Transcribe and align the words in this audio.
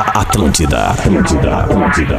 Atlântida, 0.00 0.88
Atlântida, 0.90 1.56
Atlântida. 1.58 2.18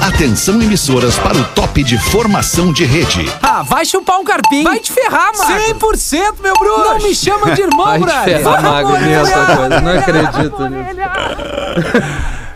Atenção 0.00 0.62
emissoras 0.62 1.18
para 1.18 1.36
o 1.36 1.44
top 1.44 1.82
de 1.82 1.98
formação 1.98 2.72
de 2.72 2.84
rede. 2.84 3.28
Ah, 3.42 3.62
vai 3.62 3.84
chupar 3.84 4.18
um 4.18 4.24
carpinho. 4.24 4.64
Vai 4.64 4.78
te 4.78 4.92
ferrar, 4.92 5.32
mano. 5.36 5.60
100%, 5.78 6.34
meu 6.42 6.54
bruxo. 6.54 6.84
Não 6.84 6.98
me 6.98 7.14
chama 7.14 7.50
de 7.54 7.62
irmão, 7.62 7.84
Vai 7.86 7.98
te 7.98 8.04
brother. 8.04 8.38
ferrar, 8.38 8.62
Mago, 8.62 8.92
nessa 8.92 9.46
coisa. 9.56 9.80
Não 9.80 9.98
acredito 9.98 10.68
nisso. 10.68 10.96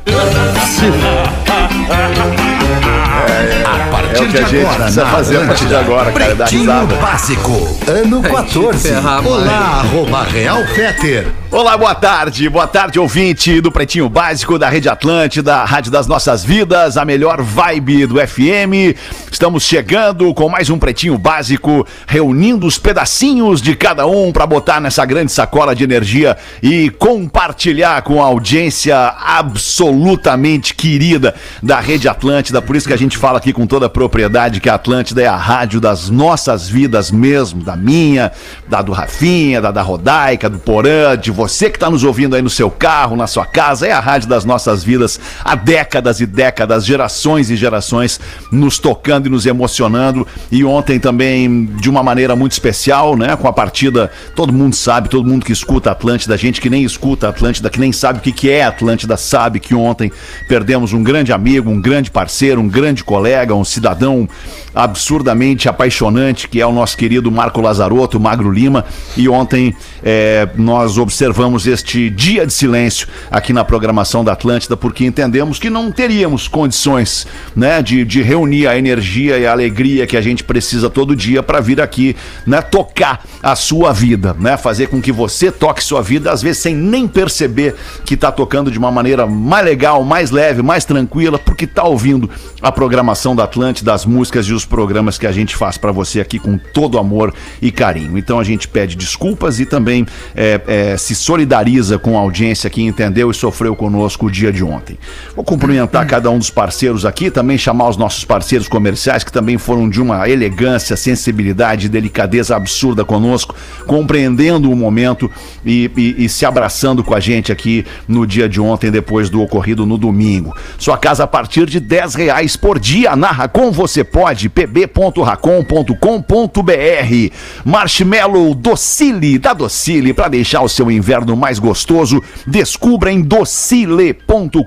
A 3.64 3.92
partir 4.10 4.22
É 4.22 4.26
o 4.26 4.30
que 4.30 4.38
a 4.38 4.42
gente 4.42 4.60
agora, 4.60 4.76
precisa 4.76 5.04
na 5.04 5.10
fazer 5.10 5.36
a 5.36 5.46
partir 5.46 5.66
de 5.66 5.74
Atlântida, 5.74 5.80
agora, 5.80 6.12
cara, 6.12 6.46
risada. 6.46 6.94
Básico, 6.96 7.78
ano 7.86 8.22
14. 8.22 8.88
ferrar, 8.88 9.26
Olá, 9.26 9.80
arroba 9.80 10.22
Real 10.24 10.64
Feter. 10.66 11.26
Olá, 11.52 11.76
boa 11.76 11.96
tarde, 11.96 12.48
boa 12.48 12.66
tarde, 12.68 13.00
ouvinte 13.00 13.60
do 13.60 13.72
Pretinho 13.72 14.08
Básico 14.08 14.56
da 14.56 14.68
Rede 14.68 14.88
Atlântida, 14.88 15.56
a 15.56 15.64
Rádio 15.64 15.90
das 15.90 16.06
Nossas 16.06 16.44
Vidas, 16.44 16.96
a 16.96 17.04
melhor 17.04 17.42
vibe 17.42 18.06
do 18.06 18.24
FM. 18.24 18.96
Estamos 19.32 19.64
chegando 19.64 20.32
com 20.32 20.48
mais 20.48 20.70
um 20.70 20.78
Pretinho 20.78 21.18
Básico, 21.18 21.84
reunindo 22.06 22.68
os 22.68 22.78
pedacinhos 22.78 23.60
de 23.60 23.74
cada 23.74 24.06
um 24.06 24.30
para 24.30 24.46
botar 24.46 24.80
nessa 24.80 25.04
grande 25.04 25.32
sacola 25.32 25.74
de 25.74 25.82
energia 25.82 26.36
e 26.62 26.88
compartilhar 26.90 28.02
com 28.02 28.22
a 28.22 28.26
audiência 28.26 28.96
absolutamente 28.96 30.72
querida 30.72 31.34
da 31.60 31.80
Rede 31.80 32.08
Atlântida. 32.08 32.62
Por 32.62 32.76
isso 32.76 32.86
que 32.86 32.94
a 32.94 32.98
gente 32.98 33.18
fala 33.18 33.38
aqui 33.38 33.52
com 33.52 33.66
toda 33.66 33.86
a 33.86 33.90
propriedade 34.00 34.62
que 34.62 34.68
a 34.70 34.76
Atlântida 34.76 35.20
é 35.20 35.26
a 35.26 35.36
rádio 35.36 35.78
das 35.78 36.08
nossas 36.08 36.66
vidas 36.66 37.10
mesmo, 37.10 37.62
da 37.62 37.76
minha, 37.76 38.32
da 38.66 38.80
do 38.80 38.92
Rafinha, 38.92 39.60
da 39.60 39.70
da 39.70 39.82
Rodaica, 39.82 40.48
do 40.48 40.58
Porã, 40.58 41.18
de 41.18 41.30
você 41.30 41.68
que 41.68 41.76
está 41.76 41.90
nos 41.90 42.02
ouvindo 42.02 42.34
aí 42.34 42.40
no 42.40 42.48
seu 42.48 42.70
carro, 42.70 43.14
na 43.14 43.26
sua 43.26 43.44
casa, 43.44 43.86
é 43.86 43.92
a 43.92 44.00
rádio 44.00 44.26
das 44.26 44.42
nossas 44.42 44.82
vidas 44.82 45.20
há 45.44 45.54
décadas 45.54 46.18
e 46.18 46.24
décadas, 46.24 46.86
gerações 46.86 47.50
e 47.50 47.56
gerações 47.56 48.18
nos 48.50 48.78
tocando 48.78 49.26
e 49.26 49.28
nos 49.28 49.44
emocionando. 49.44 50.26
E 50.50 50.64
ontem 50.64 50.98
também, 50.98 51.66
de 51.66 51.90
uma 51.90 52.02
maneira 52.02 52.34
muito 52.34 52.52
especial, 52.52 53.18
né? 53.18 53.36
Com 53.36 53.48
a 53.48 53.52
partida, 53.52 54.10
todo 54.34 54.50
mundo 54.50 54.74
sabe, 54.74 55.10
todo 55.10 55.28
mundo 55.28 55.44
que 55.44 55.52
escuta 55.52 55.90
a 55.90 55.92
Atlântida, 55.92 56.38
gente 56.38 56.58
que 56.58 56.70
nem 56.70 56.84
escuta 56.84 57.26
a 57.26 57.30
Atlântida, 57.30 57.68
que 57.68 57.78
nem 57.78 57.92
sabe 57.92 58.18
o 58.18 58.22
que, 58.22 58.32
que 58.32 58.48
é 58.50 58.64
a 58.64 58.68
Atlântida, 58.68 59.18
sabe 59.18 59.60
que 59.60 59.74
ontem 59.74 60.10
perdemos 60.48 60.94
um 60.94 61.02
grande 61.02 61.34
amigo, 61.34 61.68
um 61.68 61.82
grande 61.82 62.10
parceiro, 62.10 62.62
um 62.62 62.68
grande 62.68 63.04
colega, 63.04 63.54
um 63.54 63.62
cidadão 63.62 63.89
cidadão 63.90 64.28
absurdamente 64.74 65.68
apaixonante, 65.68 66.48
que 66.48 66.60
é 66.60 66.66
o 66.66 66.72
nosso 66.72 66.96
querido 66.96 67.30
Marco 67.30 67.60
Lazarotto, 67.60 68.20
Magro 68.20 68.50
Lima. 68.50 68.84
E 69.16 69.28
ontem 69.28 69.74
eh, 70.02 70.48
nós 70.56 70.98
observamos 70.98 71.66
este 71.66 72.08
dia 72.10 72.46
de 72.46 72.52
silêncio 72.52 73.08
aqui 73.30 73.52
na 73.52 73.64
programação 73.64 74.24
da 74.24 74.32
Atlântida, 74.32 74.76
porque 74.76 75.04
entendemos 75.04 75.58
que 75.58 75.70
não 75.70 75.90
teríamos 75.90 76.48
condições 76.48 77.26
né, 77.54 77.82
de, 77.82 78.04
de 78.04 78.22
reunir 78.22 78.66
a 78.66 78.78
energia 78.78 79.38
e 79.38 79.46
a 79.46 79.52
alegria 79.52 80.06
que 80.06 80.16
a 80.16 80.20
gente 80.20 80.44
precisa 80.44 80.88
todo 80.88 81.16
dia 81.16 81.42
para 81.42 81.60
vir 81.60 81.80
aqui 81.80 82.16
né, 82.46 82.60
tocar 82.60 83.24
a 83.42 83.56
sua 83.56 83.92
vida, 83.92 84.36
né, 84.38 84.56
fazer 84.56 84.88
com 84.88 85.00
que 85.00 85.12
você 85.12 85.50
toque 85.50 85.82
sua 85.82 86.02
vida, 86.02 86.30
às 86.30 86.42
vezes 86.42 86.62
sem 86.62 86.74
nem 86.74 87.08
perceber 87.08 87.74
que 88.04 88.14
está 88.14 88.30
tocando 88.30 88.70
de 88.70 88.78
uma 88.78 88.90
maneira 88.90 89.26
mais 89.26 89.64
legal, 89.64 90.04
mais 90.04 90.30
leve, 90.30 90.62
mais 90.62 90.84
tranquila, 90.84 91.38
porque 91.38 91.64
está 91.64 91.84
ouvindo 91.84 92.28
a 92.60 92.70
programação 92.70 93.34
da 93.34 93.44
Atlântida, 93.44 93.92
as 93.92 94.04
músicas 94.04 94.46
e 94.46 94.52
os 94.52 94.59
programas 94.64 95.18
que 95.18 95.26
a 95.26 95.32
gente 95.32 95.56
faz 95.56 95.76
para 95.76 95.92
você 95.92 96.20
aqui 96.20 96.38
com 96.38 96.56
todo 96.58 96.98
amor 96.98 97.32
e 97.60 97.70
carinho. 97.70 98.16
Então 98.18 98.38
a 98.38 98.44
gente 98.44 98.68
pede 98.68 98.96
desculpas 98.96 99.60
e 99.60 99.66
também 99.66 100.06
é, 100.34 100.60
é, 100.66 100.96
se 100.96 101.14
solidariza 101.14 101.98
com 101.98 102.16
a 102.16 102.20
audiência 102.20 102.68
que 102.70 102.82
entendeu 102.82 103.30
e 103.30 103.34
sofreu 103.34 103.74
conosco 103.74 104.26
o 104.26 104.30
dia 104.30 104.52
de 104.52 104.62
ontem. 104.64 104.98
Vou 105.34 105.44
cumprimentar 105.44 106.06
cada 106.06 106.30
um 106.30 106.38
dos 106.38 106.50
parceiros 106.50 107.04
aqui, 107.04 107.30
também 107.30 107.56
chamar 107.58 107.88
os 107.88 107.96
nossos 107.96 108.24
parceiros 108.24 108.68
comerciais 108.68 109.24
que 109.24 109.32
também 109.32 109.58
foram 109.58 109.88
de 109.88 110.00
uma 110.00 110.28
elegância, 110.28 110.96
sensibilidade 110.96 111.86
e 111.86 111.88
delicadeza 111.88 112.54
absurda 112.56 113.04
conosco, 113.04 113.54
compreendendo 113.86 114.70
o 114.70 114.76
momento 114.76 115.30
e, 115.64 115.90
e- 115.96 116.24
e 116.24 116.28
se 116.28 116.44
abraçando 116.46 117.02
com 117.02 117.14
a 117.14 117.20
gente 117.20 117.50
aqui 117.50 117.84
no 118.06 118.26
dia 118.26 118.48
de 118.48 118.60
ontem, 118.60 118.90
depois 118.90 119.28
do 119.30 119.40
ocorrido 119.42 119.84
no 119.86 119.96
domingo. 119.98 120.54
Sua 120.78 120.96
casa 120.96 121.24
a 121.24 121.26
partir 121.26 121.66
de 121.66 121.80
10 121.80 122.14
reais 122.14 122.56
por 122.56 122.78
dia. 122.78 123.16
Na 123.16 123.30
Racon 123.30 123.70
você 123.72 124.04
pode, 124.04 124.48
pb.racon.com.br. 124.50 127.34
Marshmallow 127.64 128.54
Docile, 128.54 129.38
da 129.38 129.52
Docile, 129.52 130.12
para 130.12 130.28
deixar 130.28 130.62
o 130.62 130.68
seu 130.68 130.90
inverno 130.90 131.36
mais 131.36 131.58
gostoso. 131.58 132.22
Descubra 132.46 133.10
em 133.10 133.22
docile.com.br. 133.22 134.60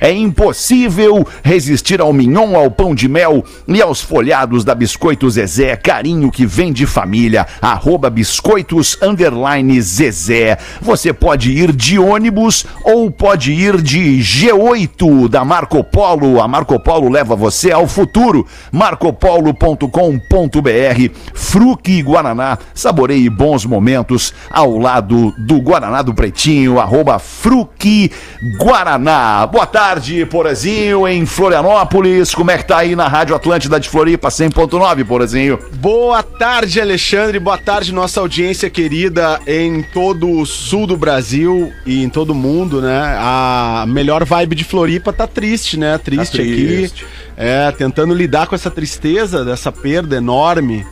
É 0.00 0.12
impossível 0.12 1.26
resistir 1.42 2.00
ao 2.00 2.12
mignon, 2.12 2.54
ao 2.54 2.70
pão 2.70 2.94
de 2.94 3.08
mel 3.08 3.44
e 3.66 3.80
aos 3.80 4.00
folhados 4.00 4.64
da 4.64 4.74
Biscoito 4.74 5.28
Zezé. 5.30 5.76
Carinho 5.76 6.30
que 6.30 6.46
vem 6.46 6.72
de 6.72 6.86
família. 6.86 7.46
Arroba 7.60 8.10
biscoitos 8.10 8.96
underline 9.02 9.80
Zezé. 9.80 10.58
Você 10.80 11.12
pode 11.12 11.50
ir 11.50 11.72
de 11.72 11.98
ônibus 11.98 12.64
ou 12.84 13.10
pode 13.10 13.52
ir 13.52 13.80
de 13.80 14.18
G8 14.18 15.28
da 15.28 15.44
Marco 15.44 15.82
Polo. 15.82 16.40
A 16.40 16.46
Marco 16.46 16.78
Polo 16.78 17.08
leva 17.08 17.34
você 17.34 17.72
ao 17.72 17.86
futuro. 17.86 18.01
marcopolo.com.br. 18.70 19.88
Fruque 21.34 22.02
Guaraná. 22.02 22.58
Saboreie 22.74 23.28
bons 23.30 23.64
momentos 23.64 24.32
ao 24.50 24.78
lado 24.78 25.32
do 25.38 25.60
Guaraná 25.60 26.02
do 26.02 26.14
Pretinho. 26.14 26.78
Arroba 26.78 27.18
Fruque 27.18 28.10
Guaraná. 28.58 29.46
Boa 29.46 29.66
tarde, 29.66 30.24
Porazinho, 30.26 31.06
em 31.06 31.24
Florianópolis. 31.26 32.34
Como 32.34 32.50
é 32.50 32.58
que 32.58 32.64
tá 32.64 32.78
aí 32.78 32.96
na 32.96 33.08
Rádio 33.08 33.34
Atlântida 33.34 33.78
de 33.78 33.88
Floripa 33.88 34.28
100.9, 34.28 35.04
Porazinho? 35.04 35.58
Boa 35.74 36.22
tarde, 36.22 36.80
Alexandre. 36.80 37.38
Boa 37.38 37.58
tarde, 37.58 37.92
nossa 37.92 38.20
audiência 38.20 38.68
querida 38.70 39.40
em 39.46 39.82
todo 39.82 40.30
o 40.30 40.46
sul 40.46 40.86
do 40.86 40.96
Brasil 40.96 41.72
e 41.86 42.02
em 42.02 42.08
todo 42.08 42.30
o 42.30 42.34
mundo, 42.34 42.80
né? 42.80 43.16
A 43.18 43.84
melhor 43.88 44.24
vibe 44.24 44.54
de 44.54 44.64
Floripa 44.64 45.12
tá 45.12 45.26
triste, 45.26 45.78
né? 45.78 45.98
Triste, 45.98 46.38
triste. 46.38 47.04
aqui. 47.04 47.12
É, 47.36 47.70
tentando 47.72 48.14
lidar 48.14 48.46
com 48.46 48.54
essa 48.54 48.70
tristeza, 48.70 49.44
dessa 49.44 49.72
perda 49.72 50.16
enorme. 50.16 50.86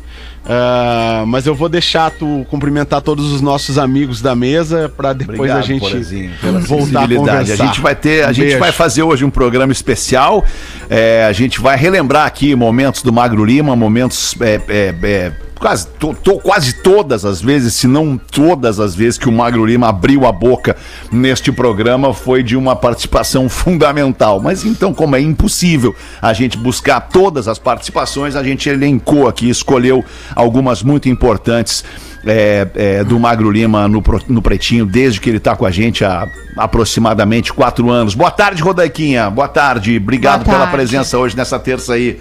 Ah, 0.44 1.24
mas 1.26 1.46
eu 1.46 1.54
vou 1.54 1.68
deixar 1.68 2.10
tu 2.10 2.46
cumprimentar 2.48 3.02
todos 3.02 3.30
os 3.30 3.40
nossos 3.40 3.76
amigos 3.76 4.22
da 4.22 4.34
mesa 4.34 4.88
para 4.88 5.12
depois 5.12 5.50
a 5.50 5.60
gente 5.60 5.80
Porazinho, 5.80 6.32
voltar 6.66 7.04
a 7.04 7.08
conversar. 7.08 7.52
A 7.62 7.66
gente 7.66 7.80
vai 7.80 7.94
ter, 7.94 8.24
a 8.24 8.30
Um 8.30 8.32
gente 8.32 8.46
beijo. 8.46 8.58
vai 8.58 8.72
fazer 8.72 9.02
hoje 9.02 9.24
um 9.24 9.30
programa 9.30 9.72
especial. 9.72 10.44
É, 10.88 11.26
a 11.28 11.32
gente 11.32 11.60
vai 11.60 11.76
relembrar 11.76 12.26
aqui 12.26 12.54
momentos 12.54 13.02
do 13.02 13.12
Magro 13.12 13.44
Lima, 13.44 13.76
momentos 13.76 14.34
é, 14.40 14.60
é, 14.68 14.94
é, 15.02 15.32
quase, 15.60 15.86
to- 15.86 16.14
to- 16.24 16.38
quase 16.40 16.72
todas 16.82 17.24
as 17.24 17.40
vezes, 17.40 17.74
se 17.74 17.86
não 17.86 18.16
todas 18.16 18.80
as 18.80 18.94
vezes 18.94 19.18
que 19.18 19.28
o 19.28 19.32
Magro 19.32 19.64
Lima 19.64 19.88
abriu 19.90 20.26
a 20.26 20.32
boca 20.32 20.74
neste 21.12 21.52
programa 21.52 22.12
foi 22.14 22.42
de 22.42 22.56
uma 22.56 22.74
participação 22.74 23.48
fundamental. 23.48 24.40
Mas 24.40 24.64
então, 24.64 24.92
como 24.94 25.14
é 25.14 25.20
impossível 25.20 25.94
a 26.20 26.32
gente 26.32 26.56
buscar 26.56 27.00
todas 27.00 27.46
as 27.46 27.58
participações, 27.58 28.34
a 28.34 28.42
gente 28.42 28.68
elencou 28.68 29.28
aqui, 29.28 29.48
escolheu 29.50 30.02
algumas 30.34 30.82
muito 30.82 31.08
importantes 31.08 31.84
é, 32.26 32.66
é, 32.74 33.04
do 33.04 33.18
Magro 33.18 33.50
Lima 33.50 33.86
no, 33.88 34.02
no 34.28 34.42
Pretinho, 34.42 34.84
desde 34.86 35.20
que 35.20 35.28
ele 35.30 35.38
está 35.38 35.54
com 35.54 35.64
a 35.66 35.70
gente 35.70 36.04
há 36.04 36.26
aproximadamente 36.56 37.52
quatro 37.52 37.90
anos. 37.90 38.14
Boa 38.14 38.30
tarde, 38.30 38.62
Rodaiquinha. 38.62 39.28
Boa 39.30 39.48
tarde. 39.48 39.96
Obrigado 39.96 40.44
Boa 40.44 40.54
pela 40.56 40.66
tarde. 40.66 40.72
presença 40.76 41.18
hoje 41.18 41.36
nessa 41.36 41.58
terça 41.58 41.94
aí. 41.94 42.18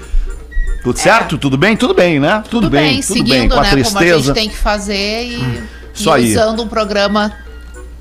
Tudo 0.83 0.97
certo? 0.97 1.37
Tudo 1.37 1.57
bem? 1.57 1.75
Tudo 1.75 1.93
bem, 1.93 2.19
né? 2.19 2.41
Tudo, 2.49 2.61
Tudo 2.63 2.69
bem, 2.69 3.01
tudo 3.01 3.13
seguindo, 3.17 3.29
bem. 3.29 3.49
Com 3.49 3.55
a 3.55 3.61
né, 3.61 3.69
como 3.69 3.81
a 3.81 3.83
tristeza. 3.83 4.19
gente 4.19 4.33
tem 4.33 4.49
que 4.49 4.57
fazer 4.57 5.23
e, 5.25 5.63
Isso 5.93 6.09
e 6.09 6.13
aí. 6.13 6.31
usando 6.31 6.63
um 6.63 6.67
programa 6.67 7.33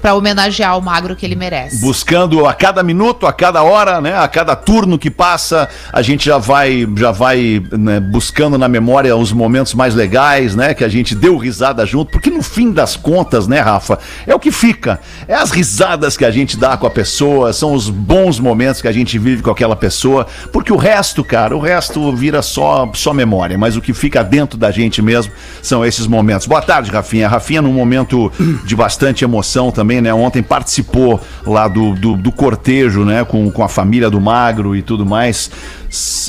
pra 0.00 0.14
homenagear 0.14 0.78
o 0.78 0.82
magro 0.82 1.16
que 1.16 1.24
ele 1.24 1.36
merece. 1.36 1.80
buscando 1.80 2.47
a 2.47 2.54
cada 2.54 2.83
minuto, 2.83 3.27
a 3.27 3.33
cada 3.33 3.62
hora, 3.62 4.00
né, 4.00 4.16
a 4.16 4.28
cada 4.28 4.54
turno 4.54 4.98
que 4.98 5.10
passa, 5.10 5.68
a 5.92 6.03
gente 6.03 6.27
já 6.27 6.39
vai, 6.39 6.86
já 6.97 7.10
vai 7.10 7.62
né, 7.72 8.00
buscando 8.00 8.59
na 8.59 8.68
memória 8.68 9.16
os 9.16 9.33
momentos 9.33 9.74
mais 9.74 9.95
legais, 9.95 10.54
né, 10.54 10.74
que 10.74 10.84
a 10.84 10.89
gente 10.89 11.15
deu 11.15 11.36
risada 11.36 11.84
junto, 11.86 12.10
porque 12.10 12.30
no 12.30 12.42
fim 12.42 12.71
das 12.72 12.97
contas, 12.97 13.48
né, 13.48 13.60
Rafa, 13.60 13.98
é 14.27 14.34
o 14.34 14.39
que 14.39 14.50
fica, 14.50 15.00
é 15.27 15.34
as 15.34 15.50
risadas 15.50 16.16
que 16.16 16.24
a 16.24 16.30
gente 16.30 16.56
dá 16.56 16.77
com 16.77 16.86
a 16.86 16.91
pessoa, 16.91 17.53
são 17.53 17.72
os 17.72 17.89
bons 17.89 18.39
momentos 18.39 18.83
que 18.83 18.89
a 18.89 18.92
gente 18.92 19.18
vive 19.18 19.42
com 19.42 19.50
aquela 19.50 19.77
pessoa, 19.77 20.27
porque 20.53 20.72
o 20.72 20.77
resto, 20.77 21.24
cara, 21.24 21.56
o 21.56 21.60
resto 21.60 22.15
vira 22.15 22.42
só, 22.42 22.91
só 22.95 23.12
memória, 23.12 23.56
mas 23.56 23.77
o 23.77 23.80
que 23.80 23.92
fica 23.92 24.22
dentro 24.22 24.59
da 24.59 24.71
gente 24.71 25.00
mesmo 25.00 25.33
são 25.62 25.84
esses 25.84 26.06
momentos. 26.06 26.47
Boa 26.47 26.60
tarde, 26.60 26.91
Rafinha. 26.91 27.28
Rafinha 27.28 27.62
num 27.62 27.72
momento 27.72 28.30
de 28.65 28.77
bastante 28.77 29.24
emoção 29.24 29.71
também, 29.71 29.87
né? 30.00 30.12
Ontem 30.12 30.42
participou 30.42 31.20
lá 31.46 31.66
do, 31.66 31.94
do, 31.94 32.16
do 32.16 32.30
cortejo, 32.30 33.04
né? 33.04 33.24
Com, 33.24 33.50
com 33.50 33.62
a 33.62 33.68
família 33.68 34.10
do 34.10 34.20
Magro 34.20 34.76
e 34.76 34.82
tudo 34.82 35.04
mais. 35.04 35.50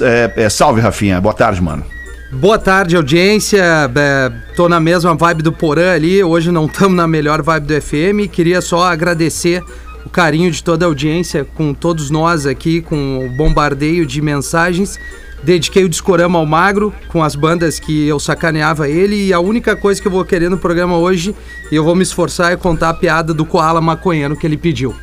É, 0.02 0.34
é, 0.36 0.50
salve, 0.50 0.82
Rafinha. 0.82 1.20
Boa 1.20 1.34
tarde, 1.34 1.62
mano. 1.62 1.84
Boa 2.32 2.60
tarde, 2.60 2.96
audiência. 2.96 3.62
É, 3.96 4.32
tô 4.56 4.70
na 4.70 4.80
mesma 4.80 5.16
vibe 5.16 5.42
do 5.42 5.52
Porã 5.52 5.94
ali. 5.94 6.24
Hoje 6.24 6.52
não 6.52 6.66
estamos 6.66 6.96
na 6.96 7.08
melhor 7.08 7.42
vibe 7.42 7.68
do 7.68 7.82
FM. 7.82 8.32
Queria 8.32 8.62
só 8.62 8.84
agradecer 8.84 9.64
o 10.06 10.10
carinho 10.10 10.50
de 10.52 10.64
toda 10.64 10.86
a 10.86 10.88
audiência 10.88 11.44
com 11.44 11.74
todos 11.74 12.10
nós 12.10 12.46
aqui, 12.46 12.82
com 12.82 13.26
o 13.26 13.30
bombardeio 13.30 14.06
de 14.06 14.22
mensagens. 14.22 14.98
Dediquei 15.44 15.84
o 15.84 15.90
Discorama 15.90 16.38
ao 16.38 16.46
Magro, 16.46 16.94
com 17.08 17.24
as 17.24 17.36
bandas 17.36 17.80
que 17.80 18.08
eu 18.08 18.20
sacaneava 18.20 18.90
ele. 18.90 19.28
E 19.28 19.34
a 19.34 19.40
única 19.40 19.76
coisa 19.76 20.02
que 20.02 20.08
eu 20.08 20.12
vou 20.12 20.26
querer 20.26 20.50
no 20.50 20.58
programa 20.58 20.98
hoje, 20.98 21.36
e 21.72 21.76
eu 21.76 21.84
vou 21.84 21.96
me 21.96 22.04
esforçar, 22.04 22.52
é 22.52 22.56
contar 22.56 22.90
a 22.90 22.94
piada 22.94 23.34
do 23.34 23.46
Koala 23.46 23.82
Maconheiro 23.82 24.36
que 24.36 24.46
ele 24.46 24.58
pediu. 24.58 24.96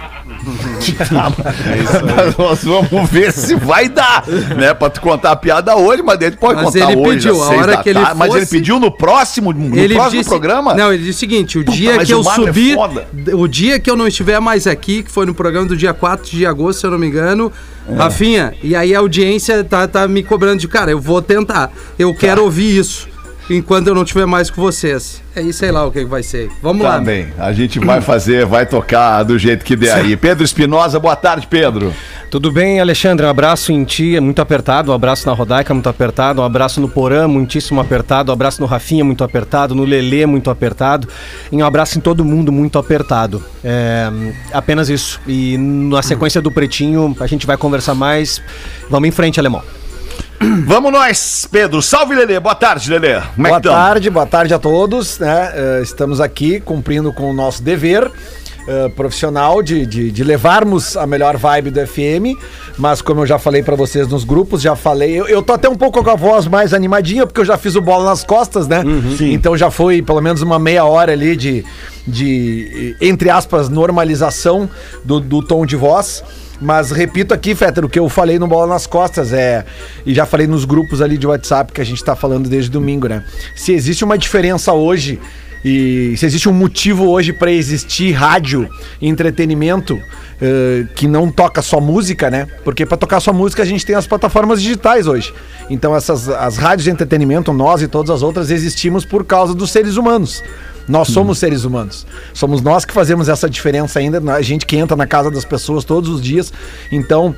Nós 2.38 2.64
vamos 2.64 3.10
ver 3.10 3.32
se 3.32 3.54
vai 3.54 3.88
dar, 3.88 4.24
né? 4.56 4.72
Pra 4.74 4.90
tu 4.90 5.00
contar 5.00 5.32
a 5.32 5.36
piada 5.36 5.76
hoje, 5.76 6.02
mas 6.02 6.20
ele 6.20 6.36
pode 6.36 6.62
Mas 6.62 6.72
contar 6.72 6.92
ele 6.92 7.00
hoje. 7.00 7.10
pediu, 7.16 7.42
a 7.42 7.48
hora 7.48 7.76
que 7.82 7.88
ele 7.90 8.00
tarde. 8.00 8.18
Mas 8.18 8.30
ele 8.30 8.40
fosse- 8.40 8.56
pediu 8.56 8.80
no 8.80 8.90
próximo, 8.90 9.52
no 9.52 9.76
ele 9.76 9.94
próximo 9.94 10.18
disse, 10.18 10.30
programa? 10.30 10.74
Não, 10.74 10.92
ele 10.92 11.02
disse 11.04 11.18
o 11.18 11.20
seguinte: 11.20 11.58
o 11.58 11.64
Puta, 11.64 11.76
dia 11.76 11.98
que 12.04 12.12
eu 12.12 12.20
é 12.20 12.34
subir. 12.34 12.74
foda. 12.74 13.06
o 13.34 13.46
dia 13.48 13.78
que 13.78 13.90
eu 13.90 13.96
não 13.96 14.06
estiver 14.06 14.40
mais 14.40 14.66
aqui, 14.66 15.02
que 15.02 15.10
foi 15.10 15.26
no 15.26 15.34
programa 15.34 15.66
do 15.66 15.76
dia 15.76 15.92
4 15.92 16.30
de 16.30 16.46
agosto, 16.46 16.80
se 16.80 16.86
eu 16.86 16.90
não 16.90 16.98
me 16.98 17.06
engano, 17.06 17.52
Rafinha, 17.96 18.54
e 18.62 18.74
aí 18.76 18.94
a 18.94 18.98
audiência 19.00 19.64
tá, 19.64 19.86
tá 19.88 20.06
me 20.08 20.22
cobrando 20.22 20.60
de 20.60 20.68
cara, 20.68 20.90
eu 20.90 21.00
vou 21.00 21.20
tentar. 21.20 21.70
Eu 21.98 22.12
Tá. 22.12 22.20
quero 22.20 22.44
ouvir 22.44 22.78
isso 22.78 23.08
enquanto 23.50 23.88
eu 23.88 23.94
não 23.94 24.02
estiver 24.02 24.26
mais 24.26 24.48
com 24.48 24.60
vocês. 24.62 25.20
Aí 25.34 25.52
sei 25.52 25.70
lá 25.70 25.84
o 25.86 25.92
que 25.92 26.04
vai 26.04 26.22
ser. 26.22 26.50
Vamos 26.62 26.82
Tá 26.82 26.88
lá. 26.90 26.98
bem, 27.00 27.28
a 27.38 27.52
gente 27.52 27.78
vai 27.78 28.00
fazer, 28.00 28.46
vai 28.46 28.64
tocar 28.66 29.22
do 29.22 29.38
jeito 29.38 29.64
que 29.64 29.76
der 29.76 29.92
aí. 29.92 30.16
Pedro 30.16 30.44
Espinosa, 30.44 30.98
boa 30.98 31.14
tarde, 31.16 31.46
Pedro. 31.48 31.92
Tudo 32.30 32.50
bem, 32.52 32.80
Alexandre? 32.80 33.26
Um 33.26 33.28
abraço 33.28 33.72
em 33.72 33.84
ti, 33.84 34.14
é 34.16 34.20
muito 34.20 34.40
apertado. 34.40 34.92
Um 34.92 34.94
abraço 34.94 35.26
na 35.26 35.32
Rodaica, 35.32 35.74
muito 35.74 35.88
apertado. 35.88 36.40
Um 36.40 36.44
abraço 36.44 36.80
no 36.80 36.88
Porã, 36.88 37.26
muitíssimo 37.26 37.80
apertado. 37.80 38.30
Um 38.30 38.34
abraço 38.34 38.60
no 38.60 38.66
Rafinha, 38.68 39.04
muito 39.04 39.24
apertado. 39.24 39.74
No 39.74 39.84
Lelê, 39.84 40.26
muito 40.26 40.48
apertado. 40.48 41.08
E 41.50 41.56
um 41.56 41.64
abraço 41.66 41.98
em 41.98 42.00
todo 42.00 42.24
mundo, 42.24 42.52
muito 42.52 42.78
apertado. 42.78 43.42
É, 43.64 44.08
apenas 44.52 44.88
isso. 44.88 45.20
E 45.26 45.56
na 45.58 46.02
sequência 46.02 46.40
do 46.40 46.52
Pretinho, 46.52 47.16
a 47.18 47.26
gente 47.26 47.46
vai 47.46 47.56
conversar 47.56 47.94
mais. 47.94 48.40
Vamos 48.88 49.08
em 49.08 49.12
frente, 49.12 49.40
Alemão. 49.40 49.62
Vamos 50.64 50.90
nós, 50.90 51.46
Pedro. 51.50 51.82
Salve, 51.82 52.14
Lelê. 52.14 52.40
Boa 52.40 52.54
tarde, 52.54 52.90
Lelê. 52.90 53.20
Como 53.34 53.46
é 53.46 53.50
Boa 53.50 53.60
tarde, 53.60 54.10
boa 54.10 54.26
tarde 54.26 54.54
a 54.54 54.58
todos. 54.58 55.18
Né? 55.18 55.52
Eh, 55.54 55.80
estamos 55.82 56.18
aqui 56.20 56.60
cumprindo 56.60 57.12
com 57.12 57.30
o 57.30 57.34
nosso 57.34 57.62
dever 57.62 58.10
eh, 58.66 58.88
profissional 58.96 59.62
de, 59.62 59.84
de, 59.84 60.10
de 60.10 60.24
levarmos 60.24 60.96
a 60.96 61.06
melhor 61.06 61.36
vibe 61.36 61.70
do 61.70 61.86
FM. 61.86 62.40
Mas 62.78 63.02
como 63.02 63.20
eu 63.20 63.26
já 63.26 63.38
falei 63.38 63.62
pra 63.62 63.76
vocês 63.76 64.08
nos 64.08 64.24
grupos, 64.24 64.62
já 64.62 64.74
falei. 64.74 65.12
Eu, 65.12 65.28
eu 65.28 65.42
tô 65.42 65.52
até 65.52 65.68
um 65.68 65.76
pouco 65.76 66.02
com 66.02 66.10
a 66.10 66.16
voz 66.16 66.46
mais 66.46 66.72
animadinha, 66.72 67.26
porque 67.26 67.40
eu 67.40 67.44
já 67.44 67.58
fiz 67.58 67.76
o 67.76 67.82
bola 67.82 68.06
nas 68.06 68.24
costas, 68.24 68.66
né? 68.66 68.82
então 69.20 69.54
já 69.58 69.70
foi 69.70 70.00
pelo 70.00 70.22
menos 70.22 70.40
uma 70.40 70.58
meia 70.58 70.86
hora 70.86 71.12
ali 71.12 71.36
de, 71.36 71.62
de 72.06 72.96
entre 72.98 73.28
aspas, 73.28 73.68
normalização 73.68 74.70
do, 75.04 75.20
do 75.20 75.42
tom 75.42 75.66
de 75.66 75.76
voz. 75.76 76.24
Mas 76.60 76.90
repito 76.90 77.32
aqui, 77.32 77.54
Fetter, 77.54 77.84
o 77.84 77.88
que 77.88 77.98
eu 77.98 78.08
falei 78.08 78.38
no 78.38 78.46
Bola 78.46 78.66
nas 78.66 78.86
Costas 78.86 79.32
é. 79.32 79.64
E 80.04 80.14
já 80.14 80.26
falei 80.26 80.46
nos 80.46 80.64
grupos 80.64 81.00
ali 81.00 81.16
de 81.16 81.26
WhatsApp 81.26 81.72
que 81.72 81.80
a 81.80 81.84
gente 81.84 82.04
tá 82.04 82.14
falando 82.14 82.48
desde 82.48 82.70
domingo, 82.70 83.08
né? 83.08 83.24
Se 83.56 83.72
existe 83.72 84.04
uma 84.04 84.18
diferença 84.18 84.72
hoje 84.72 85.18
e 85.64 86.14
se 86.16 86.24
existe 86.24 86.48
um 86.48 86.52
motivo 86.52 87.08
hoje 87.08 87.32
para 87.32 87.50
existir 87.50 88.12
rádio 88.12 88.68
e 89.00 89.08
entretenimento 89.08 90.00
eh, 90.40 90.86
que 90.94 91.06
não 91.06 91.30
toca 91.30 91.60
só 91.60 91.80
música, 91.80 92.30
né? 92.30 92.46
Porque 92.64 92.86
para 92.86 92.96
tocar 92.96 93.20
só 93.20 93.32
música 93.32 93.62
a 93.62 93.66
gente 93.66 93.84
tem 93.84 93.94
as 93.94 94.06
plataformas 94.06 94.62
digitais 94.62 95.06
hoje. 95.06 95.34
Então 95.68 95.94
essas 95.94 96.28
as 96.30 96.56
rádios 96.56 96.84
de 96.84 96.90
entretenimento, 96.90 97.52
nós 97.52 97.82
e 97.82 97.88
todas 97.88 98.10
as 98.10 98.22
outras 98.22 98.50
existimos 98.50 99.04
por 99.04 99.24
causa 99.24 99.54
dos 99.54 99.70
seres 99.70 99.96
humanos. 99.96 100.42
Nós 100.90 101.08
somos 101.08 101.38
seres 101.38 101.64
humanos. 101.64 102.04
Somos 102.34 102.60
nós 102.60 102.84
que 102.84 102.92
fazemos 102.92 103.28
essa 103.28 103.48
diferença 103.48 104.00
ainda. 104.00 104.20
A 104.34 104.42
gente 104.42 104.66
que 104.66 104.76
entra 104.76 104.96
na 104.96 105.06
casa 105.06 105.30
das 105.30 105.44
pessoas 105.44 105.84
todos 105.84 106.10
os 106.10 106.20
dias. 106.20 106.52
Então, 106.90 107.34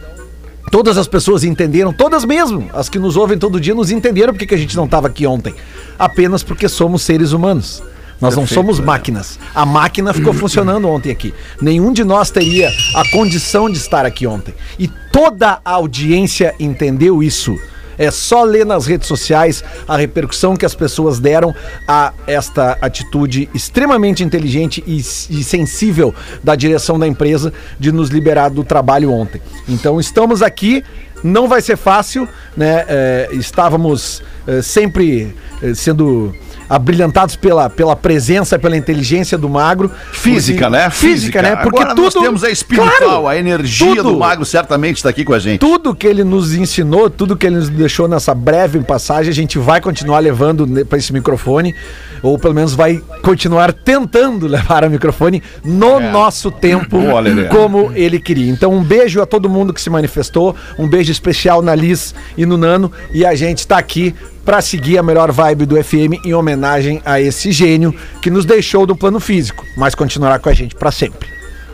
todas 0.71 0.97
as 0.97 1.07
pessoas 1.07 1.45
entenderam, 1.45 1.93
todas 1.93 2.25
mesmo, 2.25 2.71
as 2.73 2.89
que 2.89 2.99
nos 2.99 3.15
ouvem 3.15 3.37
todo 3.37 3.61
dia, 3.61 3.75
nos 3.75 3.91
entenderam 3.91 4.33
porque 4.33 4.47
que 4.47 4.55
a 4.55 4.59
gente 4.59 4.75
não 4.75 4.87
estava 4.87 5.07
aqui 5.07 5.27
ontem. 5.27 5.55
Apenas 5.99 6.43
porque 6.43 6.67
somos 6.67 7.03
seres 7.03 7.33
humanos. 7.33 7.83
Nós 8.23 8.35
não 8.37 8.47
somos 8.47 8.81
máquinas. 8.81 9.39
A 9.55 9.67
máquina 9.67 10.15
ficou 10.15 10.33
funcionando 10.35 10.89
ontem 10.89 11.11
aqui. 11.11 11.35
Nenhum 11.61 11.93
de 11.93 12.05
nós 12.05 12.31
teria 12.31 12.71
a 12.95 13.03
condição 13.11 13.69
de 13.69 13.77
estar 13.77 14.07
aqui 14.07 14.27
ontem. 14.27 14.55
E 14.79 14.89
toda 15.13 15.61
a 15.63 15.73
audiência 15.73 16.55
entendeu 16.59 17.23
isso. 17.23 17.55
É 17.99 18.11
só 18.11 18.45
ler 18.45 18.67
nas 18.67 18.87
redes 18.87 19.07
sociais 19.07 19.63
a 19.87 19.97
repercussão 19.97 20.57
que 20.57 20.67
as 20.67 20.75
pessoas 20.75 21.19
deram 21.19 21.55
a 21.87 22.13
esta 22.27 22.79
atitude 22.81 23.49
extremamente 23.55 24.25
inteligente 24.25 24.83
e, 24.87 24.99
e 24.99 25.45
sensível 25.45 26.15
da 26.43 26.55
direção 26.55 26.99
da 26.99 27.07
empresa 27.07 27.53
de 27.79 27.93
nos 27.93 28.09
liberar 28.09 28.49
do 28.49 28.65
trabalho 28.65 29.13
ontem. 29.13 29.41
Então 29.69 30.01
estamos 30.01 30.43
aqui, 30.43 30.85
não 31.23 31.49
vai 31.49 31.61
ser 31.61 31.77
fácil, 31.77 32.29
né? 32.57 32.85
É, 32.89 33.29
estávamos 33.33 34.23
é, 34.47 34.63
sempre 34.63 35.35
é, 35.63 35.75
sendo 35.75 36.35
abrilhantados 36.77 37.37
pela, 37.37 37.69
pela 37.69 37.95
presença, 37.95 38.59
pela 38.59 38.77
inteligência 38.77 39.37
do 39.37 39.49
magro. 39.49 39.91
Física, 40.11 40.71
Porque- 40.71 40.83
né? 40.85 40.91
Física, 40.91 41.43
né? 41.43 41.57
Porque 41.57 41.79
Agora 41.81 41.95
tudo 41.95 42.15
nós 42.15 42.25
temos 42.25 42.45
a 42.45 42.51
espiritual, 42.51 42.91
Claro, 42.99 43.29
a 43.29 43.37
energia 43.37 43.97
tudo. 43.97 44.13
do 44.13 44.19
Mago 44.19 44.45
certamente 44.47 44.97
está 44.97 45.11
aqui 45.11 45.23
com 45.25 45.35
a 45.35 45.39
gente. 45.39 45.61
tudo 45.61 45.95
que 45.95 46.07
ele 46.07 46.25
nos 46.25 46.55
ensinou, 46.55 47.11
tudo 47.11 47.37
que 47.37 47.47
ele 47.47 47.57
nos 47.57 47.69
deixou 47.69 48.09
nessa 48.09 48.35
breve 48.35 48.81
passagem, 48.81 49.31
a 49.31 49.35
gente 49.35 49.59
vai 49.59 49.81
continuar 49.83 50.21
levando 50.21 50.67
para 50.87 50.97
esse 50.99 51.13
microfone, 51.13 51.75
ou 52.23 52.39
pelo 52.39 52.55
menos 52.55 52.75
vai 52.75 53.03
continuar 53.23 53.73
tentando 53.73 54.47
levar 54.49 54.85
o 54.85 54.91
microfone 54.91 55.43
no 55.63 56.01
nosso 56.01 56.51
tempo, 56.51 56.99
Boa, 56.99 57.23
como 57.51 57.93
ele 57.95 58.19
queria. 58.19 58.51
Então, 58.51 58.73
um 58.73 58.83
beijo 58.83 59.21
a 59.21 59.27
todo 59.27 59.49
mundo 59.49 59.75
que 59.75 59.81
se 59.81 59.91
manifestou, 59.91 60.57
um 60.79 60.89
beijo 60.89 61.13
especial 61.13 61.61
na 61.61 61.75
Liz 61.75 62.15
e 62.37 62.47
no 62.47 62.57
Nano, 62.57 62.91
e 63.13 63.27
a 63.27 63.35
gente 63.35 63.59
está 63.59 63.77
aqui 63.77 64.15
para 64.45 64.61
seguir 64.61 64.99
a 64.99 65.03
melhor 65.03 65.31
vibe 65.31 65.67
do 65.67 65.83
FM 65.83 66.25
em 66.25 66.35
homenagem 66.35 67.01
a 67.05 67.21
esse 67.21 67.53
gênio 67.53 67.95
que 68.21 68.31
nos 68.31 68.45
deixou 68.45 68.87
do 68.87 68.97
plano 68.97 69.21
físico, 69.21 69.65
mas 69.77 69.95
continuará 69.95 70.39
com 70.39 70.49
a 70.49 70.55
gente 70.55 70.75
para 70.75 70.91
sempre. 70.91 71.29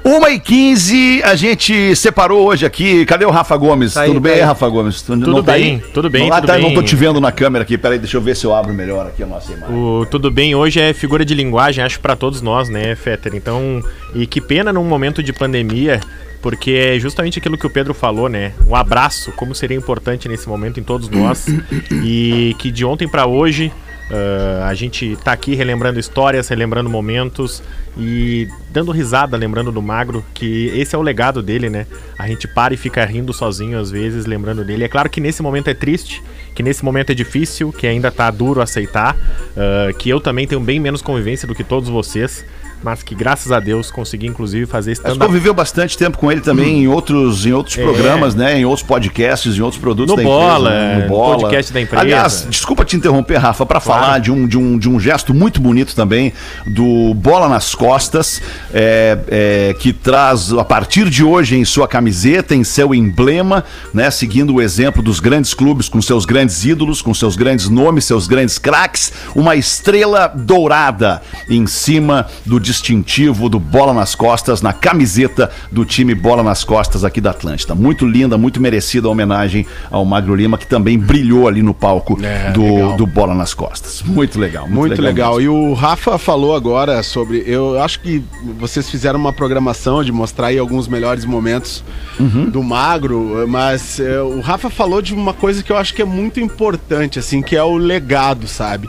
1 0.04 0.28
e 0.28 0.40
15 0.40 1.22
a 1.24 1.34
gente 1.34 1.94
separou 1.94 2.46
hoje 2.46 2.64
aqui. 2.64 3.04
Cadê 3.04 3.26
o 3.26 3.30
Rafa 3.30 3.54
Gomes? 3.56 3.92
Tá 3.92 4.02
aí, 4.02 4.08
tudo 4.08 4.20
tá 4.22 4.28
bem, 4.28 4.32
aí. 4.34 4.40
Rafa 4.40 4.68
Gomes? 4.68 5.02
Tu 5.02 5.12
Tudo 5.12 5.30
não 5.30 5.42
tá 5.42 5.52
bem, 5.52 5.82
tudo 5.92 6.08
bem, 6.08 6.30
Não, 6.30 6.36
tudo 6.36 6.46
tá, 6.46 6.52
bem. 6.54 6.62
não 6.62 6.74
tô 6.74 6.82
te 6.82 6.96
vendo 6.96 7.20
na 7.20 7.30
câmera 7.30 7.62
aqui. 7.62 7.76
Peraí, 7.76 7.98
deixa 7.98 8.16
eu 8.16 8.20
ver 8.20 8.34
se 8.36 8.46
eu 8.46 8.54
abro 8.54 8.72
melhor 8.72 9.06
aqui 9.06 9.22
a 9.22 9.26
nossa 9.26 9.52
imagem. 9.52 9.74
O 9.76 10.06
tudo 10.06 10.30
bem 10.30 10.54
hoje 10.54 10.80
é 10.80 10.94
figura 10.94 11.24
de 11.24 11.34
linguagem, 11.34 11.84
acho 11.84 12.00
pra 12.00 12.16
todos 12.16 12.40
nós, 12.40 12.68
né, 12.70 12.94
Fetter? 12.94 13.34
Então, 13.34 13.82
e 14.14 14.26
que 14.26 14.40
pena 14.40 14.72
num 14.72 14.84
momento 14.84 15.22
de 15.22 15.32
pandemia, 15.32 16.00
porque 16.48 16.70
é 16.70 16.98
justamente 16.98 17.38
aquilo 17.38 17.58
que 17.58 17.66
o 17.66 17.68
Pedro 17.68 17.92
falou, 17.92 18.26
né? 18.26 18.54
Um 18.66 18.74
abraço, 18.74 19.30
como 19.32 19.54
seria 19.54 19.76
importante 19.76 20.26
nesse 20.30 20.48
momento 20.48 20.80
em 20.80 20.82
todos 20.82 21.06
nós. 21.10 21.46
e 22.02 22.56
que 22.58 22.70
de 22.70 22.86
ontem 22.86 23.06
pra 23.06 23.26
hoje 23.26 23.70
ah, 24.10 24.66
a 24.66 24.72
gente 24.72 25.14
tá 25.22 25.32
aqui 25.32 25.54
relembrando 25.54 26.00
histórias, 26.00 26.48
relembrando 26.48 26.88
momentos 26.88 27.62
e 27.98 28.48
dando 28.70 28.92
risada, 28.92 29.36
lembrando 29.36 29.70
do 29.70 29.82
Magro, 29.82 30.24
que 30.32 30.68
esse 30.68 30.94
é 30.94 30.98
o 30.98 31.02
legado 31.02 31.42
dele, 31.42 31.68
né? 31.68 31.86
A 32.18 32.26
gente 32.26 32.48
para 32.48 32.72
e 32.72 32.78
fica 32.78 33.04
rindo 33.04 33.30
sozinho 33.34 33.78
às 33.78 33.90
vezes, 33.90 34.24
lembrando 34.24 34.64
dele. 34.64 34.84
É 34.84 34.88
claro 34.88 35.10
que 35.10 35.20
nesse 35.20 35.42
momento 35.42 35.68
é 35.68 35.74
triste, 35.74 36.22
que 36.54 36.62
nesse 36.62 36.82
momento 36.82 37.10
é 37.10 37.14
difícil, 37.14 37.70
que 37.72 37.86
ainda 37.86 38.10
tá 38.10 38.30
duro 38.30 38.62
aceitar, 38.62 39.14
ah, 39.54 39.92
que 39.98 40.08
eu 40.08 40.18
também 40.18 40.46
tenho 40.46 40.62
bem 40.62 40.80
menos 40.80 41.02
convivência 41.02 41.46
do 41.46 41.54
que 41.54 41.62
todos 41.62 41.90
vocês, 41.90 42.42
mas 42.82 43.02
que 43.02 43.14
graças 43.14 43.50
a 43.52 43.60
Deus 43.60 43.90
consegui 43.90 44.26
inclusive 44.26 44.66
fazer 44.66 44.92
stand-up 44.92 45.26
conviveu 45.26 45.52
bastante 45.52 45.96
tempo 45.98 46.16
com 46.18 46.30
ele 46.30 46.40
também 46.40 46.82
em 46.84 46.88
outros, 46.88 47.44
em 47.44 47.52
outros 47.52 47.76
É. 47.76 47.82
programas, 47.82 48.34
né? 48.34 48.58
Em 48.58 48.64
outros 48.64 48.86
podcasts, 48.86 49.56
em 49.56 49.60
outros 49.60 49.80
produtos 49.80 50.10
No 50.10 50.16
da 50.16 50.22
Bola, 50.22 50.70
né? 50.70 51.06
no 51.06 51.08
podcast 51.08 51.72
da 51.72 51.80
empresa. 51.80 52.00
Aliás, 52.02 52.46
desculpa 52.48 52.84
te 52.84 52.96
interromper, 52.96 53.36
Rafa, 53.36 53.66
para 53.66 53.80
Claro. 53.80 54.00
falar 54.02 54.18
de 54.20 54.30
um, 54.30 54.46
de, 54.46 54.56
um, 54.56 54.78
de 54.78 54.88
um 54.88 54.98
gesto 55.00 55.34
muito 55.34 55.60
bonito 55.60 55.94
também 55.94 56.32
do 56.66 57.14
Bola 57.14 57.48
nas 57.48 57.74
Costas, 57.74 58.40
é, 58.72 59.18
é, 59.28 59.74
que 59.78 59.92
traz 59.92 60.52
a 60.52 60.64
partir 60.64 61.08
de 61.10 61.22
hoje 61.24 61.56
em 61.56 61.64
sua 61.64 61.88
camiseta, 61.88 62.54
em 62.54 62.64
seu 62.64 62.94
emblema, 62.94 63.64
né? 63.92 64.10
Seguindo 64.10 64.54
o 64.54 64.62
exemplo 64.62 65.02
dos 65.02 65.20
grandes 65.20 65.52
clubes 65.54 65.88
com 65.88 66.00
seus 66.00 66.24
grandes 66.24 66.64
ídolos, 66.64 67.02
com 67.02 67.12
seus 67.12 67.36
grandes 67.36 67.68
nomes, 67.68 68.04
seus 68.04 68.26
grandes 68.26 68.58
craques, 68.58 69.12
uma 69.34 69.56
estrela 69.56 70.28
dourada 70.28 71.20
em 71.48 71.66
cima 71.66 72.26
do 72.46 72.58
distintivo 72.68 73.48
do 73.48 73.58
Bola 73.58 73.94
nas 73.94 74.14
Costas 74.14 74.60
na 74.60 74.74
camiseta 74.74 75.50
do 75.72 75.86
time 75.86 76.14
Bola 76.14 76.42
nas 76.42 76.64
Costas 76.64 77.02
aqui 77.02 77.18
da 77.18 77.30
Atlântida. 77.30 77.74
Muito 77.74 78.06
linda, 78.06 78.36
muito 78.36 78.60
merecida 78.60 79.08
a 79.08 79.10
homenagem 79.10 79.66
ao 79.90 80.04
Magro 80.04 80.34
Lima, 80.34 80.58
que 80.58 80.66
também 80.66 80.98
brilhou 80.98 81.48
ali 81.48 81.62
no 81.62 81.72
palco 81.72 82.18
É, 82.22 82.50
do, 82.52 82.62
legal. 82.62 82.96
do 82.96 83.06
Bola 83.06 83.34
nas 83.34 83.54
Costas. 83.54 84.02
Muito 84.04 84.38
legal, 84.38 84.64
muito, 84.68 84.88
Muito 84.88 85.02
legal. 85.02 85.36
mesmo. 85.36 85.42
E 85.42 85.48
o 85.48 85.72
Rafa 85.72 86.18
falou 86.18 86.54
agora 86.54 87.02
sobre. 87.02 87.42
Eu 87.46 87.80
acho 87.82 88.00
que 88.00 88.22
vocês 88.58 88.88
fizeram 88.90 89.18
uma 89.18 89.32
programação 89.32 90.04
de 90.04 90.12
mostrar 90.12 90.48
aí 90.48 90.58
alguns 90.58 90.86
melhores 90.88 91.24
momentos 91.24 91.82
Uhum. 92.20 92.50
do 92.50 92.62
Magro, 92.62 93.46
mas 93.48 93.98
é, 94.00 94.20
o 94.20 94.40
Rafa 94.40 94.68
falou 94.68 95.00
de 95.00 95.14
uma 95.14 95.32
coisa 95.32 95.62
que 95.62 95.70
eu 95.72 95.76
acho 95.76 95.94
que 95.94 96.02
é 96.02 96.04
muito 96.04 96.38
importante, 96.40 97.18
assim, 97.18 97.40
que 97.40 97.56
é 97.56 97.62
o 97.62 97.76
legado, 97.76 98.46
sabe? 98.48 98.88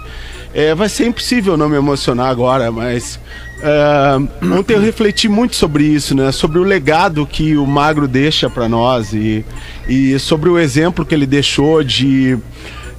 É, 0.51 0.73
vai 0.73 0.89
ser 0.89 1.05
impossível 1.05 1.55
não 1.55 1.69
me 1.69 1.77
emocionar 1.77 2.27
agora, 2.29 2.71
mas. 2.71 3.19
É, 3.61 4.45
ontem 4.55 4.75
eu 4.75 4.81
refleti 4.81 5.27
muito 5.27 5.55
sobre 5.55 5.83
isso, 5.83 6.15
né? 6.15 6.31
Sobre 6.31 6.59
o 6.59 6.63
legado 6.63 7.25
que 7.25 7.57
o 7.57 7.65
Magro 7.65 8.07
deixa 8.07 8.49
pra 8.49 8.69
nós 8.69 9.13
e, 9.13 9.45
e 9.87 10.17
sobre 10.19 10.49
o 10.49 10.57
exemplo 10.57 11.05
que 11.05 11.13
ele 11.13 11.25
deixou 11.25 11.83
de 11.83 12.37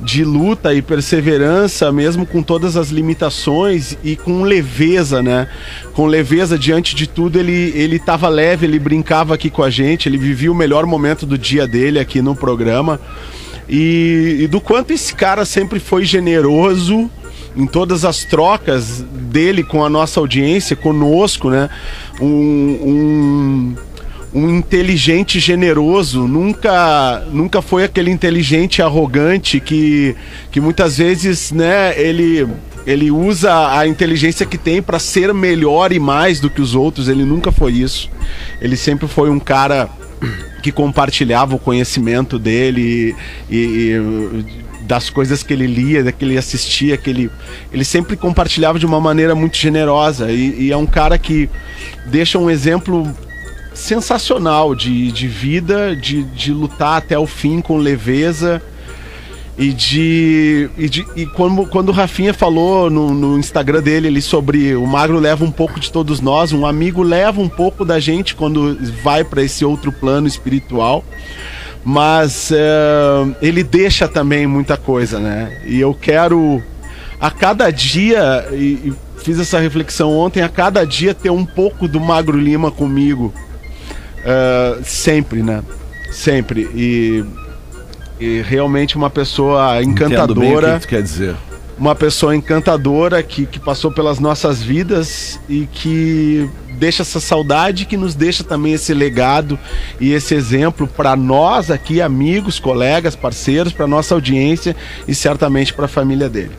de 0.03 0.25
luta 0.25 0.73
e 0.73 0.81
perseverança, 0.81 1.93
mesmo 1.93 2.25
com 2.25 2.43
todas 2.43 2.75
as 2.75 2.89
limitações 2.89 3.99
e 4.03 4.17
com 4.17 4.43
leveza, 4.43 5.23
né? 5.23 5.47
Com 5.93 6.07
leveza 6.07 6.59
diante 6.59 6.95
de 6.95 7.07
tudo, 7.07 7.39
ele 7.39 7.73
ele 7.75 7.99
tava 7.99 8.29
leve, 8.29 8.67
ele 8.67 8.79
brincava 8.79 9.35
aqui 9.35 9.51
com 9.51 9.63
a 9.63 9.69
gente, 9.69 10.09
ele 10.09 10.17
vivia 10.17 10.51
o 10.51 10.55
melhor 10.55 10.87
momento 10.87 11.27
do 11.27 11.37
dia 11.37 11.67
dele 11.67 11.99
aqui 11.99 12.23
no 12.23 12.35
programa. 12.35 12.99
E, 13.69 14.39
e 14.41 14.47
do 14.49 14.61
quanto 14.61 14.93
esse 14.93 15.15
cara 15.15 15.45
sempre 15.45 15.79
foi 15.79 16.05
generoso 16.05 17.09
em 17.57 17.67
todas 17.67 18.05
as 18.05 18.25
trocas 18.25 19.01
dele 19.01 19.63
com 19.63 19.85
a 19.85 19.89
nossa 19.89 20.21
audiência, 20.21 20.77
conosco, 20.77 21.51
né? 21.51 21.69
Um, 22.21 22.27
um 22.27 23.77
um 24.33 24.49
inteligente 24.59 25.41
generoso, 25.41 26.29
nunca 26.29 27.25
nunca 27.33 27.61
foi 27.61 27.83
aquele 27.83 28.13
inteligente 28.13 28.81
arrogante 28.81 29.59
que, 29.59 30.15
que 30.53 30.61
muitas 30.61 30.99
vezes, 30.99 31.51
né, 31.51 32.01
ele 32.01 32.49
ele 32.87 33.11
usa 33.11 33.77
a 33.77 33.87
inteligência 33.87 34.47
que 34.47 34.57
tem 34.57 34.81
para 34.81 34.99
ser 34.99 35.35
melhor 35.35 35.93
e 35.93 35.99
mais 35.99 36.41
do 36.41 36.49
que 36.49 36.63
os 36.63 36.75
outros, 36.75 37.09
ele 37.09 37.25
nunca 37.25 37.53
foi 37.53 37.73
isso. 37.73 38.09
Ele 38.61 38.77
sempre 38.77 39.07
foi 39.07 39.29
um 39.29 39.39
cara 39.39 39.89
que 40.63 40.73
compartilhava 40.73 41.55
o 41.55 41.59
conhecimento 41.59 42.39
dele 42.39 43.15
e, 43.51 43.57
e 43.57 44.45
das 44.91 45.09
coisas 45.09 45.41
que 45.45 45.53
ele 45.53 45.69
lia, 45.69 46.11
que 46.11 46.25
ele 46.25 46.37
assistia, 46.37 46.97
que 46.97 47.09
ele, 47.09 47.31
ele 47.73 47.85
sempre 47.85 48.17
compartilhava 48.17 48.77
de 48.77 48.85
uma 48.85 49.01
maneira 49.01 49.37
muito 49.37 49.57
generosa 49.57 50.33
e, 50.33 50.65
e 50.65 50.73
é 50.73 50.77
um 50.77 50.85
cara 50.85 51.17
que 51.17 51.49
deixa 52.07 52.41
um 52.41 52.51
exemplo 52.51 53.09
sensacional 53.73 54.75
de, 54.75 55.13
de 55.13 55.29
vida, 55.29 55.95
de, 55.95 56.25
de 56.25 56.53
lutar 56.53 56.99
até 56.99 57.17
o 57.17 57.25
fim 57.25 57.61
com 57.61 57.79
leveza. 57.79 58.61
E 59.57 59.73
de. 59.73 60.71
E, 60.77 60.89
de, 60.89 61.07
e 61.15 61.27
quando, 61.27 61.67
quando 61.67 61.91
o 61.91 61.93
Rafinha 61.93 62.33
falou 62.33 62.89
no, 62.89 63.13
no 63.13 63.39
Instagram 63.39 63.83
dele 63.83 64.09
ali 64.09 64.23
sobre 64.23 64.75
o 64.75 64.87
magro 64.87 65.19
leva 65.19 65.45
um 65.45 65.51
pouco 65.51 65.79
de 65.79 65.93
todos 65.93 66.19
nós, 66.21 66.51
um 66.51 66.65
amigo 66.65 67.03
leva 67.03 67.41
um 67.41 67.49
pouco 67.49 67.85
da 67.85 68.01
gente 68.01 68.35
quando 68.35 68.79
vai 69.03 69.23
para 69.23 69.43
esse 69.43 69.65
outro 69.65 69.93
plano 69.93 70.27
espiritual. 70.27 71.05
Mas 71.85 72.51
eh, 72.53 73.35
ele 73.41 73.63
deixa 73.63 74.07
também 74.07 74.47
muita 74.47 74.77
coisa, 74.77 75.19
né? 75.19 75.61
E 75.65 75.81
eu 75.81 75.95
quero 75.95 76.63
a 77.19 77.31
cada 77.31 77.71
dia, 77.71 78.47
e, 78.53 78.91
e 78.91 78.95
fiz 79.23 79.39
essa 79.39 79.59
reflexão 79.59 80.17
ontem, 80.17 80.43
a 80.43 80.49
cada 80.49 80.85
dia 80.85 81.15
ter 81.15 81.31
um 81.31 81.45
pouco 81.45 81.89
do 81.89 82.01
Magro 82.01 82.39
Lima 82.39 82.71
comigo. 82.71 83.33
Eh, 84.25 84.79
sempre, 84.85 85.43
né? 85.43 85.63
Sempre. 86.13 86.69
E, 86.75 87.25
e 88.19 88.43
realmente 88.43 88.97
uma 88.97 89.09
pessoa 89.09 89.83
Entendo 89.83 90.35
bem 90.35 90.51
o 90.51 90.57
encantadora 90.57 90.75
que 90.75 90.87
tu 90.87 90.89
quer 90.89 91.03
dizer. 91.03 91.37
Uma 91.81 91.95
pessoa 91.95 92.37
encantadora 92.37 93.23
que, 93.23 93.47
que 93.47 93.59
passou 93.59 93.91
pelas 93.91 94.21
nossas 94.21 94.63
vidas 94.63 95.41
e 95.49 95.67
que 95.67 96.47
deixa 96.79 97.03
essa 97.03 97.19
saudade, 97.19 97.87
que 97.87 97.97
nos 97.97 98.15
deixa 98.15 98.45
também 98.45 98.75
esse 98.75 98.93
legado 98.93 99.59
e 99.99 100.13
esse 100.13 100.35
exemplo 100.35 100.87
para 100.87 101.17
nós 101.17 101.71
aqui, 101.71 102.03
amigos, 102.03 102.61
colegas, 102.61 103.17
parceiros, 103.17 103.73
para 103.73 103.87
nossa 103.87 104.15
audiência 104.15 104.77
e 105.09 105.15
certamente 105.15 105.73
para 105.73 105.87
a 105.87 105.89
família 105.89 106.29
dele. 106.29 106.53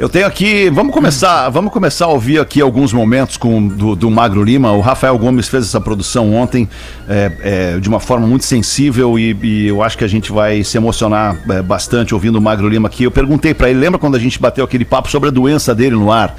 Eu 0.00 0.08
tenho 0.08 0.26
aqui, 0.26 0.70
vamos 0.70 0.94
começar, 0.94 1.50
vamos 1.50 1.70
começar 1.70 2.06
a 2.06 2.08
ouvir 2.08 2.40
aqui 2.40 2.58
alguns 2.58 2.90
momentos 2.90 3.36
com 3.36 3.68
do, 3.68 3.94
do 3.94 4.10
Magro 4.10 4.42
Lima. 4.42 4.72
O 4.72 4.80
Rafael 4.80 5.18
Gomes 5.18 5.46
fez 5.46 5.66
essa 5.66 5.78
produção 5.78 6.32
ontem 6.32 6.66
é, 7.06 7.32
é, 7.40 7.78
de 7.78 7.86
uma 7.86 8.00
forma 8.00 8.26
muito 8.26 8.46
sensível 8.46 9.18
e, 9.18 9.36
e 9.42 9.66
eu 9.66 9.82
acho 9.82 9.98
que 9.98 10.04
a 10.04 10.08
gente 10.08 10.32
vai 10.32 10.64
se 10.64 10.78
emocionar 10.78 11.36
é, 11.50 11.60
bastante 11.60 12.14
ouvindo 12.14 12.36
o 12.36 12.40
Magro 12.40 12.66
Lima 12.66 12.88
aqui. 12.88 13.04
Eu 13.04 13.10
perguntei 13.10 13.52
para 13.52 13.68
ele, 13.68 13.78
lembra 13.78 13.98
quando 13.98 14.14
a 14.14 14.18
gente 14.18 14.40
bateu 14.40 14.64
aquele 14.64 14.86
papo 14.86 15.10
sobre 15.10 15.28
a 15.28 15.32
doença 15.32 15.74
dele 15.74 15.96
no 15.96 16.10
ar? 16.10 16.34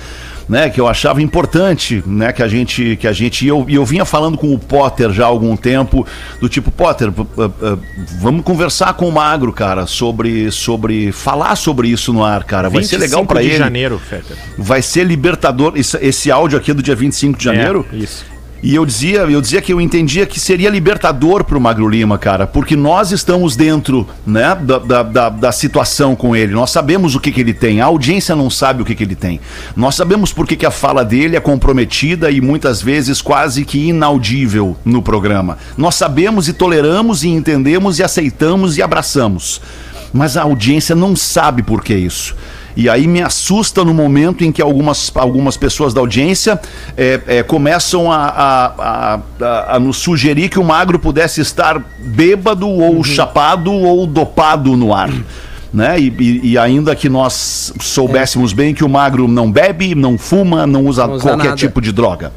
Né, 0.51 0.69
que 0.69 0.81
eu 0.81 0.87
achava 0.87 1.21
importante, 1.21 2.03
né, 2.05 2.33
que 2.33 2.43
a 2.43 2.47
gente, 2.47 2.97
que 2.97 3.07
a 3.07 3.13
gente, 3.13 3.45
e 3.45 3.47
eu, 3.47 3.65
e 3.69 3.75
eu 3.75 3.85
vinha 3.85 4.03
falando 4.03 4.37
com 4.37 4.53
o 4.53 4.59
Potter 4.59 5.09
já 5.11 5.23
há 5.23 5.27
algum 5.27 5.55
tempo, 5.55 6.05
do 6.41 6.49
tipo, 6.49 6.69
Potter, 6.69 7.09
vamos 8.19 8.43
conversar 8.43 8.93
com 8.95 9.07
o 9.07 9.11
Magro, 9.13 9.53
cara, 9.53 9.87
sobre, 9.87 10.51
sobre, 10.51 11.13
falar 11.13 11.55
sobre 11.55 11.87
isso 11.87 12.11
no 12.11 12.21
ar, 12.21 12.43
cara, 12.43 12.69
vai 12.69 12.83
ser 12.83 12.97
legal 12.97 13.21
25 13.21 13.27
para 13.27 13.41
de 13.41 13.47
ele. 13.47 13.57
janeiro, 13.57 13.97
Fetter. 13.97 14.35
Vai 14.57 14.81
ser 14.81 15.05
libertador. 15.05 15.73
Esse, 15.77 15.97
esse 16.01 16.29
áudio 16.29 16.57
aqui 16.57 16.71
é 16.71 16.73
do 16.73 16.83
dia 16.83 16.95
25 16.95 17.37
de 17.37 17.45
janeiro. 17.45 17.85
É, 17.93 17.95
isso. 17.95 18.25
E 18.63 18.75
eu 18.75 18.85
dizia, 18.85 19.21
eu 19.21 19.41
dizia 19.41 19.59
que 19.59 19.73
eu 19.73 19.81
entendia 19.81 20.27
que 20.27 20.39
seria 20.39 20.69
libertador 20.69 21.43
pro 21.43 21.59
Magro 21.59 21.89
Lima, 21.89 22.19
cara, 22.19 22.45
porque 22.45 22.75
nós 22.75 23.11
estamos 23.11 23.55
dentro, 23.55 24.07
né, 24.25 24.55
da, 24.61 24.77
da, 24.77 25.03
da, 25.03 25.29
da 25.29 25.51
situação 25.51 26.15
com 26.15 26.35
ele. 26.35 26.53
Nós 26.53 26.69
sabemos 26.69 27.15
o 27.15 27.19
que, 27.19 27.31
que 27.31 27.41
ele 27.41 27.55
tem. 27.55 27.81
A 27.81 27.85
audiência 27.85 28.35
não 28.35 28.51
sabe 28.51 28.83
o 28.83 28.85
que, 28.85 28.93
que 28.93 29.03
ele 29.03 29.15
tem. 29.15 29.39
Nós 29.75 29.95
sabemos 29.95 30.31
por 30.31 30.45
que, 30.45 30.55
que 30.55 30.65
a 30.65 30.69
fala 30.69 31.03
dele 31.03 31.35
é 31.35 31.39
comprometida 31.39 32.29
e 32.29 32.39
muitas 32.39 32.83
vezes 32.83 33.19
quase 33.19 33.65
que 33.65 33.89
inaudível 33.89 34.77
no 34.85 35.01
programa. 35.01 35.57
Nós 35.75 35.95
sabemos 35.95 36.47
e 36.47 36.53
toleramos 36.53 37.23
e 37.23 37.29
entendemos 37.29 37.97
e 37.97 38.03
aceitamos 38.03 38.77
e 38.77 38.83
abraçamos. 38.83 39.59
Mas 40.13 40.37
a 40.37 40.43
audiência 40.43 40.95
não 40.95 41.15
sabe 41.15 41.63
por 41.63 41.83
que 41.83 41.95
isso. 41.95 42.35
E 42.75 42.89
aí 42.89 43.07
me 43.07 43.21
assusta 43.21 43.83
no 43.83 43.93
momento 43.93 44.43
em 44.43 44.51
que 44.51 44.61
algumas, 44.61 45.11
algumas 45.15 45.57
pessoas 45.57 45.93
da 45.93 45.99
audiência 46.01 46.59
é, 46.97 47.19
é, 47.27 47.43
começam 47.43 48.11
a, 48.11 48.17
a, 48.17 49.19
a, 49.41 49.75
a- 49.75 49.79
nos 49.79 49.97
sugerir 49.97 50.49
que 50.49 50.59
o 50.59 50.63
magro 50.63 50.97
pudesse 50.99 51.41
estar 51.41 51.83
bêbado 51.99 52.67
ou 52.67 53.03
chapado 53.03 53.71
ou 53.73 54.07
dopado 54.07 54.75
no 54.77 54.93
ar. 54.93 55.09
Né? 55.73 55.99
E, 55.99 56.07
e- 56.19 56.41
e 56.51 56.57
ainda 56.57 56.95
que 56.95 57.07
nós 57.07 57.73
soubéssemos 57.79 58.51
bem 58.53 58.73
que 58.73 58.83
o 58.83 58.89
magro 58.89 59.27
não 59.27 59.49
bebe, 59.51 59.95
não 59.95 60.17
fuma, 60.17 60.67
não 60.67 60.85
usa, 60.85 61.07
Não 61.07 61.13
usa 61.15 61.23
qualquer 61.29 61.43
nada. 61.45 61.55
tipo 61.57 61.79
de 61.81 61.91
droga. 61.93 62.31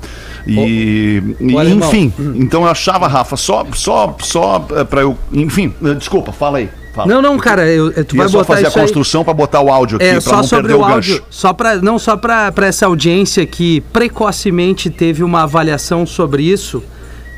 E, 0.46 1.22
e, 1.40 1.54
Ô, 1.54 1.58
alemão. 1.58 1.88
enfim, 1.88 2.12
então 2.36 2.62
eu 2.64 2.68
achava, 2.68 3.06
Rafa, 3.08 3.36
só, 3.36 3.64
só, 3.72 4.14
só 4.20 4.64
eh, 4.76 4.84
pra 4.84 5.00
eu. 5.00 5.16
Enfim, 5.32 5.72
eh, 5.84 5.94
desculpa, 5.94 6.32
fala 6.32 6.58
aí. 6.58 6.68
Fala. 6.94 7.12
Não, 7.12 7.20
não, 7.20 7.36
cara, 7.38 7.66
eu, 7.66 7.92
tu 8.04 8.16
vai 8.16 8.28
só 8.28 8.38
botar 8.38 8.54
fazer 8.54 8.66
a 8.68 8.70
construção 8.70 9.24
pra 9.24 9.34
botar 9.34 9.60
o 9.60 9.68
áudio 9.68 9.96
aqui, 9.96 10.04
É, 10.06 10.20
só 10.20 10.36
não 10.36 10.48
perder 10.48 10.74
o 10.74 10.78
o 10.78 10.84
áudio, 10.84 11.14
gancho. 11.16 11.26
só 11.28 11.52
para 11.52 11.76
não 11.76 11.98
só 11.98 12.16
para 12.16 12.52
essa 12.58 12.86
audiência 12.86 13.44
que 13.44 13.80
precocemente 13.92 14.88
teve 14.90 15.24
uma 15.24 15.42
avaliação 15.42 16.06
sobre 16.06 16.44
isso, 16.44 16.82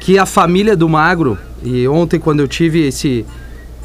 que 0.00 0.18
a 0.18 0.26
família 0.26 0.76
do 0.76 0.88
Magro 0.88 1.38
e 1.62 1.88
ontem 1.88 2.20
quando 2.20 2.40
eu 2.40 2.48
tive 2.48 2.86
esse 2.86 3.24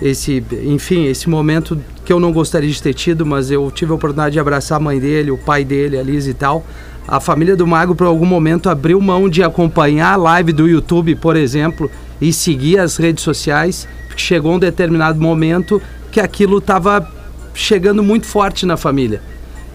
esse, 0.01 0.43
enfim, 0.63 1.05
esse 1.05 1.29
momento 1.29 1.79
que 2.03 2.11
eu 2.11 2.19
não 2.19 2.33
gostaria 2.33 2.69
de 2.69 2.81
ter 2.81 2.93
tido, 2.93 3.23
mas 3.25 3.51
eu 3.51 3.69
tive 3.71 3.91
a 3.91 3.95
oportunidade 3.95 4.33
de 4.33 4.39
abraçar 4.39 4.77
a 4.77 4.81
mãe 4.81 4.99
dele, 4.99 5.29
o 5.29 5.37
pai 5.37 5.63
dele, 5.63 5.97
a 5.97 6.01
Liz 6.03 6.25
e 6.27 6.33
tal. 6.33 6.65
A 7.07 7.19
família 7.19 7.55
do 7.55 7.67
Magro 7.67 7.95
por 7.95 8.07
algum 8.07 8.25
momento 8.25 8.67
abriu 8.67 8.99
mão 8.99 9.29
de 9.29 9.43
acompanhar 9.43 10.13
a 10.13 10.15
live 10.15 10.51
do 10.53 10.67
YouTube, 10.67 11.15
por 11.15 11.35
exemplo, 11.35 11.89
e 12.19 12.33
seguir 12.33 12.79
as 12.79 12.97
redes 12.97 13.23
sociais, 13.23 13.87
porque 14.11 14.21
chegou 14.21 14.53
um 14.53 14.59
determinado 14.59 15.19
momento 15.19 15.81
que 16.11 16.19
aquilo 16.19 16.57
estava 16.57 17.07
chegando 17.53 18.03
muito 18.03 18.27
forte 18.27 18.65
na 18.65 18.75
família. 18.75 19.21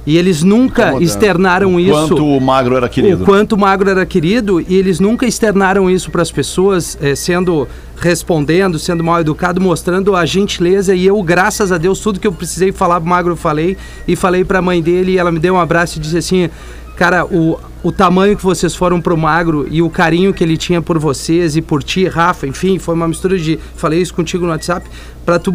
E 0.07 0.16
eles 0.16 0.45
nunca 0.45 0.83
Incomodando. 0.83 1.02
externaram 1.02 1.81
isso. 1.81 1.93
Quanto 1.93 2.25
o 2.25 2.40
magro 2.40 2.76
era 2.76 2.88
querido. 2.88 3.23
O 3.25 3.26
quanto 3.26 3.52
o 3.55 3.59
magro 3.59 3.90
era 3.90 4.07
querido 4.07 4.61
e 4.61 4.76
eles 4.76 5.00
nunca 5.00 5.26
externaram 5.26 5.90
isso 5.90 6.12
para 6.12 6.23
as 6.23 6.31
pessoas, 6.31 6.97
eh, 7.00 7.16
sendo 7.16 7.66
respondendo, 7.97 8.78
sendo 8.78 9.02
mal 9.02 9.21
educado, 9.21 9.61
mostrando 9.61 10.14
a 10.14 10.25
gentileza 10.25 10.95
e 10.95 11.05
eu, 11.05 11.21
graças 11.25 11.73
a 11.73 11.78
Deus, 11.78 11.99
tudo 11.99 12.21
que 12.21 12.26
eu 12.26 12.33
precisei 12.33 12.71
falar 12.71 13.00
pro 13.00 13.09
magro 13.09 13.33
eu 13.33 13.37
falei 13.37 13.76
e 14.07 14.14
falei 14.14 14.45
para 14.45 14.61
a 14.61 14.62
mãe 14.62 14.81
dele 14.81 15.12
e 15.12 15.19
ela 15.19 15.33
me 15.33 15.40
deu 15.40 15.55
um 15.55 15.61
abraço 15.61 15.99
e 15.99 16.00
disse 16.00 16.19
assim: 16.19 16.50
Cara, 16.97 17.26
o, 17.26 17.61
o 17.83 17.93
tamanho 17.93 18.35
que 18.35 18.43
vocês 18.43 18.75
foram 18.75 19.03
pro 19.03 19.17
Magro 19.19 19.69
e 19.71 19.83
o 19.83 19.91
carinho 19.91 20.33
que 20.33 20.43
ele 20.43 20.57
tinha 20.57 20.81
por 20.81 20.99
vocês 20.99 21.55
e 21.55 21.61
por 21.61 21.83
ti, 21.83 22.09
Rafa, 22.09 22.47
enfim, 22.47 22.79
foi 22.79 22.95
uma 22.95 23.07
mistura 23.07 23.38
de. 23.38 23.59
Falei 23.76 24.00
isso 24.00 24.15
contigo 24.15 24.47
no 24.47 24.50
WhatsApp, 24.50 24.88
para 25.25 25.38
tu, 25.38 25.53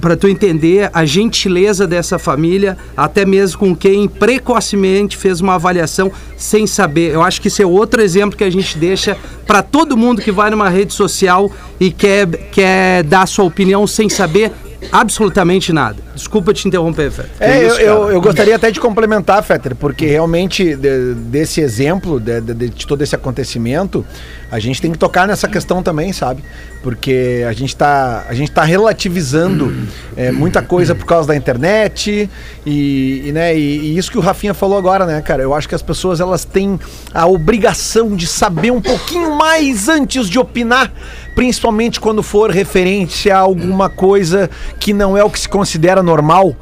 pra 0.00 0.16
tu 0.16 0.26
entender 0.26 0.88
a 0.94 1.04
gentileza 1.04 1.86
dessa 1.86 2.18
família, 2.18 2.78
até 2.96 3.26
mesmo 3.26 3.58
com 3.58 3.76
quem 3.76 4.08
precocemente 4.08 5.14
fez 5.14 5.42
uma 5.42 5.56
avaliação 5.56 6.10
sem 6.38 6.66
saber. 6.66 7.12
Eu 7.12 7.22
acho 7.22 7.40
que 7.42 7.48
isso 7.48 7.60
é 7.60 7.66
outro 7.66 8.00
exemplo 8.00 8.36
que 8.36 8.44
a 8.44 8.50
gente 8.50 8.78
deixa 8.78 9.14
para 9.46 9.62
todo 9.62 9.94
mundo 9.94 10.22
que 10.22 10.32
vai 10.32 10.48
numa 10.48 10.70
rede 10.70 10.94
social 10.94 11.52
e 11.78 11.92
quer, 11.92 12.26
quer 12.50 13.02
dar 13.02 13.28
sua 13.28 13.44
opinião 13.44 13.86
sem 13.86 14.08
saber 14.08 14.52
absolutamente 14.90 15.70
nada. 15.70 16.05
Desculpa 16.16 16.52
te 16.52 16.66
interromper, 16.66 17.10
Fé. 17.10 17.26
É, 17.38 17.62
eu, 17.62 17.74
eu, 17.78 18.10
eu 18.12 18.20
gostaria 18.20 18.56
até 18.56 18.70
de 18.70 18.80
complementar, 18.80 19.42
Fetter, 19.44 19.76
porque 19.76 20.06
realmente 20.06 20.74
de- 20.74 21.14
desse 21.14 21.60
exemplo, 21.60 22.18
de, 22.18 22.40
de- 22.40 22.68
de 22.70 22.86
todo 22.86 23.02
esse 23.02 23.14
acontecimento, 23.14 24.04
a 24.50 24.58
gente 24.58 24.80
tem 24.80 24.90
que 24.90 24.98
tocar 24.98 25.28
nessa 25.28 25.46
questão 25.46 25.82
também, 25.82 26.12
sabe? 26.12 26.42
Porque 26.82 27.44
a 27.48 27.52
gente 27.52 27.76
tá, 27.76 28.24
a 28.28 28.34
gente 28.34 28.50
tá 28.50 28.62
relativizando 28.64 29.74
é, 30.16 30.30
muita 30.30 30.62
coisa 30.62 30.94
por 30.94 31.04
causa 31.04 31.28
da 31.28 31.36
internet 31.36 32.30
e, 32.64 33.22
e, 33.26 33.32
né, 33.32 33.56
e, 33.58 33.78
e 33.78 33.98
isso 33.98 34.10
que 34.10 34.16
o 34.18 34.20
Rafinha 34.20 34.54
falou 34.54 34.78
agora, 34.78 35.04
né, 35.04 35.20
cara? 35.20 35.42
Eu 35.42 35.52
acho 35.52 35.68
que 35.68 35.74
as 35.74 35.82
pessoas 35.82 36.20
elas 36.20 36.44
têm 36.44 36.78
a 37.12 37.26
obrigação 37.26 38.14
de 38.16 38.26
saber 38.26 38.70
um 38.70 38.80
pouquinho 38.80 39.36
mais 39.36 39.88
antes 39.88 40.28
de 40.28 40.38
opinar, 40.38 40.92
principalmente 41.34 42.00
quando 42.00 42.22
for 42.22 42.50
referente 42.50 43.30
a 43.30 43.38
alguma 43.38 43.90
coisa 43.90 44.48
que 44.78 44.92
não 44.92 45.16
é 45.16 45.24
o 45.24 45.28
que 45.30 45.40
se 45.40 45.48
considera 45.48 46.02
normal 46.06 46.56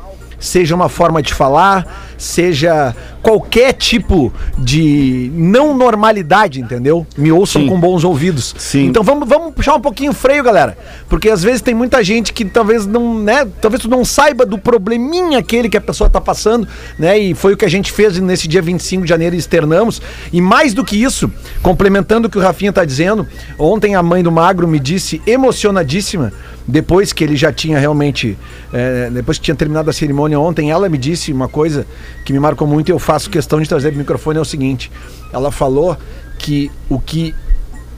seja 0.45 0.75
uma 0.75 0.89
forma 0.89 1.23
de 1.23 1.33
falar, 1.33 2.15
seja 2.19 2.95
qualquer 3.23 3.73
tipo 3.73 4.33
de 4.59 5.31
não 5.35 5.75
normalidade, 5.75 6.61
entendeu? 6.61 7.07
Me 7.17 7.33
ouçam 7.33 7.63
Sim. 7.63 7.69
com 7.69 7.81
bons 7.81 8.05
ouvidos. 8.05 8.55
Sim. 8.59 8.87
Então 8.87 9.03
vamos, 9.03 9.27
vamos 9.27 9.55
puxar 9.55 9.75
um 9.75 9.81
pouquinho 9.81 10.11
o 10.11 10.15
freio, 10.15 10.45
galera. 10.45 10.77
Porque 11.09 11.31
às 11.31 11.43
vezes 11.43 11.63
tem 11.63 11.75
muita 11.75 12.05
gente 12.05 12.33
que 12.33 12.45
talvez 12.45 12.87
não, 12.87 13.19
né? 13.19 13.47
Talvez 13.61 13.83
tu 13.83 13.89
não 13.89 14.05
saiba 14.05 14.45
do 14.45 14.59
probleminha 14.59 15.39
aquele 15.39 15.69
que 15.69 15.79
a 15.79 15.81
pessoa 15.81 16.11
tá 16.11 16.21
passando, 16.21 16.69
né? 16.99 17.19
E 17.19 17.35
foi 17.35 17.55
o 17.55 17.57
que 17.57 17.65
a 17.65 17.71
gente 17.71 17.91
fez 17.91 18.19
nesse 18.21 18.47
dia 18.47 18.61
25 18.61 19.05
de 19.05 19.09
janeiro 19.09 19.35
e 19.35 19.39
externamos. 19.39 20.03
E 20.31 20.41
mais 20.41 20.75
do 20.75 20.85
que 20.85 21.03
isso, 21.03 21.33
complementando 21.63 22.29
o 22.29 22.31
que 22.31 22.37
o 22.37 22.43
Rafinha 22.43 22.73
tá 22.73 22.85
dizendo, 22.85 23.27
ontem 23.59 23.95
a 23.95 24.03
mãe 24.03 24.23
do 24.23 24.31
Magro 24.31 24.69
me 24.69 24.79
disse 24.79 25.23
emocionadíssima 25.27 26.33
depois 26.67 27.13
que 27.13 27.23
ele 27.23 27.37
já 27.37 27.53
tinha 27.53 27.79
realmente, 27.79 28.39
é, 28.73 29.11
depois 29.11 29.39
que 29.39 29.45
tinha 29.45 29.55
terminado 29.55 29.91
a 29.91 29.93
cerimônia 29.93 30.41
ontem, 30.41 30.71
ela 30.71 30.89
me 30.89 30.97
disse 30.97 31.33
uma 31.33 31.49
coisa 31.49 31.87
que 32.25 32.33
me 32.33 32.41
marcou 32.41 32.67
muito 32.67 32.89
e 32.89 32.93
eu 32.93 32.99
faço 32.99 33.29
questão 33.29 33.61
de 33.61 33.69
trazer 33.69 33.91
pro 33.91 33.99
microfone 33.99 34.39
é 34.39 34.41
o 34.41 34.45
seguinte: 34.45 34.91
ela 35.33 35.53
falou 35.53 35.97
que 36.39 36.71
o 36.89 36.99
que 36.99 37.35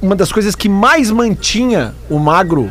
uma 0.02 0.16
das 0.16 0.32
coisas 0.32 0.54
que 0.54 0.68
mais 0.68 1.10
mantinha 1.10 1.94
o 2.10 2.18
magro 2.18 2.70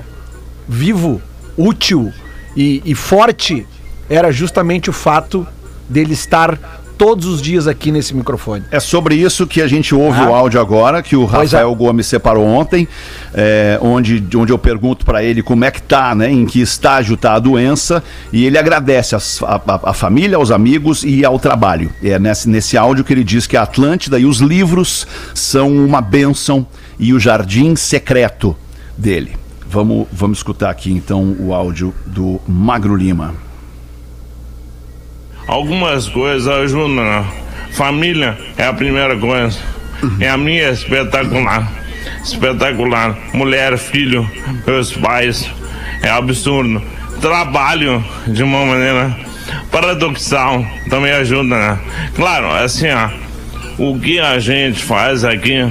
vivo, 0.68 1.22
útil 1.58 2.12
e, 2.56 2.82
e 2.86 2.94
forte 2.94 3.66
era 4.10 4.32
justamente 4.32 4.90
o 4.90 4.94
fato 4.94 5.48
dele 5.90 6.14
estar 6.14 6.75
todos 6.98 7.26
os 7.26 7.42
dias 7.42 7.68
aqui 7.68 7.92
nesse 7.92 8.14
microfone. 8.16 8.64
É 8.72 8.80
sobre 8.80 9.16
isso 9.16 9.46
que 9.46 9.62
a 9.62 9.68
gente 9.68 9.94
ouve 9.94 10.20
Ah. 10.20 10.30
o 10.30 10.34
áudio 10.36 10.60
agora, 10.60 11.02
que 11.04 11.16
o 11.16 11.28
Pois 11.28 11.52
Rafael 11.52 11.72
é. 11.72 11.76
Gomes 11.76 12.08
separou 12.08 12.46
ontem, 12.46 12.88
é, 13.34 13.78
onde, 13.82 14.24
onde 14.36 14.52
eu 14.52 14.58
pergunto 14.58 15.06
para 15.06 15.24
ele 15.24 15.42
como 15.44 15.66
é 15.66 15.72
que 15.72 15.82
tá, 15.82 16.16
né, 16.16 16.30
em 16.32 16.46
que 16.46 16.62
estágio 16.62 17.16
tá 17.18 17.34
a 17.34 17.40
doença, 17.40 18.04
e 18.32 18.46
ele 18.46 18.58
agradece 18.58 19.16
as- 19.16 19.42
a, 19.44 19.56
a- 19.56 19.90
a 19.90 19.94
família, 19.94 20.38
aos 20.38 20.52
amigos 20.52 21.04
e 21.04 21.24
ao 21.26 21.38
trabalho. 21.40 21.92
É 22.04 22.18
nesse, 22.20 22.50
nesse 22.50 22.78
áudio 22.78 23.04
que 23.04 23.14
ele 23.14 23.24
diz 23.24 23.46
que 23.48 23.58
a 23.58 23.64
Atlântida 23.64 24.20
e 24.20 24.26
os 24.26 24.38
livros 24.40 25.06
são 25.34 25.70
uma 25.76 26.02
bênção 26.02 26.66
e 27.00 27.14
o 27.14 27.20
jardim 27.20 27.76
secreto 27.76 28.56
dele. 28.98 29.36
Vamos, 29.68 30.08
vamos 30.14 30.38
escutar 30.38 30.70
aqui 30.70 30.92
então 30.92 31.36
o 31.40 31.54
áudio 31.54 31.94
do 32.06 32.40
Magro 32.48 32.96
Lima. 32.96 33.34
Algumas 35.48 36.08
coisas 36.10 36.48
ajudam. 36.48 36.96
né? 36.96 37.26
Família 37.72 38.38
é 38.58 38.66
a 38.66 38.74
primeira 38.74 39.16
coisa. 39.18 39.58
E 40.20 40.26
a 40.26 40.38
minha 40.38 40.64
é 40.64 40.72
espetacular. 40.72 41.72
Espetacular. 42.24 43.18
Mulher, 43.34 43.78
filho, 43.78 44.30
meus 44.66 44.92
pais. 44.94 45.50
É 46.02 46.10
absurdo. 46.10 46.82
Trabalho 47.22 48.04
de 48.28 48.44
uma 48.44 48.66
maneira 48.66 49.16
paradoxal 49.72 50.66
também 50.90 51.12
ajuda, 51.12 51.44
né? 51.58 51.80
Claro, 52.16 52.52
assim, 52.52 52.88
ó. 52.90 53.10
O 53.78 54.00
que 54.00 54.20
a 54.20 54.40
gente 54.40 54.84
faz 54.84 55.24
aqui 55.24 55.66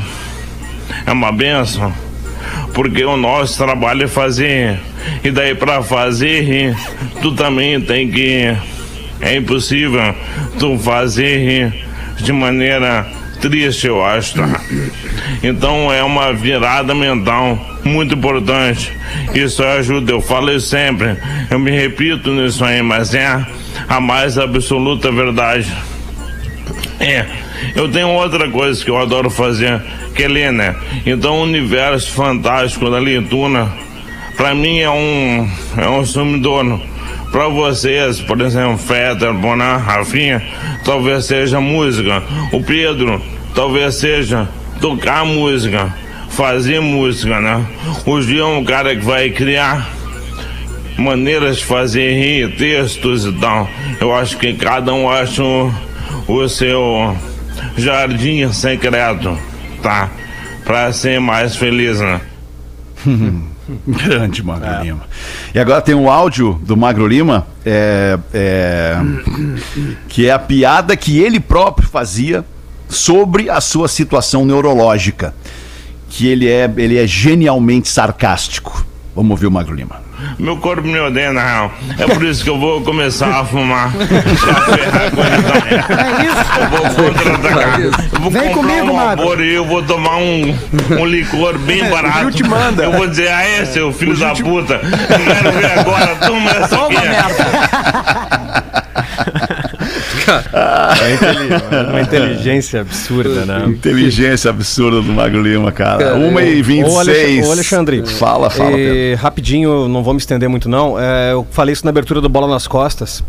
é 1.07 1.13
uma 1.13 1.33
benção. 1.33 1.93
Porque 2.75 3.05
o 3.05 3.17
nosso 3.17 3.57
trabalho 3.57 4.05
é 4.05 4.09
fazer. 4.09 4.79
E 5.23 5.31
daí 5.31 5.55
pra 5.55 5.83
fazer 5.83 6.75
tu 7.23 7.33
também 7.33 7.81
tem 7.81 8.11
que. 8.11 8.55
É 9.25 9.37
impossível 9.37 10.15
tu 10.59 10.79
fazer 10.79 11.73
de 12.19 12.31
maneira 12.31 13.07
triste, 13.41 13.87
eu 13.87 14.05
acho. 14.05 14.35
Então 15.43 15.93
é 15.93 16.03
uma 16.03 16.33
virada 16.33 16.95
mental 16.95 17.59
muito 17.85 18.15
importante. 18.15 18.93
Isso 19.35 19.65
ajuda, 19.65 20.13
eu 20.13 20.21
falo 20.21 20.59
sempre. 20.61 21.17
Eu 21.51 21.59
me 21.59 21.71
repito 21.71 22.31
nisso 22.33 22.65
aí, 22.65 22.83
mas 22.83 23.15
é 23.15 23.45
a 23.89 24.01
mais 24.01 24.39
absoluta 24.39 25.11
verdade. 25.11 25.73
É, 27.01 27.27
eu 27.75 27.91
tenho 27.91 28.09
outra 28.09 28.49
coisa 28.51 28.83
que 28.85 28.91
eu 28.91 28.99
adoro 28.99 29.31
fazer, 29.31 29.83
que 30.15 30.23
é 30.23 30.29
ler, 30.29 30.53
né? 30.53 30.77
Então 31.05 31.39
o 31.39 31.43
universo 31.43 32.13
fantástico 32.13 32.91
da 32.91 32.99
leitura, 32.99 33.73
pra 34.37 34.55
mim 34.55 34.81
é 34.81 34.91
um, 34.91 35.51
é 35.79 35.89
um 35.89 36.05
sumidouro. 36.05 36.94
Pra 37.35 37.49
vocês, 37.49 38.21
por 38.21 38.41
exemplo, 38.41 38.79
Fetter, 38.79 39.35
Bonan, 39.35 39.79
Rafinha, 39.79 40.41
talvez 40.85 41.25
seja 41.25 41.61
música. 41.61 42.23
O 42.53 42.63
Pedro, 42.63 43.21
talvez 43.57 43.97
seja 43.97 44.49
tocar 44.81 45.25
música, 45.25 45.93
fazer 46.29 46.79
música, 46.79 47.41
né? 47.41 47.67
O 48.07 48.23
Gil 48.23 48.45
é 48.45 48.47
um 48.47 48.63
cara 48.63 48.95
que 48.95 49.05
vai 49.05 49.31
criar 49.31 49.91
maneiras 50.97 51.57
de 51.57 51.65
fazer 51.65 52.13
rir, 52.13 52.55
textos 52.57 53.27
e 53.27 53.33
tal. 53.33 53.69
Eu 54.01 54.15
acho 54.15 54.39
que 54.39 54.55
cada 54.55 54.95
um 54.95 55.11
acha 55.11 55.43
o, 55.43 55.75
o 56.29 56.49
seu 56.49 57.17
jardim 57.77 58.49
secreto, 58.53 59.37
tá? 59.83 60.09
Pra 60.65 60.93
ser 60.93 61.19
mais 61.19 61.57
feliz, 61.57 61.99
né? 61.99 62.21
Grande 63.87 64.43
Magro 64.43 64.83
Lima. 64.83 65.05
E 65.55 65.59
agora 65.59 65.81
tem 65.81 65.95
um 65.95 66.11
áudio 66.11 66.61
do 66.63 66.77
Magro 66.77 67.07
Lima, 67.07 67.47
é, 67.65 68.19
é, 68.33 68.97
que 70.09 70.27
é 70.27 70.33
a 70.33 70.39
piada 70.39 70.97
que 70.97 71.19
ele 71.19 71.41
próprio 71.41 71.89
fazia 71.89 72.45
sobre 72.89 73.51
a 73.51 73.61
sua 73.61 73.89
situação 73.89 74.45
neurológica. 74.45 75.35
Que 76.09 76.29
ele 76.29 76.49
é, 76.49 76.73
ele 76.77 76.97
é 76.97 77.07
genialmente 77.07 77.89
sarcástico. 77.89 78.87
Vamos 79.17 79.33
ouvir 79.33 79.47
o 79.47 79.51
Magro 79.51 79.75
Lima. 79.75 80.04
Meu 80.39 80.57
corpo 80.57 80.87
me 80.87 80.99
odeia, 80.99 81.33
na 81.33 81.43
real. 81.43 81.73
É 81.99 82.07
por 82.07 82.25
isso 82.25 82.43
que 82.43 82.51
eu 82.51 82.59
vou 82.59 82.81
começar 82.83 83.41
a 83.41 83.45
fumar. 83.45 83.91
pra 83.93 84.07
ferrar 84.77 85.11
com 85.11 85.23
ele 85.25 85.43
também. 85.43 85.75
Eu 86.61 86.71
vou 86.71 86.81
contra-atacar. 87.05 87.81
Eu 87.81 87.91
vou 88.21 88.31
Vem 88.31 88.53
comprar 88.53 88.79
comigo, 88.79 88.93
um 88.93 89.01
amor 89.01 89.41
e 89.41 89.55
eu 89.55 89.65
vou 89.65 89.83
tomar 89.83 90.17
um, 90.17 90.59
um 90.91 91.07
licor 91.07 91.59
bem 91.59 91.89
barato. 91.89 92.21
Gil 92.21 92.31
te 92.33 92.45
manda. 92.45 92.85
Eu 92.85 92.93
vou 92.93 93.07
dizer, 93.07 93.29
ah, 93.29 93.45
é, 93.45 93.65
seu 93.65 93.93
filho 93.93 94.17
da 94.17 94.35
puta. 94.35 94.75
Eu 94.75 95.35
quero 95.35 95.53
ver 95.53 95.79
agora. 95.79 96.17
Toma 96.17 96.51
essa 96.51 96.77
aqui. 96.77 96.95
É 100.27 101.91
uma 101.91 102.01
inteligência 102.01 102.81
absurda, 102.81 103.45
né? 103.45 103.65
Inteligência 103.67 104.51
absurda 104.51 105.01
do 105.03 105.13
Magro 105.13 105.43
Lima, 105.43 105.71
cara. 105.73 105.99
Cara, 106.05 106.17
1 106.17 106.41
e 106.41 106.61
Ô, 106.61 106.65
26 106.65 106.97
Alex- 106.99 107.47
ô, 107.49 107.53
Alexandre, 107.53 108.07
Fala, 108.07 108.51
fala, 108.51 108.71
Pedro. 108.77 108.95
e, 108.95 109.15
rapidinho, 109.15 109.89
não 109.89 110.03
vou 110.03 110.15
me 110.15 110.21
estender 110.21 110.49
muito 110.49 110.69
não. 110.69 110.99
É, 110.99 111.33
eu 111.33 111.47
falei 111.51 111.73
isso 111.73 111.85
na 111.85 111.91
abertura 111.91 112.21
do 112.21 112.29
Bola 112.29 112.47
nas 112.49 112.67
Costas. 112.67 113.23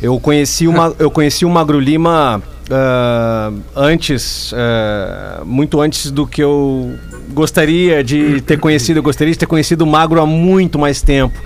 Eu 0.00 0.18
conheci 0.18 0.66
uma, 0.66 0.94
eu 0.98 1.10
conheci 1.10 1.44
o 1.44 1.50
Magro 1.50 1.78
Lima 1.78 2.42
ah, 2.70 3.52
antes, 3.76 4.52
ah, 4.56 5.42
muito 5.44 5.80
antes 5.80 6.10
do 6.10 6.26
que 6.26 6.42
eu 6.42 6.92
gostaria 7.32 8.04
de 8.04 8.40
ter 8.42 8.58
conhecido. 8.58 9.02
Gostaria 9.02 9.32
de 9.32 9.38
ter 9.38 9.46
conhecido 9.46 9.82
o 9.82 9.86
Magro 9.86 10.20
há 10.20 10.26
muito 10.26 10.78
mais 10.78 11.02
tempo. 11.02 11.38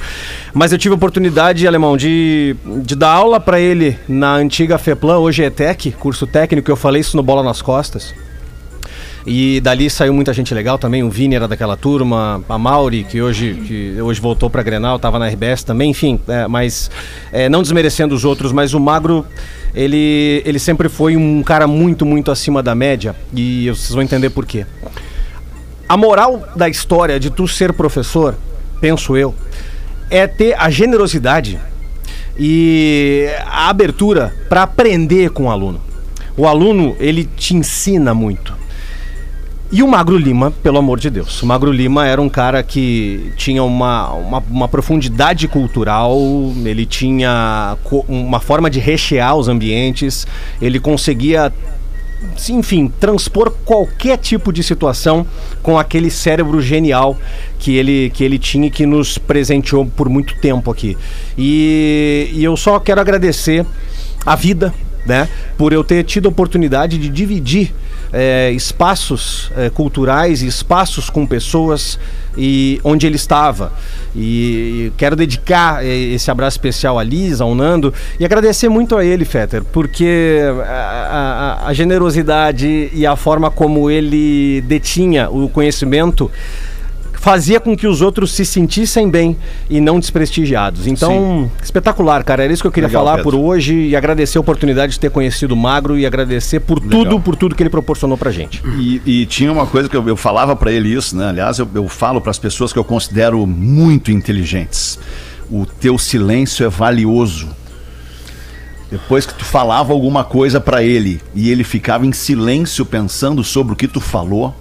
Mas 0.52 0.72
eu 0.72 0.78
tive 0.78 0.94
a 0.94 0.96
oportunidade, 0.96 1.66
alemão, 1.66 1.96
de, 1.96 2.56
de 2.82 2.94
dar 2.94 3.10
aula 3.10 3.40
para 3.40 3.60
ele 3.60 3.98
na 4.08 4.34
antiga 4.34 4.78
FEPLAN, 4.78 5.18
hoje 5.18 5.44
é 5.44 5.50
TEC, 5.50 5.92
curso 5.92 6.26
técnico. 6.26 6.70
Eu 6.70 6.76
falei 6.76 7.00
isso 7.00 7.16
no 7.16 7.22
Bola 7.22 7.42
nas 7.42 7.62
Costas. 7.62 8.14
E 9.26 9.60
dali 9.60 9.90
saiu 9.90 10.14
muita 10.14 10.32
gente 10.32 10.54
legal 10.54 10.78
também. 10.78 11.02
O 11.02 11.10
Vini 11.10 11.34
era 11.34 11.48
daquela 11.48 11.76
turma, 11.76 12.44
a 12.48 12.56
Mauri, 12.56 13.02
que 13.02 13.20
hoje, 13.20 13.54
que 13.66 14.00
hoje 14.00 14.20
voltou 14.20 14.48
pra 14.48 14.62
Grenal, 14.62 15.00
tava 15.00 15.18
na 15.18 15.26
RBS 15.26 15.64
também, 15.64 15.90
enfim. 15.90 16.20
é, 16.28 16.46
mas 16.46 16.88
é, 17.32 17.48
não 17.48 17.60
desmerecendo 17.60 18.14
os 18.14 18.24
outros, 18.24 18.52
mas 18.52 18.72
o 18.72 18.78
Magro, 18.78 19.26
ele, 19.74 20.42
ele 20.46 20.60
sempre 20.60 20.88
foi 20.88 21.16
um 21.16 21.42
cara 21.42 21.66
muito, 21.66 22.06
muito 22.06 22.30
acima 22.30 22.62
da 22.62 22.72
média. 22.72 23.16
E 23.34 23.68
vocês 23.68 23.90
vão 23.90 24.02
entender 24.02 24.30
por 24.30 24.46
quê. 24.46 24.64
A 25.88 25.96
moral 25.96 26.48
da 26.56 26.68
história 26.68 27.20
de 27.20 27.30
tu 27.30 27.46
ser 27.46 27.72
professor, 27.72 28.34
penso 28.80 29.16
eu, 29.16 29.34
é 30.10 30.26
ter 30.26 30.54
a 30.58 30.68
generosidade 30.68 31.60
e 32.38 33.28
a 33.46 33.68
abertura 33.68 34.34
para 34.48 34.64
aprender 34.64 35.30
com 35.30 35.44
o 35.44 35.50
aluno. 35.50 35.80
O 36.36 36.46
aluno, 36.46 36.96
ele 36.98 37.24
te 37.24 37.54
ensina 37.54 38.12
muito. 38.12 38.54
E 39.70 39.82
o 39.82 39.88
Magro 39.88 40.16
Lima, 40.16 40.52
pelo 40.62 40.78
amor 40.78 40.98
de 40.98 41.08
Deus. 41.08 41.42
O 41.42 41.46
Magro 41.46 41.72
Lima 41.72 42.06
era 42.06 42.20
um 42.20 42.28
cara 42.28 42.62
que 42.62 43.32
tinha 43.36 43.62
uma, 43.64 44.12
uma, 44.12 44.38
uma 44.48 44.68
profundidade 44.68 45.48
cultural, 45.48 46.16
ele 46.64 46.86
tinha 46.86 47.76
uma 48.08 48.38
forma 48.38 48.70
de 48.70 48.78
rechear 48.78 49.34
os 49.34 49.48
ambientes, 49.48 50.26
ele 50.60 50.78
conseguia 50.78 51.52
enfim, 52.48 52.88
transpor 53.00 53.50
qualquer 53.64 54.18
tipo 54.18 54.52
de 54.52 54.62
situação 54.62 55.26
com 55.62 55.78
aquele 55.78 56.10
cérebro 56.10 56.60
genial 56.60 57.16
que 57.58 57.76
ele, 57.76 58.10
que 58.10 58.24
ele 58.24 58.38
tinha 58.38 58.66
e 58.68 58.70
que 58.70 58.86
nos 58.86 59.18
presenteou 59.18 59.86
por 59.86 60.08
muito 60.08 60.34
tempo 60.40 60.70
aqui. 60.70 60.96
E, 61.36 62.30
e 62.32 62.44
eu 62.44 62.56
só 62.56 62.78
quero 62.78 63.00
agradecer 63.00 63.64
a 64.24 64.34
vida, 64.34 64.74
né, 65.06 65.28
por 65.56 65.72
eu 65.72 65.84
ter 65.84 66.02
tido 66.04 66.26
a 66.26 66.28
oportunidade 66.28 66.98
de 66.98 67.08
dividir 67.08 67.72
eh, 68.12 68.50
espaços 68.52 69.50
eh, 69.56 69.70
culturais 69.70 70.42
e 70.42 70.46
espaços 70.46 71.08
com 71.10 71.26
pessoas 71.26 71.98
e 72.38 72.80
onde 72.84 73.06
ele 73.06 73.16
estava. 73.16 73.72
E, 74.14 74.92
quero 74.96 75.16
dedicar 75.16 75.84
eh, 75.84 75.88
esse 76.14 76.30
abraço 76.30 76.56
especial 76.56 76.98
a 76.98 77.02
Lisa, 77.02 77.44
ao 77.44 77.54
Nando 77.54 77.92
e 78.20 78.24
agradecer 78.24 78.68
muito 78.68 78.96
a 78.96 79.04
ele, 79.04 79.24
Fetter, 79.24 79.62
porque 79.64 80.40
a, 80.66 81.58
a- 81.64 81.68
a 81.68 81.72
generosidade 81.74 82.90
e 82.92 83.06
a 83.06 83.16
forma 83.16 83.50
como 83.50 83.90
ele 83.90 84.60
detinha 84.62 85.28
o 85.30 85.48
conhecimento 85.48 86.30
fazia 87.26 87.58
com 87.58 87.76
que 87.76 87.88
os 87.88 88.02
outros 88.02 88.30
se 88.30 88.46
sentissem 88.46 89.10
bem 89.10 89.36
e 89.68 89.80
não 89.80 89.98
desprestigiados. 89.98 90.86
Então, 90.86 91.50
espetacular, 91.60 92.22
cara. 92.22 92.44
Era 92.44 92.52
isso 92.52 92.62
que 92.62 92.68
eu 92.68 92.70
queria 92.70 92.86
Legal, 92.86 93.04
falar 93.04 93.16
Pedro. 93.16 93.32
por 93.32 93.36
hoje 93.36 93.74
e 93.74 93.96
agradecer 93.96 94.38
a 94.38 94.40
oportunidade 94.40 94.92
de 94.92 95.00
ter 95.00 95.10
conhecido 95.10 95.50
o 95.50 95.56
Magro 95.56 95.98
e 95.98 96.06
agradecer 96.06 96.60
por 96.60 96.78
tudo, 96.78 97.18
por 97.18 97.34
tudo 97.34 97.56
que 97.56 97.64
ele 97.64 97.68
proporcionou 97.68 98.16
pra 98.16 98.30
gente. 98.30 98.62
E, 98.78 99.02
e 99.04 99.26
tinha 99.26 99.50
uma 99.50 99.66
coisa 99.66 99.88
que 99.88 99.96
eu, 99.96 100.06
eu 100.06 100.16
falava 100.16 100.54
pra 100.54 100.70
ele 100.70 100.94
isso, 100.94 101.16
né? 101.16 101.30
Aliás, 101.30 101.58
eu, 101.58 101.68
eu 101.74 101.88
falo 101.88 102.20
pras 102.20 102.38
pessoas 102.38 102.72
que 102.72 102.78
eu 102.78 102.84
considero 102.84 103.44
muito 103.44 104.12
inteligentes. 104.12 104.96
O 105.50 105.66
teu 105.66 105.98
silêncio 105.98 106.64
é 106.64 106.68
valioso. 106.68 107.48
Depois 108.88 109.26
que 109.26 109.34
tu 109.34 109.44
falava 109.44 109.92
alguma 109.92 110.22
coisa 110.22 110.60
pra 110.60 110.80
ele 110.84 111.20
e 111.34 111.50
ele 111.50 111.64
ficava 111.64 112.06
em 112.06 112.12
silêncio 112.12 112.86
pensando 112.86 113.42
sobre 113.42 113.72
o 113.72 113.76
que 113.76 113.88
tu 113.88 114.00
falou, 114.00 114.54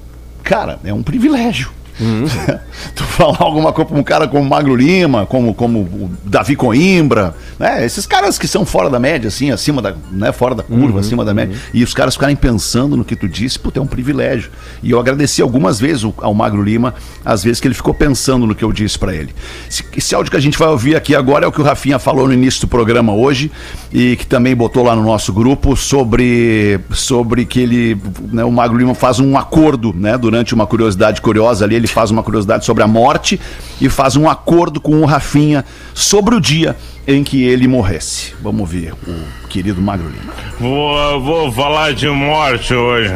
cara, 0.44 0.80
é 0.84 0.92
um 0.92 1.04
privilégio. 1.04 1.75
tu 2.94 3.04
falar 3.04 3.38
alguma 3.42 3.72
coisa 3.72 3.90
pra 3.90 4.00
um 4.00 4.04
cara 4.04 4.28
como 4.28 4.44
Magro 4.48 4.76
Lima, 4.76 5.26
como, 5.26 5.54
como 5.54 5.80
o 5.80 6.12
Davi 6.24 6.56
Coimbra, 6.56 7.36
né? 7.58 7.86
Esses 7.86 8.06
caras 8.06 8.38
que 8.38 8.48
são 8.48 8.66
fora 8.66 8.90
da 8.90 9.00
média, 9.00 9.28
assim, 9.28 9.52
acima 9.52 9.82
da, 9.82 9.96
né? 10.12 10.32
Fora 10.32 10.56
da 10.56 10.64
curva, 10.64 11.00
acima 11.00 11.24
da 11.24 11.34
média. 11.34 11.56
E 11.74 11.84
os 11.84 11.94
caras 11.94 12.16
ficarem 12.16 12.36
pensando 12.36 12.98
no 12.98 13.06
que 13.06 13.16
tu 13.16 13.28
disse, 13.28 13.58
puta, 13.58 13.80
é 13.80 13.82
um 13.82 13.88
privilégio. 13.88 14.52
E 14.84 14.92
eu 14.92 15.00
agradeci 15.00 15.42
algumas 15.42 15.80
vezes 15.80 16.06
ao 16.18 16.34
Magro 16.34 16.62
Lima, 16.62 16.94
às 17.24 17.44
vezes 17.44 17.60
que 17.60 17.68
ele 17.68 17.76
ficou 17.76 17.94
pensando 17.94 18.46
no 18.46 18.54
que 18.54 18.64
eu 18.64 18.72
disse 18.72 19.00
pra 19.00 19.14
ele. 19.14 19.34
Esse, 19.70 19.84
esse 19.96 20.16
áudio 20.16 20.32
que 20.32 20.38
a 20.38 20.42
gente 20.42 20.58
vai 20.58 20.68
ouvir 20.68 20.96
aqui 20.96 21.16
agora 21.16 21.46
é 21.46 21.48
o 21.48 21.52
que 21.52 21.62
o 21.62 21.64
Rafinha 21.64 21.98
falou 21.98 22.28
no 22.28 22.34
início 22.34 22.62
do 22.62 22.68
programa 22.68 23.14
hoje 23.14 23.52
e 23.92 24.16
que 24.18 24.26
também 24.26 24.56
botou 24.56 24.84
lá 24.84 24.96
no 24.96 25.04
nosso 25.04 25.32
grupo 25.32 25.76
sobre, 25.76 26.80
sobre 26.92 27.46
que 27.46 27.60
ele, 27.60 27.98
né, 28.32 28.44
o 28.44 28.52
Magro 28.52 28.78
Lima 28.78 28.94
faz 28.94 29.20
um 29.20 29.38
acordo, 29.38 29.94
né, 29.94 30.18
durante 30.18 30.54
uma 30.54 30.68
curiosidade 30.68 31.22
curiosa 31.22 31.64
ali, 31.66 31.76
ele 31.76 31.85
faz 31.92 32.12
uma 32.12 32.24
curiosidade 32.24 32.66
sobre 32.66 32.84
a 32.84 32.88
morte 32.88 33.40
e 33.80 33.90
faz 33.90 34.16
um 34.16 34.30
acordo 34.30 34.80
com 34.80 35.02
o 35.02 35.06
Rafinha 35.06 35.66
sobre 35.94 36.36
o 36.36 36.42
dia 36.42 36.76
em 37.08 37.24
que 37.24 37.44
ele 37.44 37.68
morresse. 37.68 38.34
Vamos 38.42 38.70
ver 38.70 38.94
o 38.94 39.48
querido 39.48 39.82
Magro 39.82 40.08
Lima. 40.08 40.34
Vou, 40.60 41.22
vou 41.22 41.52
falar 41.52 41.94
de 41.94 42.08
morte 42.08 42.74
hoje. 42.74 43.14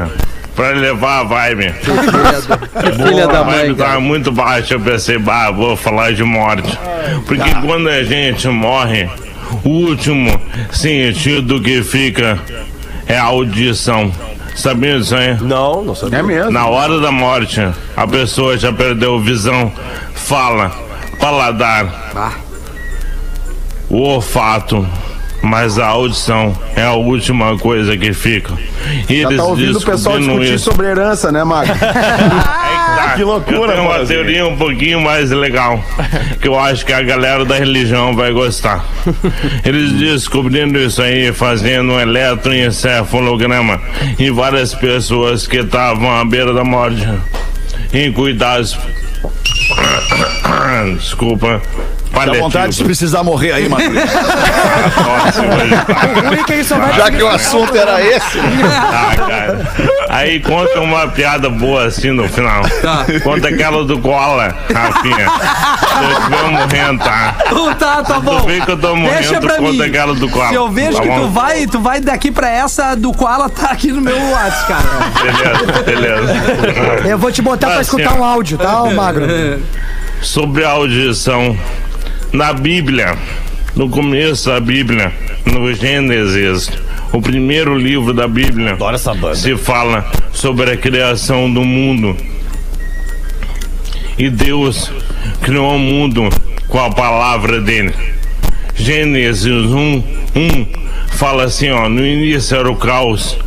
Pra 0.55 0.71
levar 0.71 1.21
a 1.21 1.23
vibe. 1.23 1.73
Filha 1.82 3.27
da 3.27 3.39
a 3.39 3.43
vibe 3.43 3.67
mãe, 3.67 3.75
tá 3.75 3.99
muito 3.99 4.29
baixa. 4.29 4.73
Eu 4.73 4.82
pensei, 4.82 5.17
bah, 5.17 5.51
vou 5.51 5.77
falar 5.77 6.12
de 6.13 6.23
morte. 6.23 6.77
Porque 7.25 7.49
quando 7.65 7.88
a 7.88 8.03
gente 8.03 8.45
morre, 8.49 9.10
o 9.63 9.69
último 9.69 10.39
sentido 10.71 11.62
que 11.62 11.82
fica 11.82 12.38
é 13.08 13.17
a 13.17 13.23
audição. 13.23 14.12
Sabia 14.60 15.00
disso 15.00 15.15
aí? 15.15 15.38
Não, 15.41 15.82
não 15.82 15.95
sabia. 15.95 16.19
É 16.19 16.22
mesmo. 16.22 16.52
Na 16.52 16.67
hora 16.67 17.00
da 17.00 17.12
morte, 17.13 17.65
a 17.95 18.06
pessoa 18.06 18.58
já 18.58 18.74
perdeu 18.74 19.17
visão, 19.17 19.72
fala, 20.13 20.69
paladar, 21.17 22.36
o 23.89 24.02
olfato, 24.02 24.86
mas 25.41 25.80
a 25.80 25.88
audição 25.88 26.54
é 26.76 26.84
a 26.84 26.91
última 26.91 27.58
coisa 27.58 27.95
que 27.95 28.12
fica. 28.12 28.54
E 29.08 29.22
Já 29.22 29.30
eles 29.30 29.38
tá 29.38 29.45
ouvindo 29.45 29.78
o 29.78 29.82
pessoal 29.82 30.19
discutir 30.19 30.60
sobre 30.60 30.88
herança, 30.88 31.32
né, 31.32 31.41
Mago? 31.45 31.72
Que 33.15 33.24
loucura, 33.24 33.74
tenho 33.74 33.84
uma 33.84 33.95
Boazinha. 33.95 34.19
teoria 34.19 34.48
um 34.48 34.58
pouquinho 34.58 35.02
mais 35.02 35.32
legal, 35.32 35.84
que 36.41 36.48
eu 36.48 36.58
acho 36.58 36.86
que 36.86 36.93
a 36.93 37.02
galera 37.02 37.45
da 37.45 37.56
religião 37.56 38.15
vai 38.15 38.32
gostar. 38.32 38.86
Eles 39.63 39.93
descobrindo 39.93 40.80
isso 40.80 41.02
aí, 41.02 41.32
fazendo 41.34 41.93
um 41.93 42.00
eletroencefalograma 42.00 43.82
em 44.17 44.32
várias 44.32 44.74
pessoas 44.74 45.48
que 45.48 45.58
estavam 45.58 46.15
à 46.15 46.24
beira 46.26 46.54
da 46.54 46.63
morte, 46.63 47.08
em 47.93 48.12
cuidados. 48.12 48.78
Desculpa. 50.98 51.62
Dá 52.12 52.34
vontade 52.34 52.76
de 52.76 52.84
precisar 52.84 53.24
morrer 53.24 53.52
aí, 53.54 53.69
tá- 53.69 53.78
Já 56.98 57.12
que 57.12 57.22
o 57.24 57.28
assunto 57.30 57.76
era 57.76 58.02
esse. 58.04 58.39
Ah, 58.39 59.12
cara. 59.15 59.60
Aí 60.10 60.39
conta 60.39 60.80
uma 60.82 61.08
piada 61.08 61.50
boa 61.50 61.86
assim 61.86 62.12
no 62.12 62.28
final. 62.28 62.62
Conta 63.24 63.48
aquela 63.50 63.84
do 63.86 64.00
Koala, 64.00 64.56
Rafinha. 64.74 65.30
Se 65.30 66.04
eu 66.04 66.12
estiver 66.17 66.43
morrendo, 66.52 67.04
tá? 67.04 67.36
tá, 67.78 68.04
tá 68.04 68.19
bom. 68.19 68.39
Tu 68.41 68.48
vê 68.48 68.62
que 68.62 68.72
eu 68.72 68.78
tô 68.78 68.95
morrendo, 68.95 69.19
Deixa 69.19 69.39
pra 69.39 69.58
conta 69.58 69.72
mim. 69.72 69.82
aquela 69.82 70.13
do 70.15 70.28
Koala. 70.30 70.50
Se 70.50 70.56
eu 70.56 70.69
vejo 70.69 70.98
tá 70.98 71.04
que 71.04 71.10
tu 71.10 71.28
vai, 71.30 71.67
tu 71.67 71.80
vai 71.80 72.00
daqui 72.02 72.32
pra 72.32 72.50
essa 72.50 72.95
do 72.95 73.13
Koala, 73.13 73.50
tá 73.50 73.67
aqui 73.72 73.91
no 73.91 74.02
meu 74.02 74.17
WhatsApp, 74.32 74.67
cara. 74.67 75.84
Beleza, 75.86 76.34
beleza. 76.34 77.08
Eu 77.08 77.17
vou 77.17 77.32
te 77.32 77.41
botar 77.41 77.67
pra 77.67 77.76
Tá 77.78 77.82
escutar 77.82 78.10
certo. 78.10 78.19
um 78.19 78.24
áudio, 78.24 78.58
tá, 78.58 78.84
ô 78.84 78.91
Magro? 78.93 79.26
Sobre 80.22 80.65
a 80.65 80.69
audição. 80.72 81.58
Na 82.32 82.54
Bíblia, 82.54 83.18
no 83.76 83.89
começo 83.89 84.50
da 84.50 84.60
Bíblia, 84.60 85.12
no 85.48 85.74
Gênesis, 85.74 86.70
o 87.12 87.20
primeiro 87.20 87.76
livro 87.76 88.13
da 88.13 88.28
Bíblia, 88.28 88.78
se 89.34 89.58
fala 89.58 90.10
sobre 90.32 90.70
a 90.70 90.78
criação 90.78 91.52
do 91.52 91.63
mundo. 91.63 92.15
E 94.15 94.30
Deus 94.30 94.92
criou 95.42 95.76
o 95.76 95.80
mundo 95.80 96.30
com 96.68 96.80
a 96.80 96.92
palavra 96.92 97.60
dele. 97.60 97.96
Gênesis 98.76 99.48
1, 99.48 100.04
1 100.36 100.68
fala 101.10 101.46
assim, 101.46 101.72
ó, 101.72 101.89
no 101.89 102.06
início 102.06 102.56
era 102.56 102.70
o 102.70 102.76
caos, 102.76 103.38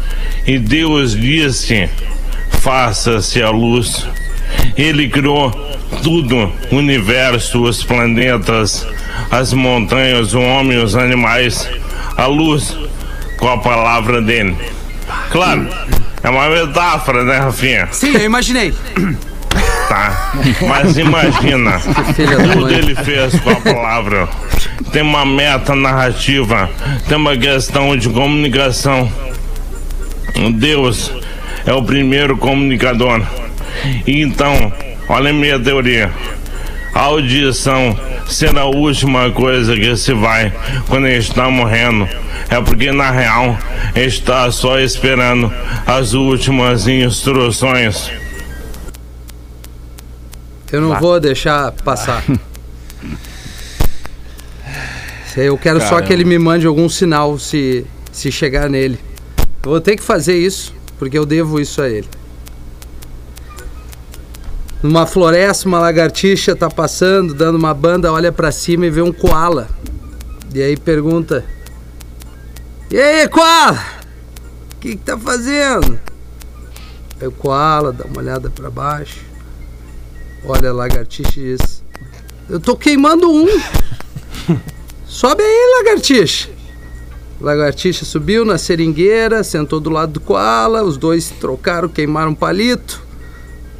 e 0.44 0.58
Deus 0.58 1.12
disse, 1.12 1.88
faça-se 2.60 3.40
a 3.40 3.50
luz. 3.50 4.08
Ele 4.76 5.08
criou 5.08 5.50
tudo, 6.02 6.50
o 6.70 6.76
universo, 6.76 7.62
os 7.62 7.84
planetas, 7.84 8.86
as 9.30 9.52
montanhas, 9.52 10.34
o 10.34 10.40
homem, 10.40 10.82
os 10.82 10.96
animais, 10.96 11.68
a 12.16 12.26
luz, 12.26 12.76
com 13.38 13.48
a 13.48 13.58
palavra 13.58 14.20
dele. 14.22 14.56
Claro, 15.30 15.68
é 16.22 16.30
uma 16.30 16.48
metáfora, 16.48 17.24
né, 17.24 17.38
Rafinha? 17.38 17.88
Sim, 17.90 18.14
eu 18.14 18.24
imaginei. 18.24 18.72
Tá. 19.88 20.32
Mas 20.66 20.96
imagina, 20.96 21.78
tudo 22.54 22.70
ele 22.72 22.94
fez 22.94 23.38
com 23.40 23.50
a 23.50 23.56
palavra. 23.56 24.26
Tem 24.90 25.02
uma 25.02 25.26
meta 25.26 25.74
narrativa, 25.74 26.70
tem 27.06 27.18
uma 27.18 27.36
questão 27.36 27.94
de 27.94 28.08
comunicação. 28.08 29.12
Deus 30.54 31.12
é 31.66 31.74
o 31.74 31.82
primeiro 31.82 32.38
comunicador. 32.38 33.20
Então, 34.06 34.72
olha 35.08 35.30
a 35.30 35.32
minha 35.32 35.58
teoria. 35.58 36.10
audição 36.94 37.98
ser 38.26 38.56
a 38.56 38.64
última 38.64 39.30
coisa 39.30 39.74
que 39.74 39.96
se 39.96 40.12
vai 40.12 40.52
quando 40.88 41.08
está 41.08 41.48
morrendo. 41.48 42.08
É 42.48 42.60
porque 42.60 42.92
na 42.92 43.10
real 43.10 43.58
está 43.94 44.50
só 44.50 44.78
esperando 44.78 45.52
as 45.86 46.12
últimas 46.12 46.86
instruções. 46.86 48.10
Eu 50.70 50.80
não 50.80 50.98
vou 50.98 51.20
deixar 51.20 51.72
passar. 51.72 52.24
Eu 55.36 55.56
quero 55.56 55.80
só 55.80 56.00
que 56.02 56.12
ele 56.12 56.24
me 56.24 56.38
mande 56.38 56.66
algum 56.66 56.88
sinal 56.90 57.38
se, 57.38 57.86
se 58.12 58.30
chegar 58.30 58.68
nele. 58.68 58.98
Eu 59.62 59.70
vou 59.70 59.80
ter 59.80 59.96
que 59.96 60.02
fazer 60.02 60.36
isso, 60.36 60.74
porque 60.98 61.16
eu 61.16 61.24
devo 61.24 61.58
isso 61.58 61.80
a 61.80 61.88
ele. 61.88 62.06
Numa 64.82 65.06
floresta, 65.06 65.68
uma 65.68 65.78
lagartixa 65.78 66.56
tá 66.56 66.68
passando, 66.68 67.32
dando 67.32 67.56
uma 67.56 67.72
banda, 67.72 68.12
olha 68.12 68.32
pra 68.32 68.50
cima 68.50 68.84
e 68.84 68.90
vê 68.90 69.00
um 69.00 69.12
koala. 69.12 69.68
E 70.52 70.60
aí 70.60 70.76
pergunta: 70.76 71.44
E 72.90 73.00
aí, 73.00 73.28
koala? 73.28 73.80
O 74.74 74.80
que, 74.80 74.96
que 74.96 75.04
tá 75.04 75.16
fazendo? 75.16 76.00
Aí 77.20 77.28
o 77.28 77.30
koala 77.30 77.92
dá 77.92 78.04
uma 78.04 78.18
olhada 78.18 78.50
pra 78.50 78.68
baixo, 78.68 79.20
olha 80.44 80.70
a 80.70 80.72
lagartixa 80.72 81.38
e 81.38 81.56
diz: 81.56 81.84
Eu 82.50 82.58
tô 82.58 82.76
queimando 82.76 83.30
um. 83.30 83.46
Sobe 85.06 85.44
aí, 85.44 85.78
lagartixa. 85.78 86.50
Lagartixa 87.40 88.04
subiu 88.04 88.44
na 88.44 88.58
seringueira, 88.58 89.44
sentou 89.44 89.78
do 89.78 89.90
lado 89.90 90.14
do 90.14 90.20
koala, 90.20 90.82
os 90.82 90.96
dois 90.96 91.30
trocaram, 91.30 91.88
queimaram 91.88 92.32
um 92.32 92.34
palito. 92.34 93.11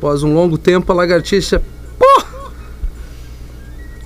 Após 0.03 0.25
um 0.25 0.35
longo 0.35 0.59
tempo, 0.59 0.91
a 0.91 0.97
lagartixa. 0.97 1.63
Pô! 1.97 2.25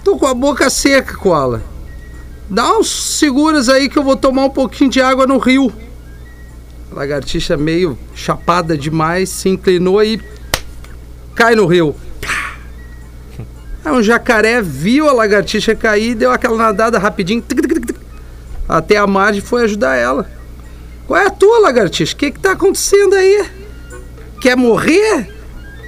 Tô 0.04 0.18
com 0.18 0.26
a 0.26 0.34
boca 0.34 0.68
seca, 0.68 1.16
koala. 1.16 1.62
Dá 2.50 2.76
uns 2.76 3.16
seguras 3.16 3.70
aí 3.70 3.88
que 3.88 3.98
eu 3.98 4.04
vou 4.04 4.14
tomar 4.14 4.44
um 4.44 4.50
pouquinho 4.50 4.90
de 4.90 5.00
água 5.00 5.26
no 5.26 5.38
rio. 5.38 5.72
A 6.92 6.96
lagartixa, 6.96 7.56
meio 7.56 7.98
chapada 8.14 8.76
demais, 8.76 9.30
se 9.30 9.48
inclinou 9.48 10.04
e 10.04 10.20
cai 11.34 11.54
no 11.54 11.64
rio. 11.64 11.96
Aí 13.82 13.90
um 13.90 14.02
jacaré 14.02 14.60
viu 14.60 15.08
a 15.08 15.14
lagartixa 15.14 15.74
cair, 15.74 16.14
deu 16.14 16.30
aquela 16.30 16.58
nadada 16.58 16.98
rapidinho, 16.98 17.42
até 18.68 18.98
a 18.98 19.06
margem 19.06 19.40
foi 19.40 19.64
ajudar 19.64 19.96
ela. 19.96 20.30
Qual 21.06 21.18
é 21.18 21.26
a 21.26 21.30
tua, 21.30 21.60
lagartixa? 21.60 22.12
O 22.12 22.18
que 22.18 22.32
que 22.32 22.38
tá 22.38 22.52
acontecendo 22.52 23.14
aí? 23.14 23.48
Quer 24.42 24.58
morrer? 24.58 25.35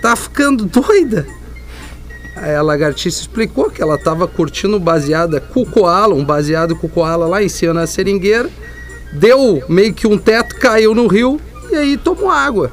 Tá 0.00 0.14
ficando 0.14 0.64
doida? 0.64 1.26
Aí 2.36 2.54
a 2.54 2.62
lagartixa 2.62 3.20
explicou 3.20 3.70
que 3.70 3.82
ela 3.82 3.98
tava 3.98 4.28
curtindo 4.28 4.78
baseada 4.78 5.40
com 5.40 5.64
koala, 5.64 6.14
um 6.14 6.24
baseado 6.24 6.76
com 6.76 6.88
koala 6.88 7.26
lá 7.26 7.42
em 7.42 7.48
cima 7.48 7.74
na 7.74 7.86
seringueira. 7.86 8.48
Deu 9.12 9.62
meio 9.68 9.92
que 9.92 10.06
um 10.06 10.16
teto, 10.16 10.54
caiu 10.56 10.94
no 10.94 11.06
rio 11.06 11.40
e 11.70 11.74
aí 11.74 11.96
tomou 11.96 12.30
água. 12.30 12.70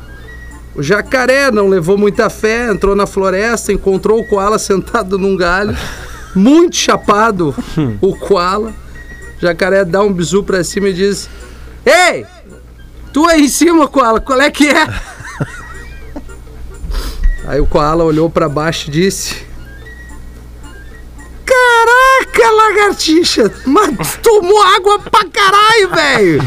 O 0.75 0.83
jacaré 0.83 1.49
não 1.51 1.67
levou 1.67 1.97
muita 1.97 2.29
fé, 2.29 2.69
entrou 2.69 2.95
na 2.95 3.07
floresta, 3.07 3.71
encontrou 3.71 4.19
o 4.19 4.27
koala 4.27 4.59
sentado 4.59 5.17
num 5.17 5.35
galho, 5.35 5.75
muito 6.35 6.75
chapado 6.75 7.55
o 8.01 8.15
koala. 8.15 8.73
O 9.37 9.41
jacaré 9.41 9.83
dá 9.83 10.01
um 10.01 10.13
bisu 10.13 10.43
pra 10.43 10.63
cima 10.63 10.89
e 10.89 10.93
diz: 10.93 11.29
Ei, 11.85 12.25
tu 13.11 13.25
aí 13.25 13.45
em 13.45 13.49
cima, 13.49 13.87
koala, 13.87 14.19
qual 14.19 14.39
é 14.41 14.51
que 14.51 14.67
é? 14.67 14.85
Aí 17.47 17.59
o 17.59 17.65
koala 17.65 18.03
olhou 18.03 18.29
pra 18.29 18.49
baixo 18.49 18.89
e 18.89 18.91
disse: 18.91 19.35
Caraca, 21.45 22.51
lagartixa, 22.51 23.51
mas 23.65 24.17
tomou 24.21 24.61
água 24.63 24.99
pra 24.99 25.25
caralho, 25.25 25.89
velho! 25.93 26.41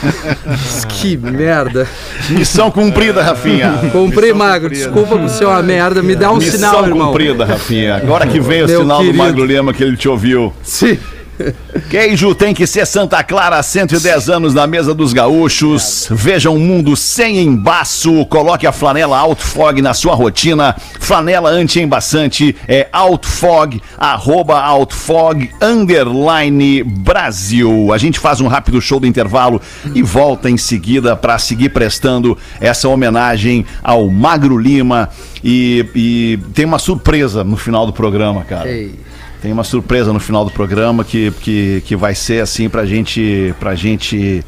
que 0.88 1.16
merda. 1.16 1.86
Missão 2.30 2.70
cumprida, 2.70 3.22
Rafinha. 3.22 3.90
Comprei 3.92 4.32
magro, 4.32 4.70
desculpa 4.70 5.18
por 5.18 5.28
ser 5.28 5.44
uma 5.44 5.62
merda, 5.62 6.02
me 6.02 6.16
dá 6.16 6.30
um 6.32 6.36
Missão 6.36 6.52
sinal, 6.52 6.86
irmão. 6.86 7.08
cumprida, 7.08 7.44
Rafinha. 7.44 7.96
Agora 7.96 8.26
que 8.26 8.40
vem 8.40 8.64
o 8.64 8.66
Meu 8.66 8.80
sinal 8.80 8.98
do 8.98 9.04
querido. 9.04 9.22
Magro 9.22 9.44
Lema 9.44 9.74
que 9.74 9.82
ele 9.82 9.96
te 9.96 10.08
ouviu. 10.08 10.52
Sim. 10.62 10.98
Queijo 11.90 12.34
tem 12.34 12.54
que 12.54 12.66
ser 12.66 12.86
Santa 12.86 13.22
Clara, 13.22 13.62
110 13.62 14.28
anos 14.28 14.54
na 14.54 14.66
mesa 14.66 14.94
dos 14.94 15.12
gaúchos. 15.12 16.08
Veja 16.10 16.50
um 16.50 16.58
mundo 16.58 16.96
sem 16.96 17.38
embaço. 17.40 18.24
Coloque 18.26 18.66
a 18.66 18.72
flanela 18.72 19.18
Outfog 19.18 19.80
na 19.82 19.94
sua 19.94 20.14
rotina. 20.14 20.76
Flanela 21.00 21.50
anti-embaçante 21.50 22.56
é 22.68 22.88
Outfog, 22.92 23.80
arroba 23.98 24.60
Outfog, 24.60 25.50
underline 25.60 26.82
Brasil. 26.82 27.92
A 27.92 27.98
gente 27.98 28.18
faz 28.18 28.40
um 28.40 28.48
rápido 28.48 28.80
show 28.80 29.00
do 29.00 29.06
intervalo 29.06 29.60
e 29.94 30.02
volta 30.02 30.48
em 30.48 30.56
seguida 30.56 31.16
para 31.16 31.38
seguir 31.38 31.70
prestando 31.70 32.36
essa 32.60 32.88
homenagem 32.88 33.66
ao 33.82 34.08
Magro 34.08 34.56
Lima. 34.56 35.08
E, 35.42 35.86
e 35.94 36.38
tem 36.54 36.64
uma 36.64 36.78
surpresa 36.78 37.44
no 37.44 37.56
final 37.56 37.84
do 37.84 37.92
programa, 37.92 38.44
cara. 38.44 38.70
Ei. 38.70 38.94
Tem 39.44 39.52
uma 39.52 39.62
surpresa 39.62 40.10
no 40.10 40.18
final 40.18 40.42
do 40.42 40.50
programa 40.50 41.04
que, 41.04 41.30
que, 41.32 41.82
que 41.84 41.94
vai 41.94 42.14
ser 42.14 42.40
assim 42.40 42.66
pra 42.66 42.86
gente, 42.86 43.54
pra 43.60 43.74
gente 43.74 44.42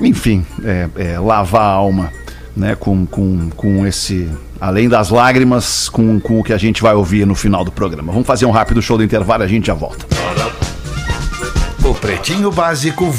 enfim, 0.00 0.46
é, 0.62 0.88
é, 0.94 1.18
lavar 1.18 1.62
a 1.62 1.72
alma, 1.72 2.12
né? 2.56 2.76
Com, 2.76 3.04
com, 3.06 3.50
com 3.50 3.84
esse. 3.84 4.30
Além 4.60 4.88
das 4.88 5.10
lágrimas, 5.10 5.88
com, 5.88 6.20
com 6.20 6.38
o 6.38 6.44
que 6.44 6.52
a 6.52 6.58
gente 6.58 6.80
vai 6.80 6.94
ouvir 6.94 7.26
no 7.26 7.34
final 7.34 7.64
do 7.64 7.72
programa. 7.72 8.12
Vamos 8.12 8.24
fazer 8.24 8.46
um 8.46 8.52
rápido 8.52 8.80
show 8.80 8.96
do 8.96 9.02
intervalo 9.02 9.42
a 9.42 9.48
gente 9.48 9.66
já 9.66 9.74
volta. 9.74 10.06
O 11.82 11.92
Pretinho 11.92 12.52
Básico. 12.52 13.12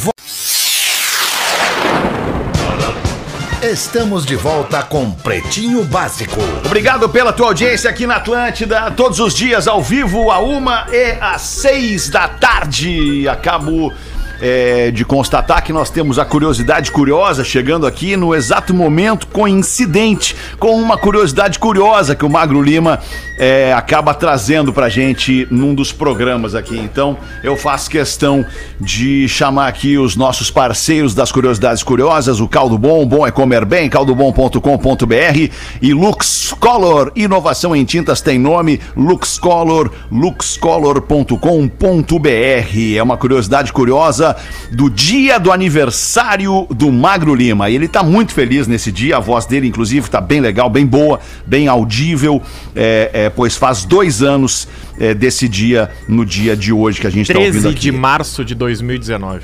Estamos 3.61 4.25
de 4.25 4.35
volta 4.35 4.81
com 4.81 5.11
Pretinho 5.11 5.83
Básico. 5.83 6.41
Obrigado 6.65 7.07
pela 7.07 7.31
tua 7.31 7.45
audiência 7.45 7.91
aqui 7.91 8.07
na 8.07 8.15
Atlântida, 8.15 8.89
todos 8.89 9.19
os 9.19 9.35
dias 9.35 9.67
ao 9.67 9.83
vivo, 9.83 10.31
a 10.31 10.39
uma 10.39 10.87
e 10.91 11.15
às 11.21 11.43
seis 11.43 12.09
da 12.09 12.27
tarde. 12.27 13.27
Acabo 13.29 13.93
é, 14.41 14.91
de 14.91 15.05
constatar 15.05 15.63
que 15.63 15.71
nós 15.71 15.89
temos 15.89 16.17
a 16.17 16.25
curiosidade 16.25 16.91
curiosa 16.91 17.43
chegando 17.43 17.85
aqui 17.85 18.17
no 18.17 18.33
exato 18.33 18.73
momento 18.73 19.27
coincidente 19.27 20.35
com 20.57 20.75
uma 20.75 20.97
curiosidade 20.97 21.59
curiosa 21.59 22.15
que 22.15 22.25
o 22.25 22.29
Magro 22.29 22.61
Lima 22.61 22.99
é, 23.37 23.73
acaba 23.73 24.13
trazendo 24.13 24.73
pra 24.73 24.89
gente 24.89 25.47
num 25.51 25.75
dos 25.75 25.91
programas 25.91 26.55
aqui. 26.55 26.77
Então 26.77 27.17
eu 27.43 27.55
faço 27.55 27.89
questão 27.89 28.45
de 28.79 29.27
chamar 29.27 29.67
aqui 29.67 29.97
os 29.97 30.15
nossos 30.15 30.49
parceiros 30.49 31.13
das 31.13 31.31
curiosidades 31.31 31.83
curiosas, 31.83 32.39
o 32.39 32.47
Caldo 32.47 32.77
Bom, 32.77 33.05
bom 33.05 33.25
é 33.25 33.31
comer 33.31 33.65
bem, 33.65 33.89
caldobom.com.br 33.89 35.51
e 35.81 35.93
Lux 35.93 36.53
Color, 36.59 37.11
inovação 37.15 37.75
em 37.75 37.85
tintas 37.85 38.21
tem 38.21 38.39
nome, 38.39 38.79
Lux 38.95 39.37
Color, 39.37 39.91
luxcolor.com.br. 40.11 42.95
É 42.95 43.03
uma 43.03 43.17
curiosidade 43.17 43.71
curiosa 43.71 44.30
do 44.71 44.89
dia 44.89 45.39
do 45.39 45.51
aniversário 45.51 46.67
do 46.69 46.91
Magro 46.91 47.33
Lima. 47.35 47.69
E 47.69 47.75
ele 47.75 47.87
tá 47.87 48.03
muito 48.03 48.33
feliz 48.33 48.67
nesse 48.67 48.91
dia, 48.91 49.17
a 49.17 49.19
voz 49.19 49.45
dele, 49.45 49.67
inclusive, 49.67 50.09
tá 50.09 50.21
bem 50.21 50.39
legal, 50.39 50.69
bem 50.69 50.85
boa, 50.85 51.19
bem 51.45 51.67
audível, 51.67 52.41
é, 52.75 53.09
é, 53.13 53.29
pois 53.29 53.55
faz 53.55 53.83
dois 53.85 54.21
anos 54.21 54.67
é, 54.99 55.13
desse 55.13 55.47
dia, 55.47 55.89
no 56.07 56.25
dia 56.25 56.55
de 56.55 56.71
hoje 56.73 56.99
que 57.01 57.07
a 57.07 57.09
gente 57.09 57.31
tá 57.31 57.37
ouvindo 57.39 57.51
13 57.53 57.67
aqui. 57.69 57.79
de 57.79 57.91
março 57.91 58.43
de 58.45 58.55
2019. 58.55 59.41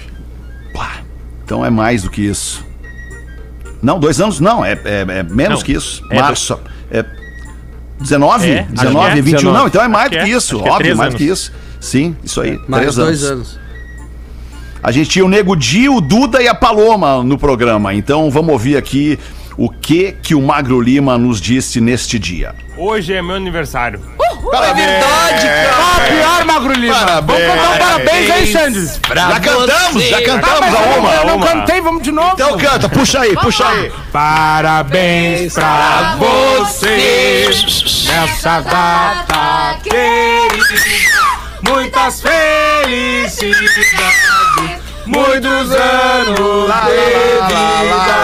Pá, 0.74 0.98
então 1.44 1.66
é 1.66 1.70
mais 1.70 2.04
do 2.04 2.10
que 2.10 2.22
isso. 2.22 2.66
Não, 3.82 4.00
dois 4.00 4.20
anos 4.20 4.40
não, 4.40 4.66
é, 4.66 4.74
é- 4.74 5.06
é 5.08 5.24
menos 5.24 5.60
Não, 5.60 5.66
que 5.66 5.74
isso. 5.74 6.04
é 6.10 6.20
Março. 6.20 6.60
É 6.90 7.06
19? 8.00 8.50
É, 8.50 8.60
acho 8.62 8.72
19, 8.72 9.12
que 9.14 9.18
é. 9.18 9.22
21? 9.22 9.54
Não, 9.54 9.68
então 9.68 9.84
é 9.84 9.88
mais 9.88 10.10
do 10.10 10.18
que 10.18 10.24
é. 10.24 10.30
isso. 10.30 10.60
Que 10.60 10.68
é 10.68 10.72
Óbvio, 10.72 10.98
mais 10.98 11.14
do 11.14 11.18
que 11.18 11.26
anos. 11.26 11.40
isso. 11.40 11.52
Sim, 11.80 12.16
isso 12.24 12.42
aí. 12.42 12.60
Mais 12.68 12.82
três 12.82 12.96
dois 12.96 13.24
anos. 13.24 13.32
anos. 13.50 13.60
A 14.82 14.92
gente 14.92 15.10
tinha 15.10 15.26
o 15.26 15.30
Nego 15.30 15.56
Di, 15.56 15.90
o 15.90 16.00
Duda 16.00 16.42
e 16.42 16.48
a 16.48 16.56
Paloma 16.56 17.24
no 17.24 17.38
programa. 17.38 17.94
Então 17.94 18.30
vamos 18.30 18.52
ouvir 18.54 18.78
aqui 18.78 19.20
o 19.58 19.70
que 19.70 20.16
que 20.22 20.36
o 20.36 20.42
Magro 20.42 20.80
Lima 20.80 21.18
nos 21.18 21.42
disse 21.42 21.82
neste 21.82 22.20
dia. 22.20 22.54
Hoje 22.78 23.14
é 23.14 23.22
meu 23.22 23.36
aniversário. 23.36 24.00
É 24.54 24.74
verdade, 24.74 25.48
cara. 25.48 26.08
Pior, 26.08 26.46
Magro 26.46 26.74
Lima. 26.74 27.22
Vamos 27.22 27.42
cantar 27.42 27.76
um 27.76 27.78
parabéns 27.80 28.30
aí, 28.30 28.52
Sandy. 28.54 28.86
Já 29.14 29.40
cantamos, 29.40 30.04
já 30.04 30.22
cantamos 30.22 30.76
a 30.76 30.80
uma. 30.98 31.14
Eu 31.16 31.26
não 31.26 31.36
uma. 31.38 31.48
cantei, 31.48 31.82
vamos 31.82 32.04
de 32.04 32.12
novo. 32.12 32.34
Então 32.34 32.58
canta, 32.58 32.88
puxa 32.88 33.22
aí, 33.22 33.36
puxa 33.36 33.68
aí. 33.68 33.92
Parabéns 34.12 35.54
pra 35.54 36.18
você 36.18 37.50
nessa 38.08 38.62
data 38.62 39.80
querida. 39.84 41.38
Muitas 41.68 42.22
felicidades, 42.22 43.58
muitos 45.08 45.72
anos 45.72 46.68
de 47.48 47.48
vida. 47.48 48.16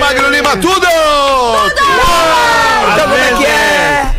Magro 0.00 0.30
Lima, 0.30 0.56
tudo! 0.56 0.86
Então 2.92 3.08
como 3.08 3.14
é 3.14 3.32
que 3.38 3.46
é? 3.46 4.10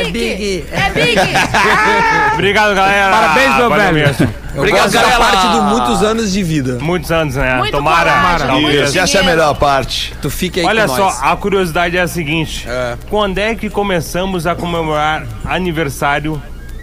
Obrigado, 2.34 2.74
galera. 2.74 3.10
Parabéns, 3.10 3.56
meu 3.56 3.70
velho. 3.70 3.94
mesmo. 3.94 4.34
Obrigado 4.56 4.90
pela 4.90 5.18
parte 5.18 5.46
do 5.48 5.62
muitos 5.62 6.02
anos 6.02 6.32
de 6.32 6.42
vida. 6.42 6.78
Muitos 6.80 7.12
anos, 7.12 7.36
né? 7.36 7.58
Muito 7.58 7.76
Tomara. 7.76 8.10
coragem, 8.10 8.46
Talvez. 8.46 8.62
muito 8.74 8.88
Isso, 8.88 8.98
essa 8.98 9.18
é 9.18 9.20
a 9.20 9.24
melhor 9.24 9.54
parte. 9.54 10.14
Tu 10.20 10.30
fica 10.30 10.60
aí 10.60 10.66
Olha 10.66 10.86
com 10.88 10.96
só, 10.96 11.04
nós. 11.04 11.22
a 11.22 11.36
curiosidade 11.36 11.96
é 11.96 12.00
a 12.00 12.08
seguinte. 12.08 12.66
Quando 13.08 13.38
é 13.38 13.54
que 13.54 13.70
começamos 13.70 14.46
a 14.46 14.54
comemorar 14.54 15.24
aniversário 15.44 16.42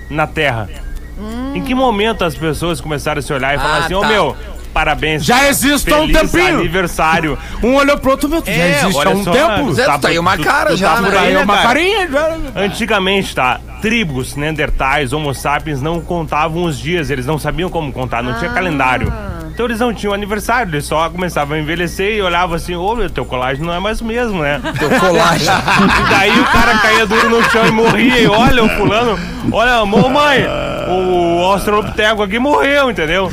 na 0.10 0.26
Terra? 0.28 0.70
Em 1.56 1.64
que 1.64 1.74
momento 1.74 2.24
as 2.24 2.36
pessoas 2.36 2.80
começaram 2.80 3.20
a 3.20 3.22
se 3.22 3.34
olhar 3.34 3.56
e 3.56 3.58
falar 3.58 3.76
Ah, 3.78 3.86
assim, 3.86 3.94
ô 3.96 4.02
tá. 4.02 4.08
meu, 4.08 4.36
parabéns. 4.78 5.26
Já 5.26 5.48
existe 5.50 5.92
há 5.92 5.98
um 5.98 6.12
tempinho." 6.12 6.60
aniversário. 6.60 7.38
Um 7.64 7.74
olhou 7.76 7.98
pro 7.98 8.12
outro, 8.12 8.30
meu, 8.30 8.44
já 8.46 8.52
É, 8.52 8.78
existe 8.82 8.96
olha 8.96 9.10
há 9.10 9.14
um 9.14 9.24
só, 9.24 9.32
tempo. 9.32 9.74
Zé, 9.74 9.86
tu 9.86 10.00
tá 10.00 10.08
aí 10.10 10.20
uma 10.20 10.38
cara 10.38 10.70
tu 10.72 10.78
já, 10.78 10.94
tá 10.96 11.02
né? 11.02 11.08
aí, 11.18 11.34
Tá 11.34 11.38
né, 11.40 11.44
uma 11.44 11.56
cara? 11.56 11.68
carinha 11.68 12.08
já. 12.12 12.38
Antigamente, 12.56 13.34
tá? 13.34 13.60
Tribos, 13.82 14.36
neandertais, 14.36 15.14
homo 15.14 15.34
sapiens 15.34 15.82
não 15.82 16.00
contavam 16.00 16.64
os 16.64 16.78
dias, 16.78 17.10
eles 17.10 17.26
não 17.26 17.40
sabiam 17.40 17.70
como 17.70 17.92
contar, 17.92 18.22
não 18.24 18.34
tinha 18.38 18.52
calendário. 18.52 19.12
Então 19.52 19.66
eles 19.66 19.80
não 19.80 19.92
tinham 19.92 20.14
aniversário, 20.14 20.70
eles 20.72 20.86
só 20.86 21.10
começavam 21.10 21.58
a 21.58 21.60
envelhecer 21.60 22.14
e 22.14 22.22
olhavam 22.22 22.56
assim, 22.56 22.76
ô, 22.76 22.96
meu, 22.96 23.10
teu 23.10 23.26
colágeno 23.26 23.66
não 23.68 23.74
é 23.74 23.80
mais 23.80 24.00
o 24.02 24.06
mesmo, 24.06 24.40
né? 24.44 24.62
Teu 24.78 24.88
colágeno. 25.00 25.52
e 26.06 26.10
daí 26.12 26.40
o 26.40 26.46
cara 26.46 26.78
caía 26.78 27.08
duro 27.08 27.28
no 27.28 27.44
chão 27.50 27.66
e 27.66 27.72
morria, 27.72 28.20
e 28.20 28.28
olha 28.28 28.64
o 28.64 28.70
fulano, 28.70 29.18
olha, 29.52 29.84
mamãe, 29.84 30.46
o 30.88 31.44
australopiteco 31.44 32.22
aqui 32.22 32.38
morreu, 32.38 32.92
entendeu? 32.92 33.32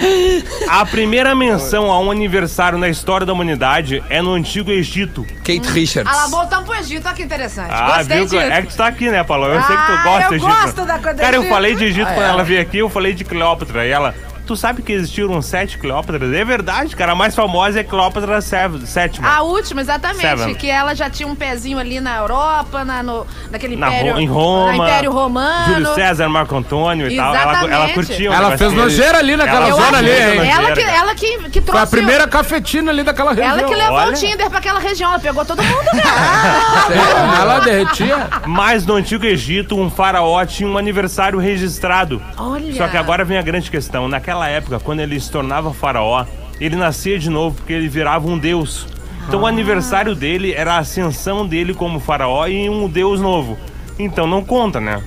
A 0.78 0.86
primeira 0.86 1.34
menção 1.34 1.90
a 1.90 1.98
um 1.98 2.08
aniversário 2.08 2.78
na 2.78 2.88
história 2.88 3.26
da 3.26 3.32
humanidade 3.32 4.00
é 4.08 4.22
no 4.22 4.32
Antigo 4.34 4.70
Egito. 4.70 5.26
Kate 5.38 5.68
Richards. 5.72 6.08
Ah 6.12 6.14
lá, 6.14 6.26
voltamos 6.28 6.66
pro 6.68 6.78
Egito, 6.78 7.04
olha 7.04 7.16
que 7.16 7.22
interessante. 7.24 7.70
Ah, 7.72 7.96
Gostei 7.98 8.16
viu? 8.18 8.24
disso. 8.26 8.36
É 8.38 8.62
que 8.62 8.68
tu 8.68 8.76
tá 8.76 8.86
aqui, 8.86 9.10
né, 9.10 9.24
Paulo? 9.24 9.46
Eu 9.46 9.60
sei 9.62 9.76
que 9.76 9.86
tu 9.86 9.92
Ah, 9.92 10.02
gosta 10.04 10.22
eu 10.22 10.28
do 10.28 10.34
Egito. 10.36 10.62
gosto 10.62 10.84
da 10.86 10.98
coisa 11.00 11.18
Cara, 11.18 11.34
eu 11.36 11.40
Egito. 11.42 11.52
falei 11.52 11.74
de 11.74 11.84
Egito 11.84 12.06
Ah, 12.08 12.14
quando 12.14 12.26
é. 12.26 12.28
ela 12.28 12.44
veio 12.44 12.60
aqui, 12.60 12.78
eu 12.78 12.88
falei 12.88 13.12
de 13.12 13.24
Cleópatra. 13.24 13.84
E 13.86 13.90
ela, 13.90 14.14
tu 14.48 14.56
sabe 14.56 14.80
que 14.80 14.92
existiram 14.92 15.40
sete 15.42 15.76
Cleópatras? 15.76 16.32
É 16.32 16.42
verdade, 16.44 16.96
cara. 16.96 17.12
A 17.12 17.14
mais 17.14 17.34
famosa 17.34 17.80
é 17.80 17.84
Cleópatra 17.84 18.40
sétima. 18.40 19.28
A 19.28 19.42
última, 19.42 19.82
exatamente. 19.82 20.22
Seven. 20.22 20.54
Que 20.54 20.70
ela 20.70 20.94
já 20.94 21.10
tinha 21.10 21.28
um 21.28 21.34
pezinho 21.34 21.78
ali 21.78 22.00
na 22.00 22.16
Europa, 22.16 22.82
na, 22.82 23.02
no, 23.02 23.26
naquele 23.50 23.76
Na 23.76 23.88
império. 23.88 24.14
Ro- 24.14 24.20
em 24.20 24.26
Roma. 24.26 24.72
no 24.72 24.82
Império 24.84 25.12
Romano. 25.12 25.74
Júlio 25.74 25.94
César, 25.94 26.28
Marco 26.30 26.56
Antônio 26.56 27.10
e 27.10 27.14
tal. 27.16 27.34
Ela, 27.34 27.42
ela 27.42 27.52
Exatamente. 27.64 27.94
curtia 27.94 28.30
Ela 28.32 28.56
fez 28.56 28.72
nojeira 28.72 29.18
ali 29.18 29.36
naquela 29.36 29.68
Ela 29.68 29.80
zona 29.84 29.98
ali, 29.98 30.10
hein? 30.10 30.50
Ela 30.50 30.72
que, 30.72 30.82
cara. 30.82 30.96
ela 30.96 31.14
que, 31.14 31.38
que 31.50 31.60
trouxe. 31.60 31.70
Foi 31.72 31.80
a 31.82 31.86
primeira 31.86 32.26
cafetina 32.26 32.90
ali 32.90 33.02
daquela 33.02 33.32
região. 33.34 33.50
Ela 33.58 33.62
que 33.68 33.74
levou 33.74 33.94
Olha. 33.96 34.10
o 34.10 34.14
Tinder 34.14 34.48
pra 34.48 34.58
aquela 34.60 34.80
região. 34.80 35.10
Ela 35.10 35.18
pegou 35.20 35.44
todo 35.44 35.62
mundo, 35.62 35.84
né? 35.94 36.02
Ela 37.40 37.58
derretia. 37.60 38.28
Mas 38.46 38.86
no 38.86 38.94
Antigo 38.94 39.24
Egito, 39.26 39.76
um 39.78 39.90
faraó 39.90 40.44
tinha 40.46 40.68
um 40.68 40.78
aniversário 40.78 41.38
registrado. 41.38 42.22
Olha. 42.36 42.72
Só 42.74 42.88
que 42.88 42.96
agora 42.96 43.24
vem 43.24 43.36
a 43.38 43.42
grande 43.42 43.70
questão. 43.70 44.08
Naquela 44.08 44.37
época, 44.46 44.78
quando 44.78 45.00
ele 45.00 45.18
se 45.18 45.30
tornava 45.30 45.72
faraó, 45.72 46.26
ele 46.60 46.76
nascia 46.76 47.18
de 47.18 47.30
novo 47.30 47.56
porque 47.56 47.72
ele 47.72 47.88
virava 47.88 48.28
um 48.28 48.36
deus. 48.38 48.86
Então 49.26 49.40
o 49.40 49.46
Ah. 49.46 49.48
aniversário 49.48 50.14
dele 50.14 50.52
era 50.52 50.74
a 50.74 50.78
ascensão 50.78 51.46
dele 51.46 51.72
como 51.72 51.98
faraó 51.98 52.46
e 52.46 52.68
um 52.68 52.86
deus 52.88 53.20
novo. 53.20 53.56
Então 53.98 54.26
não 54.26 54.44
conta, 54.44 54.80
né? 54.80 55.02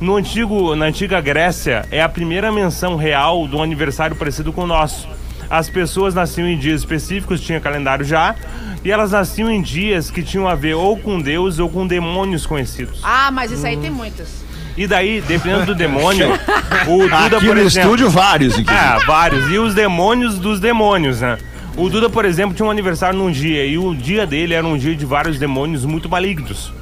No 0.00 0.16
antigo, 0.16 0.74
na 0.74 0.86
antiga 0.86 1.20
Grécia, 1.20 1.86
é 1.90 2.02
a 2.02 2.08
primeira 2.08 2.50
menção 2.50 2.96
real 2.96 3.46
de 3.46 3.54
um 3.56 3.62
aniversário 3.62 4.16
parecido 4.16 4.52
com 4.52 4.62
o 4.62 4.66
nosso. 4.66 5.08
As 5.48 5.70
pessoas 5.70 6.12
nasciam 6.14 6.48
em 6.48 6.58
dias 6.58 6.80
específicos, 6.80 7.40
tinha 7.40 7.60
calendário 7.60 8.04
já, 8.04 8.34
e 8.84 8.90
elas 8.90 9.12
nasciam 9.12 9.50
em 9.50 9.62
dias 9.62 10.10
que 10.10 10.22
tinham 10.22 10.46
a 10.48 10.54
ver 10.54 10.74
ou 10.74 10.96
com 10.98 11.20
Deus 11.20 11.58
ou 11.58 11.68
com 11.68 11.86
demônios 11.86 12.44
conhecidos. 12.44 13.00
Ah, 13.02 13.30
mas 13.30 13.52
isso 13.52 13.64
aí 13.66 13.76
tem 13.76 13.90
muitos. 13.90 14.44
E 14.76 14.86
daí, 14.86 15.20
dependendo 15.22 15.66
do 15.66 15.74
demônio, 15.74 16.28
o 16.86 16.98
Duda, 17.08 17.36
Aqui 17.38 17.46
por 17.46 17.56
no 17.56 17.62
exemplo... 17.62 17.90
estúdio, 17.94 18.10
vários, 18.10 18.58
inclusive. 18.58 18.86
É, 18.86 19.06
vários. 19.06 19.50
E 19.50 19.58
os 19.58 19.74
demônios 19.74 20.38
dos 20.38 20.60
demônios, 20.60 21.20
né? 21.20 21.38
O 21.76 21.88
Duda, 21.88 22.10
por 22.10 22.24
exemplo, 22.24 22.54
tinha 22.54 22.66
um 22.66 22.70
aniversário 22.70 23.18
num 23.18 23.30
dia, 23.30 23.64
e 23.64 23.78
o 23.78 23.94
dia 23.94 24.26
dele 24.26 24.54
era 24.54 24.66
um 24.66 24.76
dia 24.76 24.94
de 24.94 25.06
vários 25.06 25.38
demônios 25.38 25.84
muito 25.84 26.08
malignos. 26.08 26.72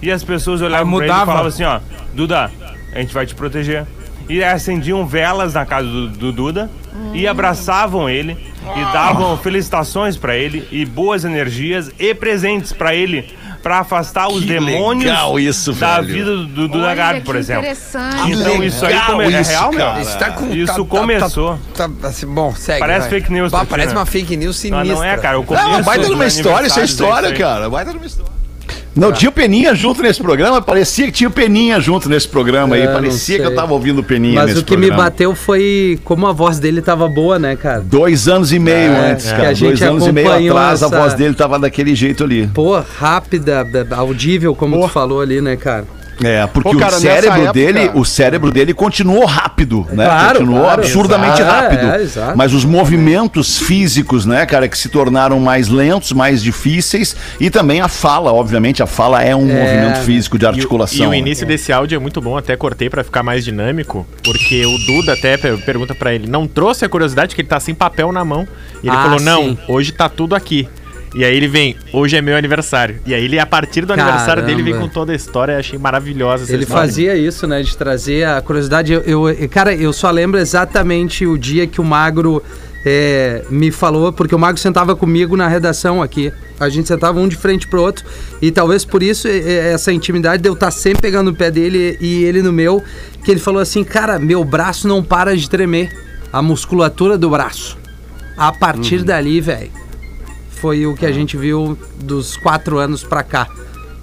E 0.00 0.10
as 0.10 0.24
pessoas 0.24 0.60
olhavam 0.60 0.96
pra 0.96 1.04
ele 1.06 1.14
e 1.14 1.26
falavam 1.26 1.46
assim, 1.46 1.64
ó, 1.64 1.80
Duda, 2.12 2.50
a 2.94 2.98
gente 2.98 3.14
vai 3.14 3.24
te 3.26 3.34
proteger. 3.34 3.86
E 4.28 4.42
acendiam 4.42 5.06
velas 5.06 5.54
na 5.54 5.66
casa 5.66 5.86
do, 5.86 6.08
do 6.08 6.32
Duda 6.32 6.70
e 7.12 7.26
abraçavam 7.26 8.08
ele 8.08 8.36
e 8.76 8.92
davam 8.92 9.36
felicitações 9.36 10.16
pra 10.16 10.36
ele 10.36 10.66
e 10.70 10.84
boas 10.84 11.24
energias 11.24 11.90
e 11.98 12.14
presentes 12.14 12.72
pra 12.72 12.94
ele 12.94 13.28
pra 13.62 13.78
afastar 13.78 14.28
os 14.28 14.40
Que 14.40 14.46
demônios 14.48 15.04
legal 15.04 15.38
isso, 15.38 15.72
da 15.74 16.00
velho. 16.00 16.12
vida 16.12 16.36
do, 16.36 16.68
do 16.68 16.78
que 17.20 17.20
por 17.22 17.36
exemplo. 17.36 17.62
interessante. 17.62 18.32
Então 18.32 18.62
isso 18.62 18.84
aí 18.84 19.00
come... 19.06 19.24
é 19.24 19.40
isso, 19.40 19.50
real, 19.50 19.70
meu? 19.70 19.78
cara. 19.80 20.00
Isso, 20.00 20.18
tá 20.18 20.30
com, 20.30 20.46
Isso 20.52 20.66
tá- 20.66 20.72
tá- 20.74 20.84
começou. 20.84 21.58
Tá, 21.74 21.88
tá- 22.00 22.08
assim, 22.08 22.26
bom, 22.26 22.54
segue. 22.54 22.80
Parece 22.80 23.08
vai. 23.08 23.20
fake 23.20 23.32
news, 23.32 23.52
Bah, 23.52 23.60
tá, 23.60 23.66
parece 23.66 23.92
uma 23.94 24.06
fake 24.06 24.36
news 24.36 24.56
Não, 24.64 24.78
sinistra. 24.80 24.94
não 24.94 25.04
é, 25.04 25.16
cara. 25.16 25.36
Não, 25.38 25.82
baita 25.82 26.08
numa 26.08 26.26
história, 26.26 26.66
isso 26.66 26.78
é 26.78 26.82
aniversários 26.82 26.90
história, 26.90 27.32
cara. 27.34 27.70
Baita 27.70 27.92
numa 27.92 28.06
história. 28.06 28.31
Não, 28.94 29.10
tinha 29.12 29.30
o 29.30 29.32
Peninha 29.32 29.74
junto 29.74 30.02
nesse 30.02 30.20
programa, 30.22 30.60
parecia 30.60 31.06
que 31.06 31.12
tinha 31.12 31.28
o 31.28 31.32
Peninha 31.32 31.80
junto 31.80 32.08
nesse 32.08 32.28
programa 32.28 32.74
aí. 32.76 32.82
É, 32.82 32.86
não 32.86 32.92
Parecia 32.92 33.38
que 33.38 33.44
eu 33.46 33.54
tava 33.54 33.72
ouvindo 33.72 34.00
o 34.00 34.04
Peninha 34.04 34.42
Mas 34.42 34.58
o 34.58 34.62
que 34.62 34.76
me 34.76 34.86
programa. 34.88 35.04
bateu 35.04 35.34
foi 35.34 35.98
como 36.04 36.26
a 36.26 36.32
voz 36.32 36.58
dele 36.58 36.82
tava 36.82 37.08
boa, 37.08 37.38
né, 37.38 37.56
cara? 37.56 37.80
Dois 37.80 38.28
anos 38.28 38.52
e 38.52 38.58
meio 38.58 38.92
É, 38.92 39.12
antes, 39.12 39.24
que 39.26 39.30
cara. 39.36 39.48
a 39.50 39.52
Dois 39.52 39.82
anos 39.82 40.06
e 40.06 40.12
meio 40.12 40.30
atrás, 40.30 40.82
a 40.82 40.86
essa- 40.86 40.98
voz 41.00 41.14
dele 41.14 41.34
tava 41.34 41.58
daquele 41.58 41.94
jeito 41.94 42.22
ali. 42.24 42.46
Pô, 42.48 42.78
rápida, 42.78 43.66
audível, 43.96 44.54
como 44.54 44.78
tu 44.80 44.88
falou 44.88 45.20
ali, 45.22 45.40
né, 45.40 45.56
cara? 45.56 45.84
É, 46.22 46.46
porque 46.46 46.70
Pô, 46.72 46.76
cara, 46.78 46.96
o 46.96 47.00
cérebro 47.00 47.32
época- 47.42 47.52
dele, 47.52 47.90
o 47.94 48.04
cérebro 48.04 48.50
dele 48.50 48.74
continuou 48.74 49.24
rápido, 49.24 49.86
né? 49.90 50.04
Claro, 50.04 50.38
continuou 50.38 50.60
claro. 50.62 50.80
absurdamente 50.82 51.40
Exato. 51.40 51.62
rápido. 51.62 51.86
É, 51.86 52.02
exato. 52.02 52.36
Mas 52.38 52.52
os 52.52 52.64
movimentos 52.64 53.58
físicos, 53.58 54.26
né, 54.26 54.44
cara, 54.46 54.68
que 54.68 54.76
se 54.78 54.88
tornaram 54.88 55.40
mais 55.40 55.68
lentos, 55.68 56.12
mais 56.12 56.42
difíceis 56.42 57.16
e 57.40 57.50
também 57.50 57.80
a 57.80 57.88
fala, 57.88 58.32
obviamente, 58.32 58.82
a 58.82 58.86
fala 58.86 59.22
é 59.22 59.34
um 59.34 59.48
É. 59.50 59.54
movimento 59.64 60.04
físico 60.04 60.38
de 60.38 60.44
E 60.44 60.46
o- 60.46 60.50
articulação. 60.50 61.04
E 61.04 61.06
o 61.06 61.10
né? 61.10 61.18
início 61.18 61.46
desse 61.46 61.72
áudio 61.72 61.96
é 61.96 61.98
muito 61.98 62.20
bom, 62.20 62.36
até 62.36 62.56
cortei 62.56 62.88
pra 62.90 63.02
ficar 63.02 63.22
mais 63.22 63.44
dinâmico, 63.44 64.06
porque 64.22 64.64
o 64.66 64.78
Duda 64.86 65.14
até 65.14 65.36
pe- 65.36 65.56
pergunta 65.58 65.94
pra 65.94 66.12
ele, 66.14 66.26
não 66.28 66.46
trouxe 66.46 66.84
a 66.84 66.88
curiosidade 66.88 67.34
que 67.34 67.40
ele 67.40 67.48
tá 67.48 67.58
sem 67.58 67.74
papel 67.74 68.12
na 68.12 68.24
mão. 68.24 68.46
E 68.82 68.88
ele 68.88 68.96
Ah, 68.96 69.02
falou, 69.04 69.20
não, 69.20 69.42
sim. 69.44 69.58
hoje 69.68 69.92
tá 69.92 70.08
tudo 70.08 70.34
aqui. 70.34 70.68
E 71.14 71.24
aí 71.24 71.36
ele 71.36 71.46
vem, 71.48 71.76
hoje 71.92 72.16
é 72.16 72.22
meu 72.22 72.36
aniversário. 72.36 72.98
E 73.04 73.12
aí 73.14 73.24
ele, 73.24 73.38
a 73.38 73.44
partir 73.44 73.84
do 73.84 73.92
aniversário 73.92 74.42
dele, 74.44 74.62
vem 74.62 74.72
Caramba. 74.72 74.88
com 74.88 74.94
toda 74.94 75.12
a 75.12 75.14
história, 75.14 75.58
achei 75.58 75.78
maravilhosa 75.78 76.44
essa 76.44 76.52
Ele 76.54 76.62
história. 76.62 76.86
fazia 76.88 77.14
isso, 77.16 77.46
né? 77.46 77.62
De 77.62 77.76
trazer 77.76 78.24
a 78.26 78.40
curiosidade. 78.40 78.92
Eu, 78.92 79.28
eu- 79.28 79.48
cara, 79.48 79.74
eu 79.74 79.92
só 79.92 80.10
lembro 80.10 80.38
exatamente 80.40 81.26
o 81.26 81.36
dia 81.36 81.66
que 81.66 81.80
o 81.82 81.84
Magro 81.84 82.42
é, 82.84 83.42
me 83.50 83.70
falou, 83.70 84.10
porque 84.12 84.34
o 84.34 84.38
Magro 84.38 84.58
sentava 84.60 84.96
comigo 84.96 85.36
na 85.36 85.46
redação 85.48 86.02
aqui. 86.02 86.32
A 86.58 86.68
gente 86.70 86.88
sentava 86.88 87.20
um 87.20 87.28
de 87.28 87.36
frente 87.36 87.68
pro 87.68 87.82
outro. 87.82 88.04
E 88.40 88.50
talvez 88.50 88.82
por 88.84 89.02
isso 89.02 89.28
é, 89.28 89.36
é, 89.38 89.72
essa 89.74 89.92
intimidade 89.92 90.42
de 90.42 90.48
eu 90.48 90.54
estar 90.54 90.70
sempre 90.70 91.02
pegando 91.02 91.30
o 91.30 91.34
pé 91.34 91.50
dele 91.50 91.98
e 92.00 92.24
ele 92.24 92.40
no 92.40 92.52
meu. 92.52 92.82
Que 93.22 93.30
ele 93.30 93.38
falou 93.40 93.60
assim: 93.60 93.84
Cara, 93.84 94.18
meu 94.18 94.42
braço 94.44 94.88
não 94.88 95.02
para 95.02 95.36
de 95.36 95.48
tremer. 95.50 95.90
A 96.32 96.40
musculatura 96.40 97.18
do 97.18 97.28
braço. 97.28 97.76
A 98.34 98.50
partir 98.50 99.00
Uhum. 99.00 99.04
dali, 99.04 99.38
velho 99.42 99.81
foi 100.62 100.86
o 100.86 100.94
que 100.94 101.04
a 101.04 101.10
gente 101.10 101.36
viu 101.36 101.76
dos 102.00 102.36
quatro 102.36 102.78
anos 102.78 103.02
pra 103.02 103.24
cá. 103.24 103.48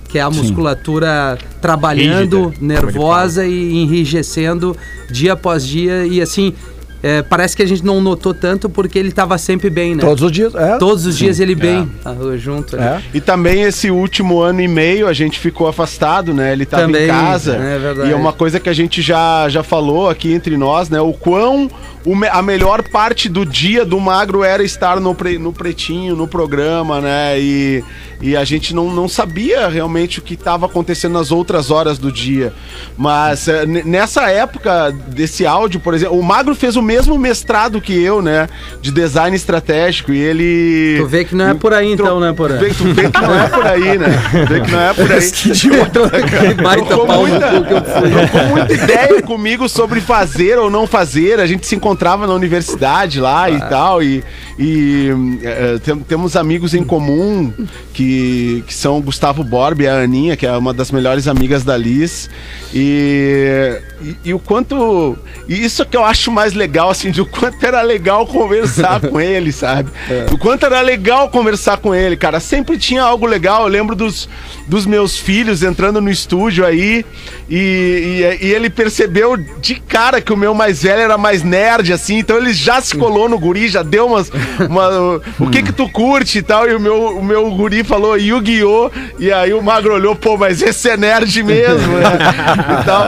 Que 0.10 0.20
é 0.20 0.22
a 0.22 0.30
musculatura 0.30 1.38
trabalhando, 1.62 2.50
Rígida, 2.50 2.66
nervosa 2.66 3.48
e 3.48 3.76
enrijecendo 3.76 4.76
dia 5.10 5.34
após 5.34 5.66
dia. 5.66 6.06
E 6.06 6.22
assim, 6.22 6.54
é, 7.02 7.22
parece 7.22 7.56
que 7.56 7.64
a 7.64 7.66
gente 7.66 7.84
não 7.86 8.02
notou 8.02 8.34
tanto 8.34 8.70
porque 8.70 9.00
ele 9.00 9.12
tava 9.12 9.38
sempre 9.38 9.70
bem, 9.70 9.96
né? 9.96 10.02
Todos 10.04 10.24
os 10.24 10.32
dias, 10.32 10.54
é. 10.56 10.78
Todos 10.78 11.06
os 11.06 11.18
dias 11.18 11.40
ele 11.40 11.56
bem, 11.56 11.90
ah, 12.04 12.14
junto. 12.38 12.76
ali. 12.76 12.86
É. 12.86 13.02
E 13.14 13.22
também 13.22 13.62
esse 13.64 13.90
último 13.90 14.40
ano 14.42 14.62
e 14.62 14.68
meio 14.68 15.08
a 15.08 15.14
gente 15.14 15.40
ficou 15.40 15.68
afastado, 15.68 16.34
né? 16.34 16.52
Ele 16.52 16.66
tava 16.66 16.84
Também, 16.84 17.06
em 17.06 17.08
casa. 17.08 17.56
é 17.56 17.80
verdade. 17.80 18.10
E 18.10 18.14
é 18.14 18.16
uma 18.16 18.34
coisa 18.34 18.60
que 18.60 18.70
a 18.70 18.74
gente 18.74 19.02
já, 19.02 19.48
já 19.50 19.64
falou 19.64 20.10
aqui 20.10 20.34
entre 20.34 20.58
nós, 20.58 20.90
né? 20.90 21.00
O 21.00 21.14
quão 21.14 21.70
o 22.06 22.16
me- 22.16 22.28
a 22.30 22.42
melhor 22.42 22.82
parte 22.90 23.28
do 23.28 23.46
dia 23.46 23.86
do 23.86 24.00
magro 24.00 24.44
era 24.44 24.64
estar 24.64 25.00
no, 25.00 25.14
pre- 25.14 25.38
no 25.38 25.52
pretinho, 25.52 26.16
no 26.16 26.28
programa, 26.28 27.02
né? 27.02 27.40
E, 27.40 27.84
e 28.22 28.36
a 28.38 28.44
gente 28.46 28.74
não, 28.74 28.94
não 28.94 29.08
sabia 29.08 29.68
realmente 29.68 30.20
o 30.20 30.22
que 30.22 30.34
estava 30.34 30.66
acontecendo 30.66 31.14
nas 31.14 31.30
outras 31.32 31.72
horas 31.72 31.98
do 31.98 32.12
dia. 32.12 32.54
Mas 32.98 33.48
eh, 33.48 33.66
nessa 33.66 34.30
época 34.30 34.92
desse 35.08 35.46
áudio, 35.46 35.80
por 35.80 35.94
exemplo, 35.94 36.18
o 36.18 36.24
magro 36.24 36.56
fez 36.56 36.76
o 36.76 36.82
mesmo 36.90 37.20
mestrado 37.20 37.80
que 37.80 37.94
eu, 38.04 38.20
né? 38.20 38.50
De 38.82 38.92
design 38.92 39.36
estratégico. 39.36 40.12
E 40.12 40.18
ele. 40.18 40.96
Tu 41.00 41.06
vê 41.06 41.24
que 41.24 41.36
não 41.36 41.50
é 41.50 41.54
por 41.54 41.72
aí 41.72 41.92
então, 41.92 42.20
né, 42.20 42.34
Porã? 42.34 42.58
Tu 42.58 42.62
vê, 42.66 42.70
tu 42.74 42.84
vê 42.96 43.10
que 43.12 43.22
não 43.22 43.40
é 43.40 43.48
por 43.48 43.68
aí, 43.68 43.98
né? 44.00 44.08
Tu 44.32 44.54
vê 44.54 44.62
que 44.62 44.72
não 44.72 44.80
é 44.82 44.94
por 44.94 45.12
aí. 45.12 45.32
Que 45.32 45.50
idiota, 45.50 46.10
que 46.56 46.62
baita 46.64 46.98
pau 46.98 47.28
muita- 47.28 47.48
que 47.62 47.74
eu 47.74 47.84
fui. 47.84 48.10
trocou 48.10 48.48
muita 48.50 48.74
ideia 48.74 49.22
comigo 49.22 49.70
sobre 49.70 50.02
fazer 50.02 50.58
ou 50.58 50.70
não 50.72 50.88
fazer. 50.88 51.40
A 51.40 51.46
gente 51.46 51.68
se 51.68 51.76
encontrava 51.76 52.26
na 52.26 52.34
universidade 52.34 53.20
lá 53.20 53.50
e 53.52 53.60
tal. 53.70 54.02
E, 54.02 54.24
e 54.58 55.10
eh, 55.44 55.78
tem- 55.84 56.00
temos 56.00 56.36
amigos 56.36 56.74
em 56.74 56.84
comum 56.84 57.54
que, 57.94 58.64
que 58.66 58.74
são 58.74 58.98
o 58.98 59.02
Gustavo 59.02 59.44
Borba 59.44 59.84
e 59.84 59.88
a 59.88 60.00
Aninha, 60.02 60.36
que 60.36 60.48
é 60.48 60.52
uma 60.58 60.74
das 60.74 60.90
melhores 60.92 61.28
amigas 61.28 61.64
da 61.64 61.78
Liz. 61.78 62.30
E, 62.74 63.80
e, 64.02 64.16
e 64.26 64.34
o 64.34 64.40
quanto. 64.40 65.18
E 65.48 65.64
isso 65.66 65.86
que 65.86 65.98
eu 65.98 66.04
acho 66.06 66.32
mais 66.32 66.54
legal, 66.54 66.79
assim, 66.88 67.10
de 67.10 67.20
o 67.20 67.26
quanto 67.26 67.66
era 67.66 67.82
legal 67.82 68.28
conversar 68.28 69.02
com 69.10 69.20
ele, 69.20 69.52
sabe? 69.52 69.90
O 70.32 70.38
quanto 70.38 70.68
era 70.68 70.80
legal 70.82 71.30
conversar 71.30 71.78
com 71.78 71.96
ele, 71.96 72.16
cara. 72.16 72.40
Sempre 72.40 72.78
tinha 72.78 73.02
algo 73.02 73.26
legal. 73.26 73.64
Eu 73.64 73.68
lembro 73.70 73.96
dos, 73.96 74.30
dos 74.70 74.86
meus 74.86 75.18
filhos 75.18 75.64
entrando 75.64 76.00
no 76.00 76.10
estúdio 76.10 76.64
aí 76.66 77.04
e, 77.50 78.22
e, 78.40 78.46
e 78.46 78.54
ele 78.54 78.70
percebeu 78.70 79.36
de 79.36 79.76
cara 79.76 80.22
que 80.22 80.32
o 80.32 80.38
meu 80.38 80.54
mais 80.54 80.84
velho 80.84 81.02
era 81.02 81.18
mais 81.18 81.44
nerd, 81.44 81.92
assim. 81.92 82.20
Então 82.20 82.38
ele 82.38 82.54
já 82.54 82.80
se 82.80 82.96
colou 82.96 83.28
no 83.28 83.38
guri, 83.40 83.68
já 83.68 83.82
deu 83.84 84.06
umas. 84.08 84.32
uma- 84.70 85.20
o 85.40 85.50
que 85.50 85.64
que 85.64 85.74
tu 85.74 85.90
curte 85.90 86.38
e 86.38 86.42
tal. 86.44 86.70
E 86.70 86.76
o 86.76 86.80
meu, 86.80 87.18
o 87.18 87.24
meu 87.24 87.50
guri 87.52 87.84
falou 87.84 88.16
Yu-Gi-Oh! 88.18 88.92
E 89.18 89.32
aí 89.32 89.54
o 89.54 89.62
magro 89.62 89.94
olhou, 89.96 90.16
pô, 90.16 90.38
mas 90.38 90.62
esse 90.62 90.88
é 90.90 90.96
nerd 90.96 91.42
mesmo, 91.44 91.94
né? 91.98 92.10
E 92.82 92.86
tal, 92.86 93.08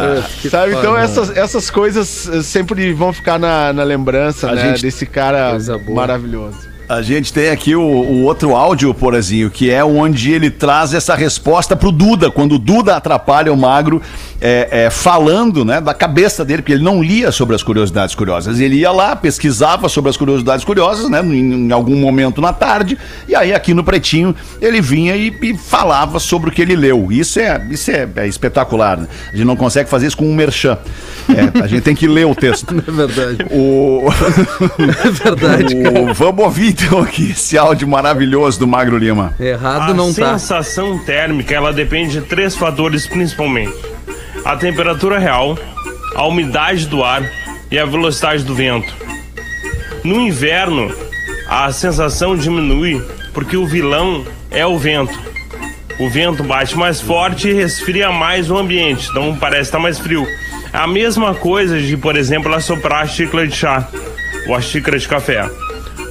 sabe? 0.50 0.74
Então 0.74 0.98
essas, 0.98 1.38
essas 1.38 1.70
coisas 1.70 2.28
eh, 2.28 2.42
sempre 2.42 2.92
vão 2.94 3.14
ficar 3.14 3.38
na, 3.38 3.72
na 3.72 3.84
lembrança, 3.84 4.52
né? 4.52 4.70
gente- 4.70 4.82
Desse 4.82 5.06
cara 5.06 5.52
maravilhoso. 5.94 6.71
A 6.92 7.02
gente 7.02 7.32
tem 7.32 7.50
aqui 7.50 7.74
o, 7.74 7.82
o 7.82 8.24
outro 8.24 8.54
áudio, 8.54 8.94
Porazinho, 8.94 9.50
que 9.50 9.72
é 9.72 9.82
onde 9.82 10.34
ele 10.34 10.50
traz 10.50 10.94
essa 10.94 11.16
resposta 11.16 11.74
pro 11.74 11.90
Duda, 11.90 12.30
quando 12.30 12.56
o 12.56 12.60
Duda 12.60 12.98
atrapalha 12.98 13.54
o 13.54 13.56
Magro 13.56 14.02
é, 14.42 14.86
é, 14.86 14.90
falando 14.90 15.64
né, 15.64 15.80
da 15.80 15.94
cabeça 15.94 16.44
dele, 16.44 16.62
porque 16.64 16.74
ele 16.74 16.84
não 16.84 17.02
lia 17.02 17.32
sobre 17.32 17.56
as 17.56 17.62
curiosidades 17.62 18.16
curiosas. 18.16 18.60
Ele 18.60 18.78
ia 18.78 18.92
lá, 18.92 19.16
pesquisava 19.16 19.88
sobre 19.88 20.10
as 20.10 20.18
curiosidades 20.18 20.66
curiosas, 20.66 21.10
né, 21.10 21.22
em, 21.22 21.68
em 21.68 21.72
algum 21.72 21.96
momento 21.96 22.42
na 22.42 22.52
tarde, 22.52 22.98
e 23.28 23.36
aí 23.36 23.54
aqui 23.54 23.74
no 23.74 23.84
Pretinho 23.84 24.36
ele 24.60 24.82
vinha 24.82 25.16
e, 25.16 25.34
e 25.42 25.56
falava 25.58 26.20
sobre 26.20 26.50
o 26.50 26.52
que 26.52 26.62
ele 26.62 26.76
leu. 26.76 27.12
Isso 27.12 27.40
é, 27.40 27.66
isso 27.70 27.92
é, 27.92 28.08
é 28.16 28.28
espetacular. 28.28 28.98
Né? 28.98 29.08
A 29.32 29.36
gente 29.36 29.46
não 29.46 29.56
consegue 29.56 29.90
fazer 29.90 30.08
isso 30.08 30.18
com 30.18 30.26
um 30.26 30.34
merchan. 30.34 30.78
É, 31.30 31.64
a 31.64 31.68
gente 31.68 31.84
tem 31.84 31.96
que 31.96 32.08
ler 32.08 32.26
o 32.26 32.36
texto. 32.36 32.72
É 32.88 32.92
verdade. 32.92 33.46
O... 33.52 34.06
É 35.06 35.10
verdade, 35.12 35.76
O- 35.76 36.14
Vamos 36.14 36.44
ouvir 36.44 36.70
então 36.70 37.00
aqui 37.00 37.32
esse 37.32 37.58
áudio 37.58 37.88
maravilhoso 37.88 38.60
do 38.60 38.68
Magro 38.68 38.98
Lima. 38.98 39.34
Errado 39.40 39.92
a 39.92 39.94
não 39.94 40.14
tá. 40.14 40.38
sensação 40.38 40.98
térmica 41.00 41.54
ela 41.54 41.72
depende 41.72 42.20
de 42.20 42.22
três 42.22 42.56
fatores 42.56 43.06
principalmente: 43.08 43.74
a 44.46 44.56
temperatura 44.56 45.20
real, 45.20 45.58
a 46.16 46.26
umidade 46.26 46.88
do 46.88 47.04
ar 47.04 47.24
e 47.70 47.78
a 47.80 47.86
velocidade 47.86 48.44
do 48.44 48.54
vento. 48.56 48.94
No 50.04 50.20
inverno, 50.20 50.94
a 51.48 51.72
sensação 51.72 52.36
diminui 52.36 53.02
porque 53.34 53.56
o 53.56 53.66
vilão 53.66 54.26
é 54.50 54.66
o 54.66 54.78
vento. 54.78 55.18
O 56.00 56.10
vento 56.10 56.44
bate 56.44 56.76
mais 56.76 57.00
forte 57.00 57.50
e 57.50 57.54
resfria 57.54 58.12
mais 58.12 58.50
o 58.50 58.58
ambiente, 58.58 59.08
então 59.10 59.36
parece 59.38 59.64
estar 59.64 59.80
mais 59.80 60.00
frio. 60.00 60.26
A 60.74 60.88
mesma 60.88 61.36
coisa 61.36 61.80
de, 61.80 61.96
por 61.96 62.16
exemplo, 62.16 62.54
assoprar 62.54 63.04
a 63.04 63.08
xícara 63.08 63.48
de 63.48 63.56
chá 63.56 63.88
ou 64.48 64.56
a 64.56 64.62
xícara 64.62 64.98
de 64.98 65.08
café. 65.08 65.48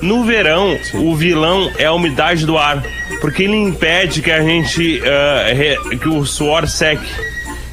No 0.01 0.25
verão, 0.25 0.79
o 0.95 1.15
vilão 1.17 1.71
é 1.77 1.87
a 1.87 1.93
umidade 1.93 2.47
do 2.47 2.57
ar, 2.57 2.83
porque 3.21 3.43
ele 3.43 3.57
impede 3.57 4.23
que 4.23 4.31
a 4.31 4.41
gente 4.43 5.01
re- 5.55 5.97
que 5.99 6.09
o 6.09 6.25
suor 6.25 6.69
seque. 6.69 7.05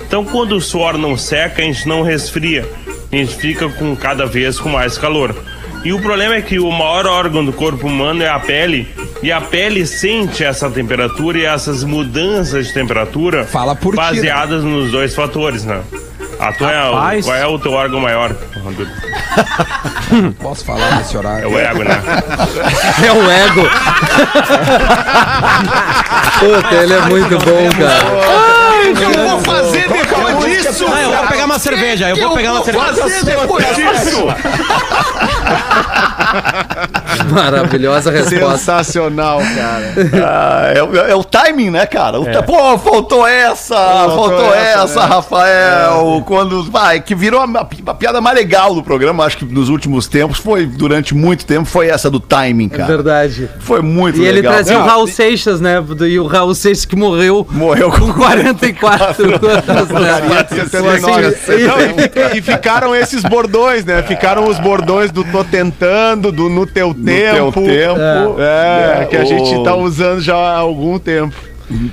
Então, 0.08 0.24
quando 0.24 0.54
o 0.56 0.62
suor 0.62 0.98
não 0.98 1.18
seca, 1.18 1.62
a 1.62 1.66
gente 1.66 1.86
não 1.88 2.02
resfria, 2.02 2.66
a 3.12 3.16
gente 3.16 3.36
fica 3.36 3.68
com 3.68 3.94
cada 3.96 4.26
vez 4.26 4.58
com 4.60 4.70
mais 4.70 4.98
calor. 4.98 5.36
E 5.84 5.92
o 5.94 6.00
problema 6.00 6.36
é 6.36 6.42
que 6.42 6.58
o 6.60 6.72
maior 6.72 7.06
órgão 7.06 7.44
do 7.46 7.52
corpo 7.54 7.88
humano 7.88 8.24
é 8.24 8.30
a 8.30 8.40
pele, 8.40 8.88
e 9.22 9.32
a 9.32 9.40
pele 9.42 9.86
sente 9.86 10.44
essa 10.44 10.70
temperatura 10.70 11.38
e 11.38 11.46
essas 11.46 11.84
mudanças 11.84 12.68
de 12.68 12.74
temperatura 12.74 13.46
Fala 13.46 13.76
por 13.76 13.92
ti, 13.94 13.98
baseadas 13.98 14.64
nos 14.64 14.92
dois 14.92 15.14
fatores, 15.14 15.64
né? 15.66 15.82
A 16.40 16.52
tua 16.54 16.72
é, 16.72 16.90
o- 16.90 16.94
Rapaz. 16.94 17.26
qual 17.26 17.36
é 17.38 17.48
o 17.48 17.60
teu 17.60 17.74
órgão 17.74 18.00
maior? 18.00 18.34
Posso 20.40 20.64
falar 20.66 20.98
nesse 20.98 21.16
horário? 21.18 21.46
É 21.46 21.48
o 21.48 21.60
ego, 21.60 21.84
né? 21.84 22.00
É 23.06 23.12
o 23.12 23.30
ego. 23.32 23.70
Puta, 26.40 26.76
ele 26.76 26.94
é 26.94 27.02
muito 27.02 27.38
bom, 27.40 27.70
cara. 27.78 28.57
O 28.90 28.94
que 28.94 29.04
eu 29.04 29.12
vou 29.12 29.40
fazer 29.42 29.90
depois 29.90 30.07
disso? 30.86 30.92
Ah, 30.94 31.02
eu 31.02 31.12
vou 31.18 31.28
pegar 31.28 31.46
uma 31.46 31.60
cerveja, 31.60 32.10
eu 32.10 32.16
vou 32.18 32.36
pegar 32.36 32.54
uma 32.54 32.64
cerveja. 32.64 32.94
fazer 32.96 33.24
depois 33.26 33.66
disso? 33.76 34.28
Maravilhosa 37.32 38.12
resposta. 38.12 38.58
Sensacional, 38.58 39.40
cara. 39.40 39.94
Ah, 40.26 40.72
é, 40.76 40.84
o- 40.84 40.96
é 40.96 41.16
o 41.16 41.24
timing, 41.24 41.70
né, 41.70 41.86
cara? 41.86 42.20
O 42.20 42.26
ta- 42.26 42.44
Pô, 42.44 42.78
faltou 42.78 43.26
essa, 43.28 43.76
faltou, 43.76 44.18
Faltou 44.30 44.54
essa, 44.54 44.84
essa, 44.84 45.00
né? 45.02 45.06
Rafael. 45.08 46.24
Quando. 46.26 46.64
Vai, 46.70 47.00
que 47.02 47.16
virou 47.16 47.40
a, 47.42 47.46
a 47.88 47.94
piada 47.94 48.20
mais 48.22 48.36
legal 48.36 48.74
do 48.76 48.84
programa, 48.84 49.24
acho 49.26 49.38
que 49.38 49.46
nos 49.46 49.70
últimos 49.70 50.08
tempos, 50.08 50.38
foi, 50.38 50.66
durante 50.66 51.14
muito 51.16 51.46
tempo, 51.46 51.66
foi 51.66 51.88
essa 51.88 52.10
do 52.10 52.20
timing, 52.20 52.70
É 52.74 52.78
cara. 52.78 52.88
verdade. 52.88 53.50
Foi 53.60 53.82
muito 53.82 54.18
E 54.20 54.26
ele 54.26 54.34
legal. 54.42 54.54
trazia 54.54 54.78
o 54.80 54.84
Raul 54.86 55.08
Seixas, 55.08 55.62
né? 55.62 55.84
E 56.08 56.20
o 56.20 56.26
Raul 56.28 56.54
Seixas 56.56 56.86
que 56.86 56.96
morreu 56.96 57.48
Morreu 57.52 57.92
com 57.92 58.14
44 58.14 59.24
anos, 59.26 59.90
né? 59.90 60.67
79. 60.70 61.26
Assim, 61.28 61.64
Não, 61.64 62.38
e, 62.38 62.42
ficaram 62.42 62.96
esses 62.96 63.22
bordões, 63.24 63.84
né? 63.86 64.04
Ficaram 64.04 64.48
os 64.48 64.60
bordões 64.60 65.12
do 65.12 65.24
tô 65.24 65.44
tentando, 65.44 66.32
do 66.32 66.50
no 66.50 66.66
teu 66.66 66.94
teu 66.94 67.04
tempo. 67.04 67.62
tempo. 67.62 68.36
É, 68.40 69.02
É, 69.02 69.06
que 69.06 69.18
a 69.18 69.22
o- 69.22 69.26
gente 69.26 69.64
tá 69.64 69.76
usando 69.76 70.22
já 70.22 70.36
há 70.36 70.58
algum 70.58 70.98
tempo. 71.00 71.36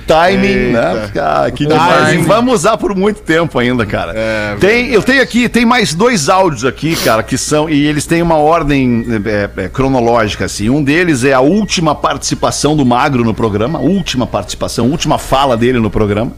Timing, 0.07 0.47
Eita. 0.47 0.71
né? 0.93 1.11
Ah, 1.19 1.51
que 1.51 1.65
Timing. 1.67 1.79
demais. 1.81 2.13
E 2.13 2.17
Vamos 2.19 2.53
usar 2.53 2.77
por 2.77 2.95
muito 2.95 3.21
tempo 3.21 3.59
ainda, 3.59 3.85
cara. 3.85 4.13
É, 4.15 4.55
tem, 4.57 4.89
eu 4.91 5.03
tenho 5.03 5.21
aqui, 5.21 5.49
tem 5.49 5.65
mais 5.65 5.93
dois 5.93 6.29
áudios 6.29 6.63
aqui, 6.63 6.95
cara, 6.95 7.21
que 7.21 7.37
são. 7.37 7.69
E 7.69 7.85
eles 7.85 8.05
têm 8.05 8.21
uma 8.21 8.37
ordem 8.37 9.05
é, 9.57 9.63
é, 9.63 9.67
cronológica, 9.67 10.45
assim. 10.45 10.69
Um 10.69 10.81
deles 10.81 11.25
é 11.25 11.33
a 11.33 11.41
última 11.41 11.93
participação 11.93 12.73
do 12.73 12.85
Magro 12.85 13.25
no 13.25 13.33
programa, 13.33 13.79
última 13.79 14.25
participação, 14.25 14.89
última 14.89 15.17
fala 15.17 15.57
dele 15.57 15.77
no 15.79 15.89
programa. 15.89 16.31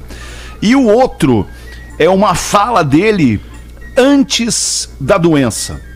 E 0.59 0.75
o 0.75 0.87
outro 0.87 1.45
é 1.99 2.09
uma 2.09 2.35
fala 2.35 2.83
dele 2.83 3.39
antes 3.95 4.89
da 4.99 5.17
doença 5.17 5.87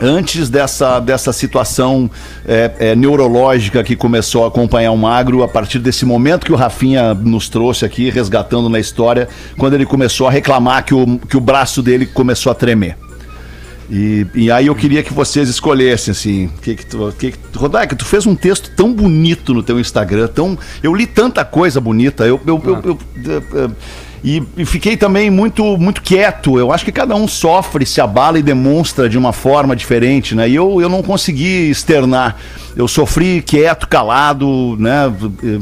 antes 0.00 0.48
dessa, 0.48 0.98
dessa 0.98 1.32
situação 1.32 2.10
é, 2.46 2.70
é, 2.78 2.96
neurológica 2.96 3.82
que 3.84 3.94
começou 3.94 4.44
a 4.44 4.48
acompanhar 4.48 4.92
o 4.92 4.96
Magro, 4.96 5.42
a 5.42 5.48
partir 5.48 5.78
desse 5.78 6.04
momento 6.06 6.46
que 6.46 6.52
o 6.52 6.56
Rafinha 6.56 7.12
nos 7.12 7.48
trouxe 7.48 7.84
aqui, 7.84 8.08
resgatando 8.08 8.68
na 8.68 8.78
história, 8.80 9.28
quando 9.58 9.74
ele 9.74 9.84
começou 9.84 10.26
a 10.26 10.30
reclamar 10.30 10.84
que 10.84 10.94
o, 10.94 11.18
que 11.18 11.36
o 11.36 11.40
braço 11.40 11.82
dele 11.82 12.06
começou 12.06 12.50
a 12.50 12.54
tremer. 12.54 12.96
E, 13.90 14.24
e 14.34 14.50
aí 14.52 14.68
eu 14.68 14.74
queria 14.74 15.02
que 15.02 15.12
vocês 15.12 15.48
escolhessem, 15.48 16.12
assim, 16.12 16.50
que 16.62 16.76
que 16.76 16.86
tu, 16.86 17.12
que 17.18 17.32
que 17.32 17.38
Rodaica, 17.58 17.96
tu 17.96 18.04
fez 18.04 18.24
um 18.24 18.36
texto 18.36 18.70
tão 18.76 18.92
bonito 18.92 19.52
no 19.52 19.64
teu 19.64 19.80
Instagram, 19.80 20.28
tão, 20.28 20.56
eu 20.80 20.94
li 20.94 21.06
tanta 21.06 21.44
coisa 21.44 21.80
bonita, 21.80 22.24
eu- 22.24 22.40
eu- 22.46 22.62
eu- 22.64 22.98
eu- 23.52 23.72
e, 24.22 24.42
e 24.56 24.64
fiquei 24.64 24.96
também 24.96 25.30
muito, 25.30 25.78
muito 25.78 26.02
quieto. 26.02 26.58
Eu 26.58 26.72
acho 26.72 26.84
que 26.84 26.92
cada 26.92 27.14
um 27.14 27.26
sofre, 27.26 27.86
se 27.86 28.00
abala 28.00 28.38
e 28.38 28.42
demonstra 28.42 29.08
de 29.08 29.16
uma 29.16 29.32
forma 29.32 29.74
diferente, 29.74 30.34
né? 30.34 30.48
E 30.48 30.54
eu, 30.54 30.80
eu 30.80 30.88
não 30.88 31.02
consegui 31.02 31.70
externar. 31.70 32.36
Eu 32.76 32.86
sofri 32.86 33.42
quieto, 33.42 33.88
calado, 33.88 34.76
né? 34.78 35.12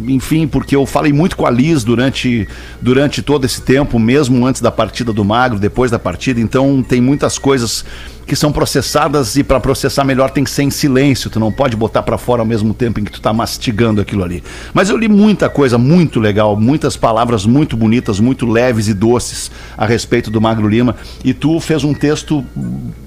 Enfim, 0.09 0.46
porque 0.46 0.74
eu 0.74 0.84
falei 0.84 1.12
muito 1.12 1.36
com 1.36 1.46
a 1.46 1.50
Liz 1.50 1.84
durante, 1.84 2.48
durante 2.80 3.22
todo 3.22 3.44
esse 3.44 3.62
tempo, 3.62 3.98
mesmo 3.98 4.44
antes 4.44 4.61
da 4.61 4.70
partida 4.70 5.12
do 5.12 5.24
Magro, 5.24 5.59
depois 5.59 5.90
da 5.90 5.98
partida. 5.98 6.40
Então 6.40 6.84
tem 6.86 7.00
muitas 7.00 7.38
coisas 7.38 7.84
que 8.28 8.36
são 8.36 8.52
processadas 8.52 9.36
e 9.36 9.42
para 9.42 9.58
processar 9.58 10.04
melhor 10.04 10.30
tem 10.30 10.44
que 10.44 10.50
ser 10.50 10.62
em 10.62 10.70
silêncio, 10.70 11.30
tu 11.30 11.40
não 11.40 11.50
pode 11.50 11.74
botar 11.74 12.02
para 12.02 12.18
fora 12.18 12.42
ao 12.42 12.46
mesmo 12.46 12.74
tempo 12.74 13.00
em 13.00 13.04
que 13.04 13.10
tu 13.10 13.20
tá 13.20 13.32
mastigando 13.32 14.00
aquilo 14.00 14.22
ali. 14.22 14.44
Mas 14.74 14.90
eu 14.90 14.96
li 14.96 15.08
muita 15.08 15.48
coisa 15.48 15.78
muito 15.78 16.20
legal, 16.20 16.54
muitas 16.54 16.96
palavras 16.96 17.46
muito 17.46 17.76
bonitas, 17.76 18.20
muito 18.20 18.46
leves 18.46 18.86
e 18.86 18.94
doces 18.94 19.50
a 19.76 19.86
respeito 19.86 20.30
do 20.30 20.40
Magro 20.40 20.68
Lima 20.68 20.94
e 21.24 21.32
tu 21.32 21.58
fez 21.58 21.84
um 21.84 21.94
texto 21.94 22.44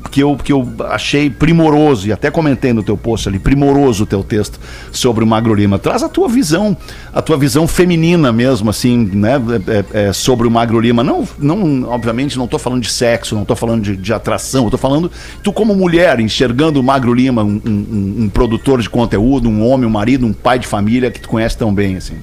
que 0.10 0.22
eu, 0.22 0.36
que 0.36 0.52
eu 0.52 0.68
achei 0.90 1.30
primoroso 1.30 2.08
e 2.08 2.12
até 2.12 2.32
comentei 2.32 2.74
no 2.74 2.82
teu 2.82 2.98
post 2.98 3.30
ali, 3.30 3.38
primoroso 3.38 4.04
o 4.04 4.08
teu 4.08 4.24
texto 4.24 4.60
sobre 4.92 5.24
o 5.24 5.28
Magro 5.28 5.54
Lima. 5.54 5.78
Traz 5.78 6.02
a 6.02 6.10
tua 6.10 6.28
visão, 6.28 6.76
a 7.14 7.22
tua 7.22 7.38
visão 7.38 7.68
feminina 7.68 8.32
mesmo, 8.32 8.70
assim, 8.70 9.10
né? 9.14 9.36
é, 9.68 10.00
é, 10.00 10.08
é, 10.08 10.14
sobre 10.14 10.48
o 10.48 10.52
Magro 10.52 10.80
Lima. 10.80 11.04
Não, 11.04 11.28
não, 11.38 11.84
obviamente, 11.84 12.38
não 12.38 12.48
tô 12.48 12.58
falando 12.58 12.82
de 12.82 12.90
sexo, 12.90 13.36
não 13.36 13.46
tô 13.46 13.56
falando 13.56 13.84
de, 13.84 13.96
de 13.96 14.14
atração, 14.14 14.66
eu 14.66 14.72
tô 14.72 14.78
falando, 14.78 15.11
tu 15.44 15.52
como 15.54 15.76
mulher, 15.76 16.20
enxergando 16.20 16.80
o 16.80 16.84
Magro 16.84 17.14
Lima, 17.14 17.44
um, 17.44 17.62
um- 17.66 18.16
um 18.24 18.30
produtor 18.30 18.82
de 18.82 18.90
conteúdo, 18.90 19.50
um 19.50 19.68
homem, 19.68 19.86
um 19.88 19.92
marido, 19.92 20.26
um 20.26 20.34
pai 20.34 20.60
de 20.60 20.68
família 20.68 21.10
que 21.12 21.20
tu 21.20 21.30
conhece 21.30 21.58
tão 21.58 21.74
bem, 21.74 21.96
assim. 21.98 22.16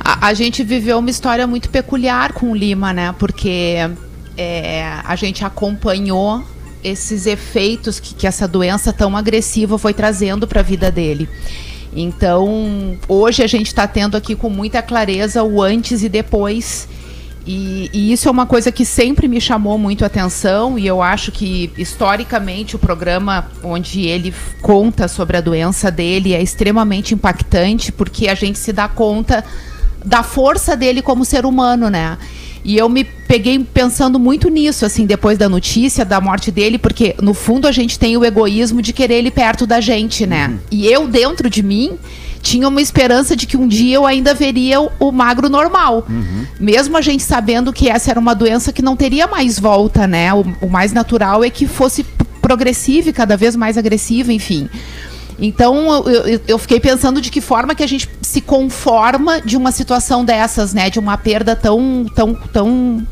A, 0.00 0.28
a 0.28 0.34
gente 0.34 0.62
viveu 0.64 0.98
uma 0.98 1.10
história 1.10 1.46
muito 1.46 1.68
peculiar 1.68 2.32
com 2.32 2.50
o 2.52 2.56
Lima, 2.56 2.92
né? 2.92 3.14
Porque 3.18 3.76
é, 4.36 4.84
a 5.04 5.14
gente 5.16 5.44
acompanhou 5.44 6.42
esses 6.82 7.26
efeitos 7.26 8.00
que, 8.00 8.14
que 8.14 8.26
essa 8.26 8.48
doença 8.48 8.92
tão 8.92 9.16
agressiva 9.16 9.78
foi 9.78 9.94
trazendo 9.94 10.46
para 10.48 10.60
a 10.60 10.62
vida 10.62 10.90
dele. 10.90 11.28
Então, 11.94 12.96
hoje 13.06 13.42
a 13.42 13.46
gente 13.46 13.66
está 13.66 13.86
tendo 13.86 14.16
aqui 14.16 14.34
com 14.34 14.48
muita 14.48 14.80
clareza 14.82 15.42
o 15.42 15.60
antes 15.62 16.02
e 16.02 16.08
depois. 16.08 16.88
E, 17.46 17.90
e 17.92 18.12
isso 18.12 18.28
é 18.28 18.30
uma 18.30 18.46
coisa 18.46 18.70
que 18.70 18.84
sempre 18.84 19.26
me 19.26 19.40
chamou 19.40 19.76
muito 19.76 20.04
a 20.04 20.06
atenção, 20.06 20.78
e 20.78 20.86
eu 20.86 21.02
acho 21.02 21.32
que, 21.32 21.72
historicamente, 21.76 22.76
o 22.76 22.78
programa 22.78 23.50
onde 23.64 24.02
ele 24.02 24.32
conta 24.60 25.08
sobre 25.08 25.36
a 25.36 25.40
doença 25.40 25.90
dele 25.90 26.34
é 26.34 26.42
extremamente 26.42 27.14
impactante, 27.14 27.90
porque 27.90 28.28
a 28.28 28.34
gente 28.34 28.58
se 28.58 28.72
dá 28.72 28.88
conta 28.88 29.44
da 30.04 30.22
força 30.22 30.76
dele 30.76 31.02
como 31.02 31.24
ser 31.24 31.44
humano, 31.44 31.90
né? 31.90 32.16
E 32.64 32.76
eu 32.76 32.88
me 32.88 33.02
peguei 33.02 33.58
pensando 33.58 34.20
muito 34.20 34.48
nisso, 34.48 34.86
assim, 34.86 35.04
depois 35.04 35.36
da 35.36 35.48
notícia 35.48 36.04
da 36.04 36.20
morte 36.20 36.52
dele, 36.52 36.78
porque 36.78 37.16
no 37.20 37.34
fundo 37.34 37.66
a 37.66 37.72
gente 37.72 37.98
tem 37.98 38.16
o 38.16 38.24
egoísmo 38.24 38.80
de 38.80 38.92
querer 38.92 39.14
ele 39.14 39.32
perto 39.32 39.66
da 39.66 39.80
gente, 39.80 40.26
né? 40.26 40.58
E 40.70 40.86
eu, 40.86 41.08
dentro 41.08 41.50
de 41.50 41.60
mim, 41.60 41.98
tinha 42.42 42.68
uma 42.68 42.82
esperança 42.82 43.34
de 43.36 43.46
que 43.46 43.56
um 43.56 43.66
dia 43.68 43.94
eu 43.94 44.04
ainda 44.04 44.34
veria 44.34 44.80
o, 44.80 45.12
magro 45.12 45.48
normal. 45.48 46.04
Mesmo 46.60 46.96
a 46.96 47.00
gente 47.00 47.22
sabendo 47.22 47.72
que 47.72 47.88
essa 47.88 48.10
era 48.10 48.18
uma 48.20 48.34
doença 48.34 48.72
que 48.72 48.82
não 48.82 48.96
teria 48.96 49.26
mais 49.28 49.58
volta, 49.58 50.06
né? 50.06 50.34
O, 50.34 50.44
o 50.60 50.68
mais 50.68 50.92
natural 50.92 51.42
é 51.44 51.48
que 51.48 51.66
fosse 51.66 52.04
progressiva 52.42 53.08
e 53.08 53.12
cada 53.12 53.36
vez 53.36 53.54
mais 53.54 53.78
agressiva, 53.78 54.32
enfim. 54.32 54.68
Então 55.38 56.04
eu, 56.06 56.24
eu- 56.26 56.40
eu 56.48 56.58
fiquei 56.58 56.78
pensando 56.80 57.20
de 57.20 57.30
que 57.30 57.40
forma 57.40 57.74
que 57.74 57.82
a 57.82 57.86
gente 57.86 58.08
se 58.20 58.40
conforma 58.40 59.40
de 59.40 59.56
uma 59.56 59.70
situação 59.72 60.24
dessas, 60.24 60.74
né? 60.74 60.90
De 60.90 60.98
uma 60.98 61.16
perda 61.16 61.54
tão, 61.56 62.04
tão, 62.14 62.34
tão, 62.34 63.06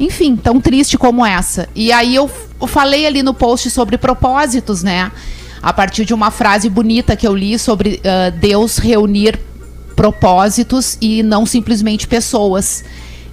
enfim, 0.00 0.36
tão 0.36 0.60
triste 0.60 0.98
como 0.98 1.24
essa. 1.24 1.68
E 1.74 1.90
aí 1.92 2.14
eu 2.14 2.28
falei 2.66 3.06
ali 3.06 3.22
no 3.22 3.32
post 3.34 3.70
sobre 3.70 3.96
propósitos, 3.96 4.82
né? 4.82 5.10
A 5.62 5.72
partir 5.72 6.04
de 6.04 6.14
uma 6.14 6.30
frase 6.30 6.68
bonita 6.68 7.16
que 7.16 7.26
eu 7.26 7.34
li 7.34 7.58
sobre 7.58 8.00
ah, 8.04 8.30
Deus 8.30 8.78
reunir 8.78 9.38
propósitos 9.96 10.96
e 11.00 11.22
não 11.22 11.44
simplesmente 11.44 12.06
pessoas. 12.06 12.84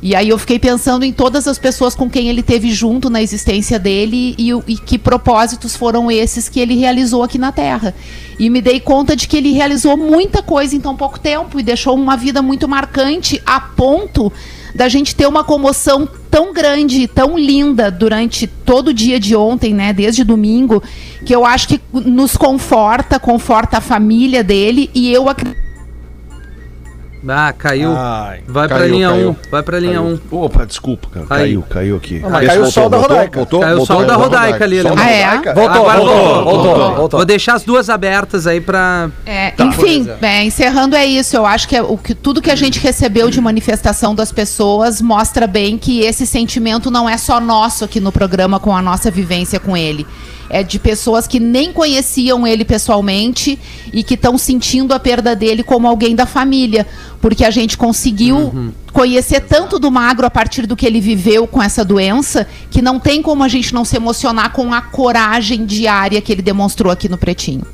E 0.01 0.15
aí 0.15 0.29
eu 0.29 0.37
fiquei 0.37 0.59
pensando 0.59 1.03
em 1.03 1.13
todas 1.13 1.47
as 1.47 1.57
pessoas 1.57 1.95
com 1.95 2.09
quem 2.09 2.27
ele 2.27 2.43
teve 2.43 2.71
junto 2.71 3.09
na 3.09 3.21
existência 3.21 3.79
dele 3.79 4.35
e, 4.37 4.49
e 4.67 4.77
que 4.77 4.97
propósitos 4.97 5.75
foram 5.75 6.11
esses 6.11 6.49
que 6.49 6.59
ele 6.59 6.75
realizou 6.75 7.23
aqui 7.23 7.37
na 7.37 7.51
Terra. 7.51 7.93
E 8.37 8.49
me 8.49 8.61
dei 8.61 8.79
conta 8.79 9.15
de 9.15 9.27
que 9.27 9.37
ele 9.37 9.51
realizou 9.51 9.95
muita 9.95 10.43
coisa 10.43 10.75
em 10.75 10.79
tão 10.79 10.95
pouco 10.95 11.19
tempo 11.19 11.59
e 11.59 11.63
deixou 11.63 11.95
uma 11.95 12.17
vida 12.17 12.41
muito 12.41 12.67
marcante 12.67 13.41
a 13.45 13.59
ponto 13.59 14.31
da 14.75 14.89
gente 14.89 15.15
ter 15.15 15.25
uma 15.25 15.43
comoção 15.43 16.07
tão 16.29 16.53
grande, 16.53 17.07
tão 17.07 17.37
linda 17.37 17.89
durante 17.89 18.45
todo 18.45 18.89
o 18.89 18.93
dia 18.93 19.17
de 19.17 19.33
ontem, 19.33 19.73
né, 19.73 19.93
desde 19.93 20.23
domingo, 20.23 20.83
que 21.25 21.33
eu 21.33 21.45
acho 21.45 21.69
que 21.69 21.81
nos 21.93 22.35
conforta, 22.35 23.17
conforta 23.17 23.77
a 23.77 23.81
família 23.81 24.43
dele 24.43 24.91
e 24.93 25.11
eu 25.11 25.29
acredito 25.29 25.64
Ah, 27.27 27.53
caiu. 27.57 27.93
Ai, 27.95 28.41
vai 28.47 28.67
pra 28.67 28.79
caiu, 28.79 28.91
linha 28.93 29.09
1. 29.09 29.13
caiu. 29.13 29.37
vai 29.51 29.63
pra 29.63 29.79
linha 29.79 30.01
1. 30.01 30.19
Opa, 30.31 30.65
desculpa, 30.65 31.07
cara. 31.11 31.25
Caiu, 31.25 31.63
caiu 31.69 31.95
aqui. 31.97 32.19
Não, 32.19 32.29
caiu 32.29 32.63
o 32.63 32.71
sol 32.71 32.89
da 32.89 32.97
Rodaica. 32.97 33.37
Voltou, 33.37 33.59
Caiu 33.61 33.73
o 33.73 33.77
voltou, 33.77 33.97
sol 33.97 34.05
da. 34.05 34.15
Rodaica 34.15 34.63
ali, 34.63 34.83
da 34.83 34.89
Ah, 34.95 35.09
é? 35.09 35.23
Rodaica. 35.25 35.53
Voltou, 35.53 35.75
Agora 35.89 35.97
voltou, 35.99 36.15
voltou, 36.15 36.43
voltou, 36.43 36.63
voltou. 36.75 36.95
voltou. 36.95 37.17
Vou 37.19 37.25
deixar 37.25 37.53
as 37.55 37.63
duas 37.63 37.89
abertas 37.89 38.45
aí 38.47 38.61
pra. 38.61 39.09
É, 39.25 39.51
Tá. 39.51 39.65
enfim, 39.65 40.07
é, 40.21 40.43
encerrando 40.43 40.95
é 40.95 41.05
isso. 41.05 41.35
Eu 41.35 41.45
acho 41.45 41.67
que, 41.67 41.75
é 41.75 41.81
o 41.81 41.97
que 41.97 42.13
tudo 42.13 42.41
que 42.41 42.51
a 42.51 42.55
gente 42.55 42.79
recebeu 42.79 43.29
de 43.29 43.41
manifestação 43.41 44.13
das 44.13 44.31
pessoas 44.31 45.01
mostra 45.01 45.47
bem 45.47 45.77
que 45.77 46.01
esse 46.01 46.25
sentimento 46.25 46.91
não 46.91 47.09
é 47.09 47.17
só 47.17 47.39
nosso 47.39 47.85
aqui 47.85 47.99
no 47.99 48.11
programa 48.11 48.59
com 48.59 48.75
a 48.75 48.81
nossa 48.81 49.09
vivência 49.09 49.59
com 49.59 49.75
ele. 49.75 50.05
É 50.49 50.63
de 50.63 50.77
pessoas 50.77 51.27
que 51.27 51.39
nem 51.39 51.73
conheciam 51.73 52.45
ele 52.45 52.63
pessoalmente 52.63 53.57
e 53.91 54.03
que 54.03 54.13
estão 54.13 54.37
sentindo 54.37 54.93
a 54.93 54.99
perda 54.99 55.35
dele 55.35 55.63
como 55.63 55.87
alguém 55.87 56.15
da 56.15 56.25
família. 56.25 56.85
Porque 57.21 57.43
a 57.43 57.49
gente 57.49 57.77
conseguiu 57.77 58.73
conhecer 58.93 59.41
tanto 59.41 59.79
do 59.79 59.91
magro 59.91 60.25
a 60.25 60.29
partir 60.29 60.65
do 60.65 60.75
que 60.75 60.85
ele 60.85 61.01
viveu 61.01 61.47
com 61.47 61.61
essa 61.61 61.83
doença 61.83 62.47
que 62.69 62.81
não 62.81 62.99
tem 62.99 63.21
como 63.21 63.43
a 63.43 63.47
gente 63.47 63.73
não 63.73 63.83
se 63.83 63.95
emocionar 63.95 64.51
com 64.53 64.73
a 64.73 64.81
coragem 64.81 65.65
diária 65.65 66.21
que 66.21 66.31
ele 66.31 66.41
demonstrou 66.41 66.91
aqui 66.91 67.09
no 67.09 67.17
Pretinho. 67.17 67.65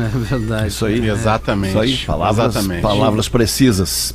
É 0.00 0.18
verdade. 0.18 0.68
Isso 0.68 0.86
aí. 0.86 1.08
Exatamente. 1.08 1.70
Isso 1.70 1.80
aí, 1.80 1.96
palavras, 1.98 2.56
Exatamente. 2.56 2.82
palavras 2.82 3.28
precisas. 3.28 4.14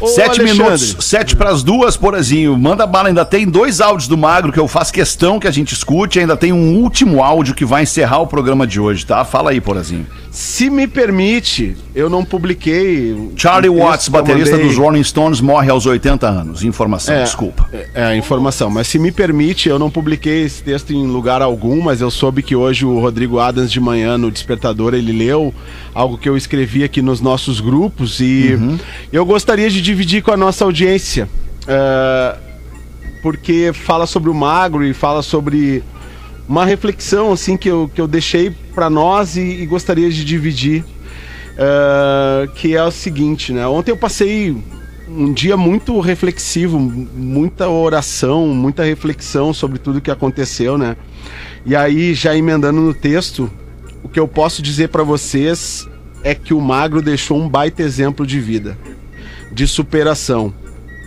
Ô, 0.00 0.06
sete 0.06 0.40
Alexandre. 0.40 0.52
minutos, 0.52 0.96
sete 1.00 1.36
para 1.36 1.50
as 1.50 1.62
duas, 1.62 1.96
Porazinho. 1.96 2.56
Manda 2.56 2.86
bala, 2.86 3.08
ainda 3.08 3.24
tem 3.24 3.46
dois 3.46 3.80
áudios 3.80 4.08
do 4.08 4.16
Magro 4.16 4.52
que 4.52 4.58
eu 4.58 4.68
faço 4.68 4.92
questão 4.92 5.38
que 5.38 5.46
a 5.46 5.50
gente 5.50 5.72
escute. 5.72 6.18
Ainda 6.18 6.36
tem 6.36 6.52
um 6.52 6.76
último 6.76 7.22
áudio 7.22 7.54
que 7.54 7.64
vai 7.64 7.82
encerrar 7.82 8.20
o 8.20 8.26
programa 8.26 8.66
de 8.66 8.80
hoje, 8.80 9.04
tá? 9.04 9.24
Fala 9.24 9.50
aí, 9.50 9.60
Porazinho. 9.60 10.06
Se 10.38 10.70
me 10.70 10.86
permite, 10.86 11.76
eu 11.92 12.08
não 12.08 12.24
publiquei. 12.24 13.32
Charlie 13.34 13.68
Watts, 13.68 14.08
baterista 14.08 14.52
mandei. 14.52 14.68
dos 14.68 14.78
Rolling 14.78 15.02
Stones, 15.02 15.40
morre 15.40 15.68
aos 15.68 15.84
80 15.84 16.28
anos. 16.28 16.62
Informação, 16.62 17.12
É, 17.12 17.24
desculpa. 17.24 17.68
É, 17.72 18.12
é 18.12 18.16
informação. 18.16 18.70
Mas 18.70 18.86
se 18.86 19.00
me 19.00 19.10
permite, 19.10 19.68
eu 19.68 19.80
não 19.80 19.90
publiquei 19.90 20.44
esse 20.44 20.62
texto 20.62 20.92
em 20.92 21.08
lugar 21.08 21.42
algum, 21.42 21.82
mas 21.82 22.00
eu 22.00 22.08
soube 22.08 22.40
que 22.44 22.54
hoje 22.54 22.86
o 22.86 23.00
Rodrigo 23.00 23.40
Adams 23.40 23.72
de 23.72 23.80
manhã 23.80 24.16
no 24.16 24.30
Despertador 24.30 24.94
ele 24.94 25.10
leu 25.10 25.52
algo 25.92 26.16
que 26.16 26.28
eu 26.28 26.36
escrevi 26.36 26.84
aqui 26.84 27.02
nos 27.02 27.20
nossos 27.20 27.58
grupos 27.60 28.20
e 28.20 28.56
eu 29.12 29.26
gostaria 29.26 29.68
de 29.68 29.82
dividir 29.82 30.22
com 30.22 30.30
a 30.30 30.36
nossa 30.36 30.64
audiência. 30.64 31.28
é, 31.66 32.36
porque 33.24 33.72
fala 33.74 34.06
sobre 34.06 34.30
o 34.30 34.34
magro 34.34 34.84
e 34.84 34.94
fala 34.94 35.20
sobre 35.20 35.82
uma 36.48 36.64
reflexão 36.64 37.32
assim 37.32 37.56
que 37.56 37.68
eu, 37.68 37.90
que 37.94 38.00
eu 38.00 38.08
deixei 38.08 38.50
para 38.74 38.88
nós 38.88 39.36
e, 39.36 39.40
e 39.40 39.66
gostaria 39.66 40.10
de 40.10 40.24
dividir. 40.24 40.84
é, 41.58 42.48
que 42.54 42.76
é 42.76 42.84
o 42.84 42.90
seguinte, 42.90 43.52
né? 43.52 43.66
Ontem 43.66 43.90
eu 43.90 43.96
passei 43.96 44.56
um 45.08 45.32
dia 45.32 45.56
muito 45.56 45.98
reflexivo, 45.98 46.78
muita 46.78 47.68
oração, 47.68 48.46
muita 48.48 48.84
reflexão 48.84 49.52
sobre 49.52 49.78
tudo 49.78 50.00
que 50.00 50.10
aconteceu, 50.10 50.78
né? 50.78 50.96
E 51.66 51.74
aí, 51.74 52.14
já 52.14 52.36
emendando 52.36 52.80
no 52.80 52.94
texto, 52.94 53.50
o 54.04 54.08
que 54.08 54.20
eu 54.20 54.28
posso 54.28 54.62
dizer 54.62 54.88
para 54.88 55.02
vocês 55.02 55.88
é 56.22 56.34
que 56.34 56.54
o 56.54 56.60
magro 56.60 57.02
deixou 57.02 57.38
um 57.38 57.48
baita 57.48 57.82
exemplo 57.82 58.24
de 58.24 58.38
vida, 58.38 58.78
de 59.50 59.66
superação, 59.66 60.54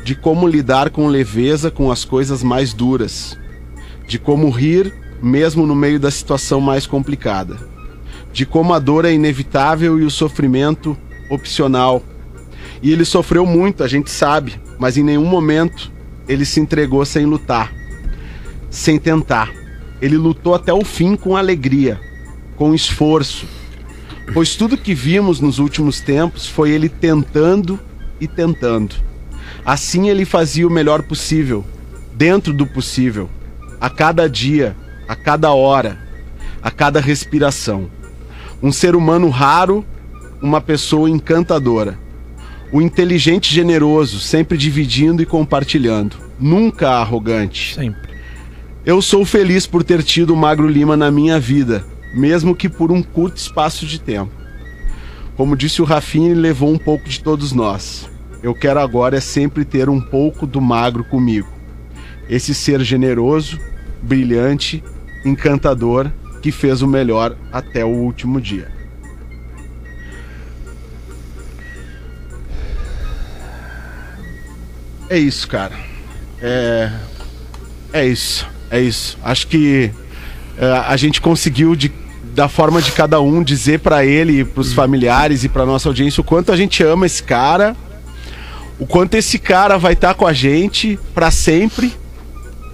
de 0.04 0.16
como 0.16 0.48
lidar 0.48 0.90
com 0.90 1.08
leveza 1.08 1.72
com 1.72 1.92
as 1.92 2.04
coisas 2.04 2.44
mais 2.44 2.74
duras, 2.74 3.38
de 4.08 4.20
como 4.20 4.50
rir 4.50 4.94
mesmo 5.22 5.68
no 5.68 5.76
meio 5.76 6.00
da 6.00 6.10
situação 6.10 6.60
mais 6.60 6.88
complicada, 6.88 7.58
de 8.34 8.46
como 8.46 8.74
a 8.74 8.80
dor 8.80 9.06
é 9.06 9.14
inevitável 9.14 10.00
e 10.00 10.04
o 10.04 10.12
sofrimento 10.12 10.98
opcional. 11.30 12.04
E 12.82 12.92
ele 12.92 13.06
sofreu 13.06 13.46
muito, 13.46 13.84
a 13.84 13.88
gente 13.88 14.10
sabe, 14.10 14.60
mas 14.80 14.98
em 14.98 15.04
nenhum 15.04 15.26
momento 15.26 15.92
ele 16.28 16.46
se 16.46 16.60
entregou 16.60 17.06
sem 17.06 17.26
lutar, 17.26 17.72
sem 18.70 18.98
tentar. 18.98 19.52
Ele 20.02 20.18
lutou 20.18 20.56
até 20.56 20.74
o 20.74 20.84
fim 20.84 21.16
com 21.16 21.38
alegria, 21.38 22.00
com 22.56 22.74
esforço, 22.74 23.46
pois 24.34 24.56
tudo 24.56 24.78
que 24.78 24.94
vimos 24.94 25.40
nos 25.40 25.60
últimos 25.60 26.02
tempos 26.02 26.48
foi 26.48 26.72
ele 26.72 26.90
tentando 26.90 27.80
e 28.20 28.28
tentando. 28.28 28.96
Assim 29.64 30.10
ele 30.10 30.26
fazia 30.26 30.68
o 30.68 30.72
melhor 30.72 31.04
possível, 31.04 31.64
dentro 32.14 32.54
do 32.54 32.66
possível, 32.66 33.30
a 33.80 33.90
cada 33.90 34.28
dia, 34.28 34.76
a 35.12 35.16
cada 35.16 35.52
hora, 35.52 35.98
a 36.64 36.72
cada 36.72 37.02
respiração. 37.02 37.92
Um 38.64 38.72
ser 38.72 38.96
humano 38.96 39.28
raro, 39.28 39.86
uma 40.42 40.62
pessoa 40.62 41.10
encantadora. 41.10 42.00
O 42.72 42.82
inteligente 42.82 43.54
generoso, 43.54 44.22
sempre 44.22 44.58
dividindo 44.58 45.22
e 45.22 45.26
compartilhando. 45.26 46.16
Nunca 46.40 46.92
arrogante. 46.92 47.76
Sempre. 47.76 48.10
Eu 48.86 49.02
sou 49.02 49.26
feliz 49.26 49.68
por 49.68 49.84
ter 49.84 50.02
tido 50.02 50.34
o 50.34 50.38
Magro 50.38 50.66
Lima 50.66 50.96
na 50.96 51.12
minha 51.12 51.38
vida, 51.42 51.86
mesmo 52.16 52.56
que 52.56 52.70
por 52.70 52.90
um 52.90 53.04
curto 53.04 53.36
espaço 53.36 53.86
de 53.86 54.00
tempo. 54.00 54.32
Como 55.36 55.58
disse 55.58 55.82
o 55.82 55.86
Rafinha, 55.86 56.32
ele 56.32 56.40
levou 56.40 56.72
um 56.72 56.78
pouco 56.78 57.10
de 57.10 57.22
todos 57.22 57.52
nós. 57.52 58.10
Eu 58.42 58.56
quero 58.56 58.80
agora 58.80 59.18
é 59.18 59.20
sempre 59.20 59.66
ter 59.66 59.90
um 59.90 60.00
pouco 60.00 60.48
do 60.48 60.62
Magro 60.62 61.04
comigo. 61.04 61.50
Esse 62.30 62.56
ser 62.56 62.80
generoso, 62.80 63.60
brilhante, 64.02 64.82
encantador 65.26 66.12
que 66.42 66.52
fez 66.52 66.82
o 66.82 66.88
melhor 66.88 67.36
até 67.52 67.86
o 67.86 67.90
último 67.90 68.42
dia. 68.42 68.68
É 75.10 75.18
isso, 75.18 75.48
cara. 75.48 75.76
É, 76.42 76.92
é 77.94 78.06
isso. 78.06 78.48
É 78.70 78.80
isso. 78.80 79.18
Acho 79.22 79.48
que 79.48 79.92
é, 80.58 80.66
a 80.88 80.96
gente 80.96 81.20
conseguiu 81.20 81.76
de 81.76 81.92
da 82.34 82.48
forma 82.48 82.82
de 82.82 82.94
cada 82.94 83.20
um 83.20 83.44
dizer 83.44 83.80
para 83.80 84.06
ele, 84.06 84.46
para 84.46 84.62
os 84.62 84.72
familiares 84.72 85.44
e 85.44 85.50
para 85.50 85.66
nossa 85.66 85.90
audiência 85.90 86.22
o 86.22 86.24
quanto 86.24 86.50
a 86.50 86.56
gente 86.56 86.82
ama 86.82 87.06
esse 87.06 87.22
cara, 87.22 87.76
o 88.80 88.86
quanto 88.88 89.16
esse 89.16 89.38
cara 89.38 89.78
vai 89.78 89.94
estar 89.94 90.10
tá 90.10 90.14
com 90.14 90.26
a 90.26 90.32
gente 90.32 90.98
para 91.14 91.30
sempre 91.30 91.94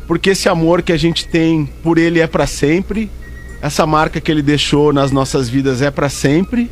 porque 0.08 0.30
esse 0.30 0.47
amor 0.47 0.82
que 0.82 0.93
a 0.93 0.97
gente 0.97 1.28
tem 1.28 1.66
por 1.84 1.97
ele 1.97 2.20
é 2.20 2.28
pra 2.28 2.47
sempre, 2.47 3.12
essa 3.62 3.86
marca 3.86 4.22
que 4.22 4.32
ele 4.32 4.41
deixou 4.41 4.93
nas 4.93 5.12
nossas 5.12 5.49
vidas 5.49 5.82
é 5.82 5.91
pra 5.91 6.08
sempre. 6.08 6.72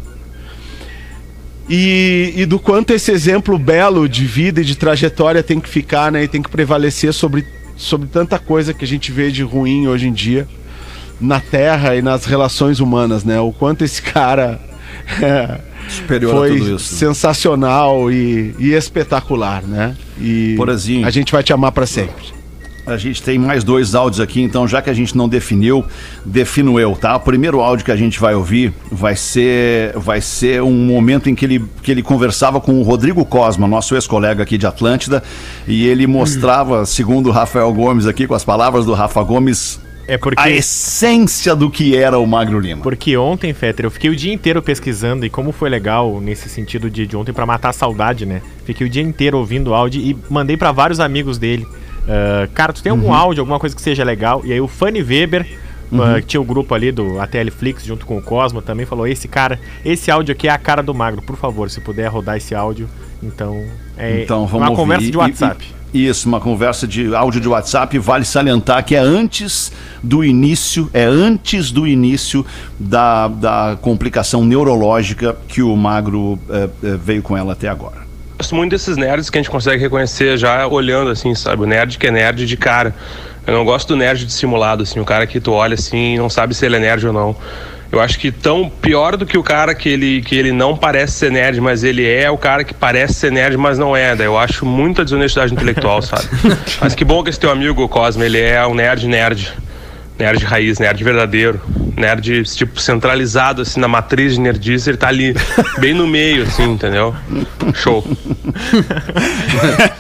E, 1.67 2.33
e 2.35 2.45
do 2.45 2.59
quanto 2.59 2.93
esse 2.93 3.11
exemplo 3.11 3.57
belo 3.57 4.07
de 4.07 4.25
vida 4.25 4.61
e 4.61 4.65
de 4.65 4.75
trajetória 4.75 5.43
tem 5.43 5.59
que 5.59 5.67
ficar, 5.67 6.11
né? 6.11 6.23
E 6.23 6.27
tem 6.27 6.41
que 6.41 6.49
prevalecer 6.49 7.11
sobre, 7.11 7.45
sobre 7.75 8.07
tanta 8.07 8.39
coisa 8.39 8.73
que 8.73 8.85
a 8.85 8.87
gente 8.87 9.11
vê 9.11 9.31
de 9.31 9.41
ruim 9.43 9.87
hoje 9.87 10.07
em 10.07 10.13
dia 10.13 10.47
na 11.19 11.39
Terra 11.39 11.95
e 11.95 12.01
nas 12.01 12.25
relações 12.25 12.79
humanas, 12.79 13.23
né? 13.23 13.39
O 13.39 13.51
quanto 13.51 13.83
esse 13.83 14.01
cara 14.01 14.59
é, 15.21 15.59
foi 16.29 16.77
sensacional 16.77 18.11
e, 18.11 18.55
e 18.59 18.73
espetacular, 18.73 19.63
né? 19.63 19.97
E 20.19 20.53
Porazinho. 20.55 21.05
a 21.05 21.09
gente 21.09 21.31
vai 21.31 21.41
te 21.41 21.51
amar 21.51 21.71
pra 21.71 21.87
sempre. 21.87 22.34
A 22.85 22.97
gente 22.97 23.21
tem 23.23 23.39
mais 23.39 23.63
dois 23.63 23.95
áudios 23.95 24.19
aqui, 24.19 24.41
então 24.41 24.67
já 24.67 24.79
que 24.79 24.91
a 24.91 24.93
gente 24.93 25.17
não 25.17 25.27
definiu, 25.27 25.83
defino 26.23 26.79
eu, 26.79 26.95
tá? 26.95 27.15
O 27.15 27.19
primeiro 27.19 27.59
áudio 27.59 27.83
que 27.83 27.91
a 27.91 27.95
gente 27.95 28.19
vai 28.19 28.35
ouvir 28.35 28.71
vai 28.91 29.15
ser, 29.15 29.97
vai 29.97 30.21
ser 30.21 30.61
um 30.61 30.71
momento 30.85 31.27
em 31.27 31.33
que 31.33 31.45
ele, 31.45 31.65
que 31.81 31.89
ele 31.91 32.03
conversava 32.03 32.61
com 32.61 32.79
o 32.79 32.83
Rodrigo 32.83 33.25
Cosma, 33.25 33.67
nosso 33.67 33.95
ex-colega 33.95 34.43
aqui 34.43 34.55
de 34.57 34.67
Atlântida, 34.67 35.23
e 35.67 35.87
ele 35.87 36.05
mostrava, 36.05 36.85
segundo 36.85 37.29
o 37.29 37.31
Rafael 37.31 37.73
Gomes 37.73 38.05
aqui, 38.05 38.27
com 38.27 38.35
as 38.35 38.45
palavras 38.45 38.85
do 38.85 38.93
Rafa 38.93 39.23
Gomes, 39.23 39.79
É 40.07 40.15
porque. 40.19 40.39
a 40.39 40.47
essência 40.51 41.55
do 41.55 41.71
que 41.71 41.95
era 41.95 42.19
o 42.19 42.27
Magro 42.27 42.59
Lima. 42.59 42.83
Porque 42.83 43.17
ontem, 43.17 43.51
Fetter, 43.51 43.87
eu 43.87 43.91
fiquei 43.91 44.11
o 44.11 44.15
dia 44.15 44.31
inteiro 44.31 44.61
pesquisando 44.61 45.25
e 45.25 45.29
como 45.31 45.51
foi 45.51 45.71
legal 45.71 46.21
nesse 46.21 46.47
sentido 46.49 46.87
de, 46.91 47.07
de 47.07 47.17
ontem 47.17 47.33
pra 47.33 47.47
matar 47.47 47.69
a 47.69 47.73
saudade, 47.73 48.27
né? 48.27 48.43
Fiquei 48.63 48.85
o 48.85 48.89
dia 48.89 49.01
inteiro 49.01 49.39
ouvindo 49.39 49.73
áudio 49.73 49.99
e 49.99 50.15
mandei 50.29 50.55
pra 50.55 50.71
vários 50.71 50.99
amigos 50.99 51.39
dele. 51.39 51.65
Ah, 52.07 52.47
cara, 52.53 52.71
tu 52.73 52.81
tem 52.83 52.91
algum 52.91 53.13
áudio, 53.13 53.41
alguma 53.41 53.59
coisa 53.59 53.75
que 53.75 53.81
seja 53.81 54.03
legal? 54.03 54.41
E 54.45 54.53
aí 54.53 54.61
o 54.61 54.67
Fanny 54.67 55.01
Weber, 55.01 55.45
ah, 55.93 56.19
que 56.21 56.27
tinha 56.27 56.41
o 56.41 56.45
grupo 56.45 56.73
ali 56.73 56.91
do 56.91 57.19
ATL 57.19 57.49
Flix 57.51 57.83
junto 57.85 58.05
com 58.05 58.17
o 58.17 58.21
Cosmo, 58.21 58.61
também 58.61 58.85
falou: 58.85 59.07
esse 59.07 59.27
cara, 59.27 59.59
esse 59.83 60.09
áudio 60.11 60.33
aqui 60.33 60.47
é 60.47 60.51
a 60.51 60.57
cara 60.57 60.81
do 60.83 60.93
Magro. 60.93 61.21
Por 61.21 61.35
favor, 61.35 61.69
se 61.69 61.81
puder 61.81 62.07
rodar 62.07 62.37
esse 62.37 62.53
áudio, 62.55 62.87
então. 63.23 63.63
É 63.97 64.23
Então 64.23 64.45
vamos 64.45 64.61
uma 64.67 64.69
ouvir. 64.71 64.81
conversa 64.81 65.05
E- 65.07 65.11
de 65.11 65.17
WhatsApp. 65.17 65.65
e- 65.93 66.05
isso, 66.07 66.27
uma 66.27 66.41
conversa 66.41 66.85
de 66.85 67.15
áudio 67.15 67.39
de 67.39 67.47
WhatsApp. 67.47 67.97
Vale 67.99 68.25
salientar 68.25 68.83
que 68.83 68.93
é 68.95 68.99
antes 68.99 69.71
do 70.03 70.25
início, 70.25 70.89
é 70.93 71.05
antes 71.05 71.71
do 71.71 71.87
início 71.87 72.45
da, 72.77 73.29
da 73.29 73.77
complicação 73.81 74.43
neurológica 74.43 75.37
que 75.47 75.61
o 75.63 75.73
Magro 75.77 76.37
eh, 76.49 76.69
eh, 76.83 76.97
veio 77.01 77.21
com 77.23 77.37
ela 77.37 77.53
até 77.53 77.69
agora. 77.69 78.04
Gosto 78.37 78.55
muito 78.55 78.71
desses 78.71 78.97
nerds 78.97 79.29
que 79.29 79.37
a 79.37 79.41
gente 79.41 79.49
consegue 79.49 79.81
reconhecer 79.81 80.37
já 80.37 80.67
olhando 80.67 81.09
assim, 81.09 81.33
sabe? 81.33 81.63
O 81.63 81.65
nerd 81.65 81.97
que 81.97 82.07
é 82.07 82.11
nerd 82.11 82.45
de 82.45 82.57
cara. 82.57 82.93
Eu 83.47 83.53
não 83.53 83.63
gosto 83.63 83.89
do 83.89 83.95
nerd 83.95 84.25
dissimulado, 84.25 84.83
assim, 84.83 84.99
o 84.99 85.05
cara 85.05 85.27
que 85.27 85.39
tu 85.39 85.51
olha 85.51 85.75
assim 85.75 86.15
e 86.15 86.17
não 86.17 86.29
sabe 86.29 86.53
se 86.53 86.65
ele 86.65 86.77
é 86.77 86.79
nerd 86.79 87.05
ou 87.07 87.13
não. 87.13 87.35
Eu 87.91 88.01
acho 88.01 88.19
que 88.19 88.31
tão 88.31 88.69
pior 88.69 89.15
do 89.15 89.25
que 89.25 89.37
o 89.37 89.43
cara 89.43 89.73
que 89.73 89.87
ele, 89.87 90.21
que 90.21 90.35
ele 90.35 90.51
não 90.51 90.75
parece 90.75 91.13
ser 91.13 91.31
nerd, 91.31 91.61
mas 91.61 91.83
ele 91.83 92.05
é, 92.05 92.23
é 92.23 92.31
o 92.31 92.37
cara 92.37 92.63
que 92.63 92.73
parece 92.73 93.13
ser 93.13 93.31
nerd, 93.31 93.55
mas 93.57 93.77
não 93.77 93.95
é. 93.95 94.15
Daí 94.15 94.25
eu 94.25 94.37
acho 94.37 94.65
muita 94.65 95.03
desonestidade 95.03 95.53
intelectual, 95.53 96.01
sabe? 96.03 96.27
Mas 96.81 96.95
que 96.95 97.05
bom 97.05 97.23
que 97.23 97.29
esse 97.29 97.39
teu 97.39 97.51
amigo, 97.51 97.87
Cosme, 97.87 98.25
ele 98.25 98.41
é 98.41 98.65
um 98.65 98.73
nerd 98.73 99.07
nerd. 99.07 99.53
Nerd 100.17 100.43
raiz, 100.43 100.79
nerd 100.79 101.03
verdadeiro. 101.03 101.61
Nerd, 101.95 102.43
tipo, 102.55 102.79
centralizado, 102.79 103.61
assim, 103.61 103.79
na 103.79 103.87
matriz 103.87 104.33
de 104.33 104.41
nerdice, 104.41 104.89
ele 104.89 104.97
tá 104.97 105.07
ali, 105.07 105.33
bem 105.79 105.93
no 105.93 106.05
meio, 106.05 106.43
assim, 106.43 106.71
entendeu? 106.71 107.15
Show. 107.73 108.05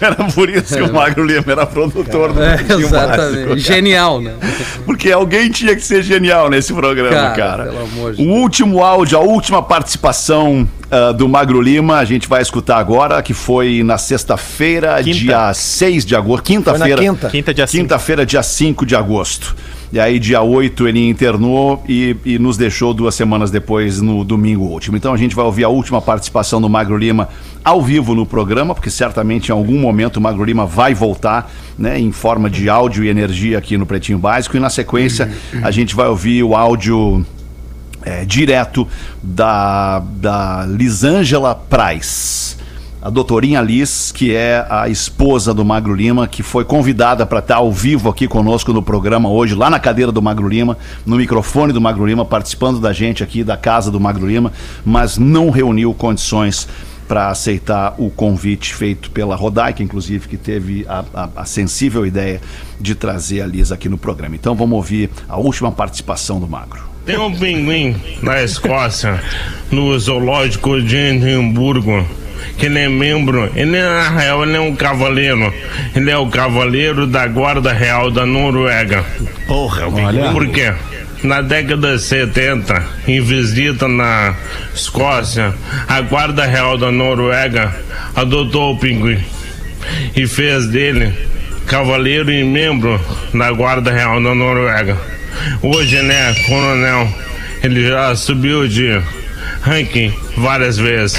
Era 0.01 0.15
por 0.33 0.49
isso 0.49 0.75
que 0.75 0.81
o 0.81 0.93
Magro 0.93 1.23
Lima 1.23 1.51
era 1.51 1.65
produtor 1.65 2.33
do 2.33 2.43
É, 2.43 2.55
exatamente. 2.55 3.47
Básico. 3.47 3.57
Genial, 3.57 4.21
né? 4.21 4.33
Porque 4.85 5.11
alguém 5.11 5.49
tinha 5.49 5.75
que 5.75 5.81
ser 5.81 6.03
genial 6.03 6.49
nesse 6.49 6.73
programa, 6.73 7.09
Cara, 7.11 7.35
cara. 7.35 7.63
pelo 7.65 7.83
amor 7.83 8.13
de 8.13 8.21
o 8.21 8.29
último 8.29 8.83
áudio, 8.83 9.17
a 9.17 9.21
última 9.21 9.61
participação 9.61 10.67
ah, 10.91 11.11
do 11.11 11.27
Magro 11.27 11.61
Lima, 11.61 11.97
a 11.97 12.05
gente 12.05 12.27
vai 12.27 12.41
escutar 12.41 12.77
agora, 12.77 13.21
que 13.21 13.33
foi 13.33 13.83
na 13.83 13.97
sexta-feira, 13.97 15.01
dia 15.01 15.53
6 15.53 16.05
de 16.05 16.15
agosto. 16.15 16.43
Quinta-feira. 16.43 17.01
Quinta. 17.01 17.29
Quinta, 17.29 17.53
dia. 17.53 17.67
Quinta-feira, 17.67 18.25
dia 18.25 18.43
5 18.43 18.85
de 18.85 18.95
agosto. 18.95 19.55
E 19.95 19.99
aí, 20.01 20.19
dia 20.19 20.41
8, 20.41 20.89
ele 20.89 21.07
internou 21.07 21.81
e, 21.87 22.17
e 22.25 22.37
nos 22.37 22.57
deixou 22.57 22.93
duas 22.93 23.15
semanas 23.15 23.49
depois, 23.49 24.01
no 24.01 24.25
domingo 24.25 24.65
último. 24.65 24.97
Então, 24.97 25.13
a 25.13 25.17
gente 25.17 25.33
vai 25.33 25.45
ouvir 25.45 25.63
a 25.63 25.69
última 25.69 26.01
participação 26.01 26.59
do 26.59 26.67
Magro 26.67 26.97
Lima 26.97 27.29
ao 27.63 27.81
vivo 27.81 28.13
no 28.13 28.25
programa, 28.25 28.75
porque 28.75 28.89
certamente 28.89 29.47
em 29.47 29.51
algum 29.53 29.79
momento 29.79 30.17
o 30.17 30.21
Magro 30.21 30.43
Lima 30.43 30.65
vai 30.65 30.93
voltar, 30.93 31.49
né, 31.77 31.97
em 31.97 32.11
forma 32.11 32.49
de 32.49 32.67
áudio 32.67 33.05
e 33.05 33.07
energia 33.07 33.57
aqui 33.57 33.77
no 33.77 33.85
Pretinho 33.85 34.19
Básico. 34.19 34.57
E 34.57 34.59
na 34.59 34.69
sequência, 34.69 35.31
a 35.63 35.71
gente 35.71 35.95
vai 35.95 36.09
ouvir 36.09 36.43
o 36.43 36.57
áudio 36.57 37.25
é, 38.03 38.25
direto 38.25 38.85
da, 39.23 39.99
da 39.99 40.65
Lisângela 40.67 41.55
Price. 41.55 42.54
A 43.05 43.09
doutorinha 43.11 43.61
Liz, 43.61 44.11
que 44.11 44.33
é 44.35 44.65
a 44.67 44.89
esposa 44.89 45.53
do 45.53 45.63
Magro 45.63 45.93
Lima, 45.93 46.27
que 46.27 46.41
foi 46.41 46.65
convidada 46.65 47.23
para 47.23 47.37
estar 47.37 47.57
ao 47.57 47.71
vivo 47.71 48.09
aqui 48.09 48.27
conosco 48.27 48.73
no 48.73 48.81
programa 48.81 49.29
hoje, 49.29 49.53
lá 49.53 49.69
na 49.69 49.77
cadeira 49.79 50.11
do 50.11 50.23
Magro 50.23 50.47
Lima, 50.47 50.75
no 51.05 51.15
microfone 51.17 51.71
do 51.71 51.79
Magro 51.79 52.03
Lima, 52.03 52.25
participando 52.25 52.79
da 52.79 52.91
gente 52.91 53.23
aqui 53.23 53.43
da 53.43 53.55
casa 53.55 53.91
do 53.91 53.99
Magro 53.99 54.25
Lima, 54.25 54.51
mas 54.83 55.19
não 55.19 55.51
reuniu 55.51 55.93
condições 55.93 56.67
para 57.07 57.27
aceitar 57.27 57.93
o 57.99 58.09
convite 58.09 58.73
feito 58.73 59.11
pela 59.11 59.35
Rodaica, 59.35 59.83
inclusive, 59.83 60.27
que 60.27 60.35
teve 60.35 60.83
a, 60.89 61.05
a- 61.13 61.29
a 61.35 61.45
sensível 61.45 62.07
ideia 62.07 62.41
de 62.81 62.95
trazer 62.95 63.41
a 63.41 63.45
Liz 63.45 63.71
aqui 63.71 63.87
no 63.87 63.99
programa. 63.99 64.33
Então 64.35 64.55
vamos 64.55 64.75
ouvir 64.77 65.11
a 65.29 65.37
última 65.37 65.71
participação 65.71 66.39
do 66.39 66.47
Magro. 66.47 66.81
Tem 67.05 67.19
um 67.19 67.31
pinguim 67.31 67.95
na 68.23 68.41
Escócia, 68.41 69.21
no 69.69 69.99
zoológico 69.99 70.81
de 70.81 70.95
Edimburgo, 70.97 72.03
que 72.57 72.65
ele 72.65 72.79
é 72.79 72.89
membro, 72.89 73.49
ele 73.55 73.79
na 73.79 74.09
real 74.09 74.43
ele 74.43 74.55
é 74.55 74.59
um 74.59 74.75
cavaleiro, 74.75 75.53
ele 75.95 76.09
é 76.09 76.17
o 76.17 76.27
cavaleiro 76.27 77.05
da 77.07 77.27
Guarda 77.27 77.73
Real 77.73 78.09
da 78.11 78.25
Noruega. 78.25 79.03
Porra, 79.47 79.83
Por 80.31 80.47
quê? 80.47 80.73
Na 81.23 81.41
década 81.41 81.95
de 81.95 82.01
70, 82.01 82.83
em 83.07 83.19
visita 83.21 83.87
na 83.87 84.35
Escócia, 84.73 85.53
a 85.87 86.01
Guarda 86.01 86.45
Real 86.45 86.77
da 86.77 86.91
Noruega 86.91 87.73
adotou 88.15 88.73
o 88.73 88.77
pinguim 88.77 89.19
e 90.15 90.27
fez 90.27 90.67
dele 90.67 91.13
cavaleiro 91.65 92.31
e 92.31 92.43
membro 92.43 92.99
da 93.33 93.51
Guarda 93.51 93.91
Real 93.91 94.21
da 94.21 94.35
Noruega. 94.35 94.97
Hoje 95.61 95.95
ele 95.95 96.11
é 96.11 96.33
coronel, 96.47 97.09
ele 97.63 97.87
já 97.87 98.15
subiu 98.15 98.67
de 98.67 99.01
ranking 99.61 100.13
várias 100.37 100.77
vezes. 100.77 101.17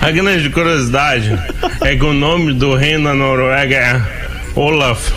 A 0.00 0.10
grande 0.10 0.50
curiosidade 0.50 1.38
é 1.82 1.96
que 1.96 2.04
o 2.04 2.12
nome 2.12 2.52
do 2.52 2.74
rei 2.74 3.02
da 3.02 3.14
Noruega 3.14 3.76
é 3.76 4.02
Olaf. 4.54 5.12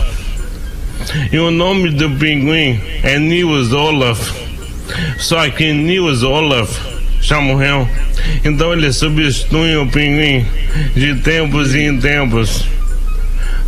E 1.30 1.38
o 1.38 1.50
nome 1.50 1.90
do 1.90 2.10
pinguim 2.10 2.80
é 3.02 3.18
Nils 3.18 3.72
Olaf. 3.72 4.30
Só 5.18 5.48
que 5.50 5.72
Nils 5.72 6.22
Olaf 6.22 6.70
já 7.20 7.40
morreu. 7.40 7.88
Então 8.44 8.72
ele 8.72 8.92
substitui 8.92 9.76
o 9.76 9.86
pinguim 9.86 10.46
de 10.94 11.14
tempos 11.16 11.74
em 11.74 11.98
tempos. 11.98 12.64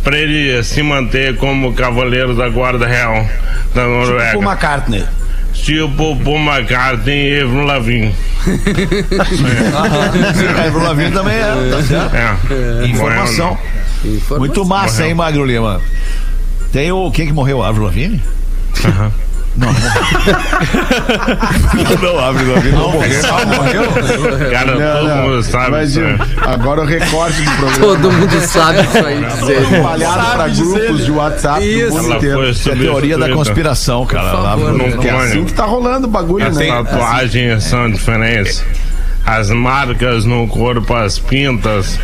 Para 0.03 0.17
ele 0.17 0.63
se 0.63 0.83
manter 0.83 1.35
como 1.37 1.73
cavaleiro 1.73 2.35
da 2.35 2.47
Guarda 2.47 2.85
Real 2.85 3.27
da 3.73 3.85
Noruega. 3.85 4.31
Tipo 4.31 4.43
McCartney. 4.43 5.03
Tipo 5.53 6.15
Paul 6.17 6.37
McCartney 6.37 7.33
e 7.33 7.41
Avril 7.41 7.63
Lavigne. 7.63 8.15
É, 10.55 10.67
Avril 10.67 10.83
Lavigne 10.83 11.11
também 11.11 11.35
é, 11.35 11.69
tá 11.71 11.81
certo? 11.83 12.15
É. 12.15 12.85
Informação. 12.87 13.57
Muito 14.37 14.65
massa, 14.65 15.05
hein, 15.05 15.13
Magro 15.13 15.43
Lima? 15.45 15.81
Tem 16.71 16.91
o. 16.91 17.09
Quem 17.11 17.27
que 17.27 17.33
morreu? 17.33 17.63
Avril 17.63 17.85
Lavigne? 17.85 18.21
Não, 19.57 19.71
não, 22.01 22.19
Avril 22.19 22.53
Lavigne 22.53 22.77
não 22.77 22.91
morreu. 22.91 23.21
Cara, 24.51 24.75
Não, 24.75 24.99
todo 24.99 25.07
não. 25.07 25.17
mundo 25.23 25.43
sabe. 25.43 25.71
Mas, 25.71 25.91
isso, 25.91 26.01
né? 26.01 26.17
agora 26.41 26.81
o 26.81 26.85
recorte 26.85 27.41
do 27.41 27.51
programa. 27.51 27.79
Todo 27.79 28.11
mundo 28.11 28.39
sabe 28.41 28.81
isso 28.81 29.05
aí 29.05 29.23
dizer. 29.23 29.61
Espalhado 29.61 30.35
pra 30.35 30.47
grupos 30.49 31.05
de 31.05 31.11
WhatsApp 31.11 31.65
Isso. 31.65 31.95
do 31.95 32.03
mundo 32.03 32.15
inteiro. 32.17 32.49
Isso 32.49 32.69
é 32.71 32.75
teoria 32.75 33.17
da 33.17 33.29
conspiração, 33.29 34.05
cara. 34.05 34.31
Favor, 34.31 34.73
não 34.73 34.85
é 34.85 35.09
assim 35.25 35.45
que 35.45 35.53
tá 35.53 35.63
rolando 35.65 36.07
o 36.07 36.09
bagulho, 36.09 36.47
As 36.47 36.57
né? 36.57 36.67
tatuagens 36.67 37.63
são 37.63 37.89
diferentes. 37.89 38.61
As 39.25 39.49
marcas 39.49 40.25
no 40.25 40.47
corpo, 40.47 40.93
as 40.93 41.17
pintas 41.17 41.97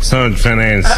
são 0.00 0.28
diferentes. 0.30 0.90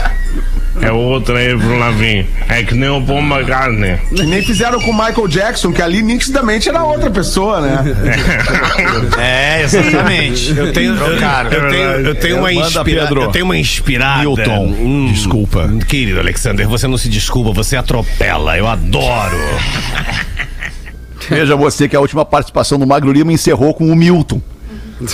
É 0.81 0.93
outra 0.93 1.35
Avril 1.39 1.79
Lavigne. 1.79 2.27
É 2.49 2.63
que 2.63 2.75
nem 2.75 2.89
o 2.89 3.03
Paul 3.03 3.21
McCartney. 3.21 3.97
Que 4.15 4.23
nem 4.25 4.43
fizeram 4.43 4.81
com 4.81 4.91
o 4.93 4.95
Michael 4.95 5.27
Jackson, 5.29 5.73
que 5.73 5.83
ali 5.83 6.01
nitidamente 6.01 6.69
era 6.69 6.85
outra 6.85 7.11
pessoa, 7.11 7.61
né? 7.61 7.79
É, 9.19 9.63
exatamente. 9.63 10.57
Eu 10.57 10.73
tenho, 10.73 10.95
eu, 10.95 11.05
Trocaram. 11.19 11.51
eu 11.51 11.71
tenho, 11.71 11.85
eu 11.85 12.15
tenho 12.15 12.39
uma 12.39 12.53
Manda, 12.53 12.67
inspira, 12.67 13.03
Pedro. 13.03 13.23
eu 13.23 13.29
tenho 13.31 13.45
uma 13.45 13.57
inspirada. 13.57 14.21
Milton, 14.21 15.07
desculpa. 15.13 15.69
Querido 15.89 16.21
Alexander, 16.21 16.67
você 16.69 16.87
não 16.87 16.97
se 16.99 17.09
desculpa, 17.09 17.53
você 17.53 17.77
atropela. 17.77 18.57
Eu 18.57 18.67
adoro. 18.67 19.37
Veja 21.29 21.55
você 21.57 21.89
que 21.89 21.97
a 21.97 22.01
última 22.01 22.25
participação 22.25 22.79
do 22.79 22.87
Magro 22.87 23.13
Lima 23.13 23.33
encerrou 23.33 23.75
com 23.75 23.87
o 23.91 23.97
Milton. 23.97 24.41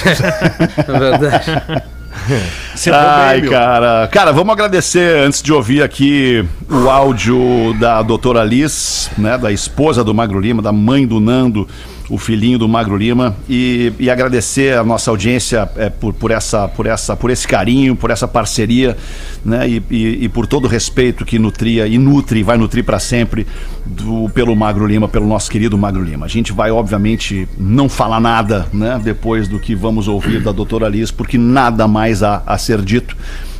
É 0.88 0.98
verdade. 0.98 1.82
Ai, 2.92 3.42
cara. 3.42 4.08
Cara, 4.08 4.32
vamos 4.32 4.52
agradecer 4.52 5.18
antes 5.18 5.42
de 5.42 5.52
ouvir 5.52 5.82
aqui 5.82 6.44
o 6.68 6.88
áudio 6.88 7.74
da 7.78 8.02
doutora 8.02 8.44
Liz, 8.44 9.10
né? 9.16 9.38
Da 9.38 9.52
esposa 9.52 10.02
do 10.02 10.14
Magro 10.14 10.40
Lima, 10.40 10.62
da 10.62 10.72
mãe 10.72 11.06
do 11.06 11.20
Nando, 11.20 11.68
o 12.08 12.18
filhinho 12.18 12.58
do 12.58 12.68
Magro 12.68 12.96
Lima, 12.96 13.36
e, 13.48 13.92
e 13.98 14.08
agradecer 14.08 14.78
a 14.78 14.84
nossa 14.84 15.10
audiência 15.10 15.68
é, 15.76 15.90
por, 15.90 16.14
por, 16.14 16.30
essa, 16.30 16.68
por, 16.68 16.86
essa, 16.86 17.16
por 17.16 17.30
esse 17.30 17.46
carinho, 17.46 17.96
por 17.96 18.10
essa 18.10 18.28
parceria, 18.28 18.96
né? 19.44 19.68
E, 19.68 19.82
e, 19.90 20.24
e 20.24 20.28
por 20.28 20.46
todo 20.46 20.66
o 20.66 20.68
respeito 20.68 21.24
que 21.24 21.38
nutria 21.38 21.86
e 21.86 21.98
nutre, 21.98 22.42
vai 22.42 22.56
nutrir 22.56 22.84
para 22.84 22.98
sempre 23.00 23.46
do, 23.84 24.28
pelo 24.30 24.54
Magro 24.54 24.86
Lima, 24.86 25.08
pelo 25.08 25.26
nosso 25.26 25.50
querido 25.50 25.76
Magro 25.76 26.02
Lima. 26.02 26.26
A 26.26 26.28
gente 26.28 26.52
vai, 26.52 26.70
obviamente, 26.70 27.48
não 27.58 27.88
falar 27.88 28.20
nada, 28.20 28.66
né? 28.72 29.00
Depois 29.02 29.48
do 29.48 29.58
que 29.58 29.74
vamos 29.74 30.06
ouvir 30.06 30.40
da 30.42 30.52
doutora 30.52 30.88
Liz, 30.88 31.10
porque 31.10 31.36
nada 31.36 31.88
mais 31.88 32.22
há 32.22 32.42
a 32.46 32.56
ser 32.56 32.82
dito. 32.82 33.16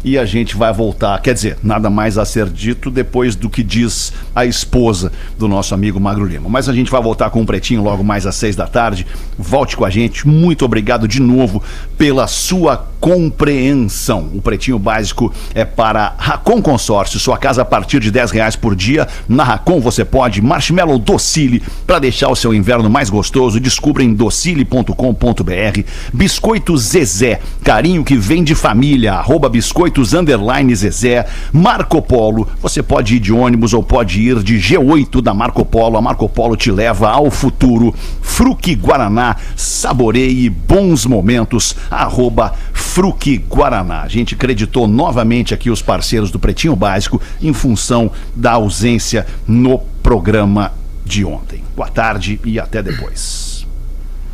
E 0.07 0.17
a 0.17 0.25
gente 0.25 0.57
vai 0.57 0.73
voltar, 0.73 1.21
quer 1.21 1.35
dizer, 1.35 1.59
nada 1.65 1.91
mais 1.91 2.17
a 2.17 2.25
ser 2.25 2.49
dito 2.49 2.93
depois 2.93 3.35
do 3.35 3.51
que 3.51 3.61
diz 3.61 4.13
a 4.33 4.47
esposa 4.47 5.11
do 5.37 5.49
nosso 5.49 5.75
amigo 5.75 5.99
Magro 5.99 6.25
Lima. 6.25 6.49
Mas 6.49 6.69
a 6.69 6.73
gente 6.73 6.93
vai 6.93 7.03
voltar 7.03 7.29
com 7.29 7.41
um 7.41 7.45
pretinho 7.45 7.83
logo 7.83 8.05
mais 8.05 8.25
às 8.25 8.37
seis 8.37 8.55
da 8.55 8.69
tarde. 8.69 9.05
Volte 9.37 9.77
com 9.77 9.85
a 9.85 9.91
gente. 9.91 10.25
Muito 10.25 10.65
obrigado 10.65 11.09
de 11.09 11.21
novo 11.21 11.61
pela 11.99 12.29
sua 12.29 12.87
compreensão. 13.07 14.31
O 14.35 14.43
pretinho 14.43 14.81
básico 14.81 15.33
é 15.55 15.65
para 15.65 16.17
Racon 16.19 16.61
Consórcio, 16.61 17.21
sua 17.21 17.39
casa 17.39 17.63
a 17.63 17.65
partir 17.65 18.01
de 18.01 18.11
10 18.11 18.33
reais 18.33 18.57
por 18.57 18.75
dia. 18.75 19.07
Na 19.29 19.45
Racon 19.45 19.79
você 19.79 20.05
pode 20.05 20.43
marshmallow 20.43 20.99
docile 20.99 21.63
para 21.87 22.01
deixar 22.01 22.29
o 22.31 22.35
seu 22.35 22.53
inverno 22.53 22.91
mais 22.91 23.09
gostoso. 23.09 23.61
Descubra 23.61 24.03
em 24.03 24.13
docile.com.br. 24.13 25.81
Biscoito 26.13 26.77
Zezé, 26.77 27.39
carinho 27.63 28.03
que 28.03 28.17
vem 28.17 28.43
de 28.43 28.57
família. 28.57 29.13
Arroba 29.13 29.49
biscoitos 29.49 30.13
underline 30.13 30.75
Zezé. 30.75 31.27
Marco 31.53 32.03
Polo, 32.03 32.49
você 32.61 32.83
pode 32.83 33.15
ir 33.15 33.21
de 33.21 33.33
ônibus 33.33 33.73
ou 33.73 33.85
pode 33.85 34.21
ir 34.21 34.43
de 34.43 34.57
G8 34.57 35.23
da 35.23 35.33
Marco 35.33 35.65
Polo. 35.65 35.97
A 35.97 36.03
Marco 36.03 36.29
Polo 36.29 36.57
te 36.57 36.73
leva 36.73 37.09
ao 37.11 37.31
futuro. 37.31 37.95
Fruque 38.21 38.75
Guaraná, 38.75 39.37
saboreie 39.55 40.51
bons 40.51 41.07
momentos. 41.07 41.77
Arroba 41.89 42.53
Fruque 42.97 43.37
Guaraná. 43.37 44.05
A 44.05 44.09
gente 44.09 44.35
acreditou 44.35 44.89
novamente 44.89 45.53
aqui 45.53 45.69
os 45.69 45.83
parceiros 45.83 46.31
do 46.31 46.39
Pretinho 46.39 46.75
Básico 46.75 47.21
em 47.43 47.53
função 47.53 48.11
da 48.35 48.53
ausência 48.53 49.27
no 49.47 49.81
programa 50.03 50.73
de 51.05 51.23
ontem. 51.23 51.63
Boa 51.77 51.91
tarde 51.91 52.41
e 52.43 52.59
até 52.59 52.83
depois. 52.83 53.67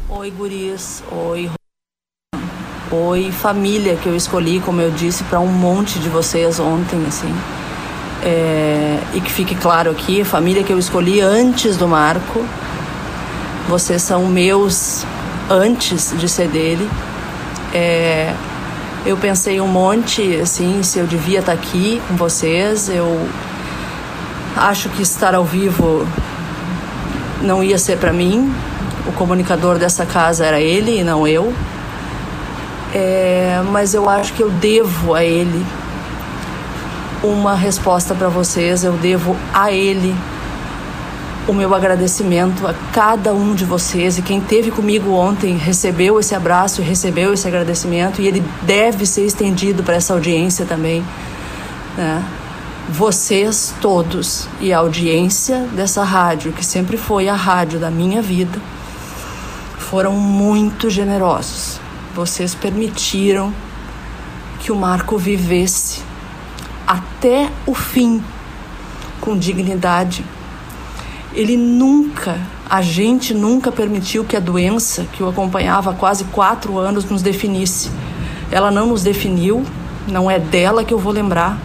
Oi, 0.08 0.30
guris. 0.30 1.02
Oi, 1.10 1.50
Oi, 2.92 3.32
família 3.32 3.96
que 3.96 4.06
eu 4.06 4.14
escolhi, 4.14 4.60
como 4.60 4.80
eu 4.80 4.92
disse, 4.92 5.24
para 5.24 5.40
um 5.40 5.50
monte 5.50 5.98
de 5.98 6.08
vocês 6.08 6.60
ontem, 6.60 7.04
assim. 7.08 7.34
É, 8.22 8.96
e 9.12 9.20
que 9.20 9.32
fique 9.32 9.56
claro 9.56 9.90
aqui, 9.90 10.22
família 10.22 10.62
que 10.62 10.72
eu 10.72 10.78
escolhi 10.78 11.20
antes 11.20 11.76
do 11.76 11.88
Marco. 11.88 12.46
Vocês 13.68 14.02
são 14.02 14.24
meus 14.26 15.04
antes 15.50 16.16
de 16.16 16.28
ser 16.28 16.46
dele. 16.46 16.88
É, 17.74 18.32
eu 19.04 19.16
pensei 19.16 19.60
um 19.60 19.66
monte, 19.66 20.36
assim, 20.36 20.82
se 20.82 20.98
eu 20.98 21.06
devia 21.06 21.40
estar 21.40 21.52
aqui 21.52 22.00
com 22.06 22.14
vocês. 22.16 22.88
Eu 22.88 23.26
acho 24.56 24.88
que 24.90 25.02
estar 25.02 25.34
ao 25.34 25.44
vivo 25.44 26.06
não 27.40 27.62
ia 27.62 27.78
ser 27.78 27.98
para 27.98 28.12
mim. 28.12 28.52
O 29.06 29.12
comunicador 29.12 29.78
dessa 29.78 30.06
casa 30.06 30.46
era 30.46 30.60
ele 30.60 31.00
e 31.00 31.04
não 31.04 31.26
eu. 31.26 31.52
É, 32.94 33.60
mas 33.70 33.94
eu 33.94 34.08
acho 34.08 34.32
que 34.34 34.42
eu 34.42 34.50
devo 34.50 35.14
a 35.14 35.24
ele 35.24 35.64
uma 37.24 37.56
resposta 37.56 38.14
para 38.14 38.28
vocês. 38.28 38.84
Eu 38.84 38.92
devo 38.92 39.36
a 39.52 39.72
ele 39.72 40.14
o 41.48 41.52
meu 41.52 41.74
agradecimento 41.74 42.66
a 42.66 42.74
cada 42.92 43.34
um 43.34 43.54
de 43.54 43.64
vocês 43.64 44.16
e 44.16 44.22
quem 44.22 44.40
teve 44.40 44.70
comigo 44.70 45.10
ontem 45.10 45.56
recebeu 45.56 46.20
esse 46.20 46.34
abraço 46.34 46.80
e 46.80 46.84
recebeu 46.84 47.32
esse 47.32 47.48
agradecimento 47.48 48.22
e 48.22 48.26
ele 48.26 48.42
deve 48.62 49.04
ser 49.04 49.26
estendido 49.26 49.82
para 49.82 49.94
essa 49.94 50.12
audiência 50.12 50.64
também. 50.64 51.04
Né? 51.96 52.24
Vocês 52.88 53.74
todos 53.80 54.48
e 54.60 54.72
a 54.72 54.78
audiência 54.78 55.66
dessa 55.74 56.04
rádio, 56.04 56.52
que 56.52 56.64
sempre 56.64 56.96
foi 56.96 57.28
a 57.28 57.34
rádio 57.34 57.80
da 57.80 57.90
minha 57.90 58.22
vida, 58.22 58.60
foram 59.78 60.12
muito 60.12 60.88
generosos. 60.88 61.80
Vocês 62.14 62.54
permitiram 62.54 63.52
que 64.60 64.70
o 64.70 64.76
Marco 64.76 65.18
vivesse 65.18 66.02
até 66.86 67.50
o 67.66 67.74
fim 67.74 68.22
com 69.20 69.36
dignidade. 69.36 70.24
Ele 71.34 71.56
nunca, 71.56 72.38
a 72.68 72.82
gente 72.82 73.32
nunca 73.32 73.72
permitiu 73.72 74.24
que 74.24 74.36
a 74.36 74.40
doença 74.40 75.06
que 75.12 75.22
o 75.22 75.28
acompanhava 75.28 75.90
há 75.90 75.94
quase 75.94 76.24
quatro 76.24 76.78
anos 76.78 77.04
nos 77.06 77.22
definisse. 77.22 77.90
Ela 78.50 78.70
não 78.70 78.86
nos 78.86 79.02
definiu, 79.02 79.64
não 80.06 80.30
é 80.30 80.38
dela 80.38 80.84
que 80.84 80.92
eu 80.92 80.98
vou 80.98 81.12
lembrar. 81.12 81.58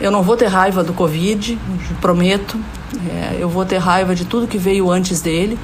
Eu 0.00 0.10
não 0.10 0.22
vou 0.22 0.36
ter 0.36 0.46
raiva 0.46 0.84
do 0.84 0.92
Covid, 0.92 1.58
prometo. 2.00 2.58
É, 3.08 3.36
eu 3.40 3.48
vou 3.48 3.64
ter 3.64 3.78
raiva 3.78 4.14
de 4.14 4.24
tudo 4.24 4.46
que 4.46 4.58
veio 4.58 4.90
antes 4.90 5.20
dele 5.20 5.58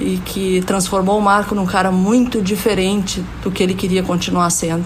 e 0.00 0.18
que 0.24 0.62
transformou 0.62 1.18
o 1.18 1.22
Marco 1.22 1.54
num 1.54 1.66
cara 1.66 1.90
muito 1.90 2.42
diferente 2.42 3.24
do 3.42 3.50
que 3.50 3.62
ele 3.62 3.74
queria 3.74 4.02
continuar 4.02 4.50
sendo. 4.50 4.84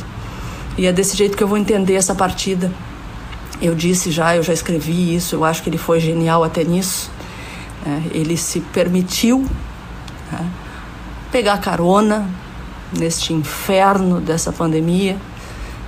E 0.76 0.86
é 0.86 0.92
desse 0.92 1.16
jeito 1.16 1.36
que 1.36 1.42
eu 1.42 1.48
vou 1.48 1.58
entender 1.58 1.94
essa 1.94 2.14
partida. 2.14 2.70
Eu 3.60 3.74
disse 3.74 4.10
já, 4.10 4.36
eu 4.36 4.42
já 4.42 4.52
escrevi 4.52 5.14
isso, 5.14 5.34
eu 5.34 5.44
acho 5.44 5.62
que 5.62 5.68
ele 5.68 5.78
foi 5.78 5.98
genial 6.00 6.44
até 6.44 6.62
nisso. 6.62 7.10
É, 7.86 8.16
ele 8.16 8.36
se 8.36 8.60
permitiu 8.60 9.46
né, 10.30 10.46
pegar 11.32 11.58
carona 11.58 12.28
neste 12.96 13.32
inferno 13.32 14.20
dessa 14.20 14.52
pandemia. 14.52 15.16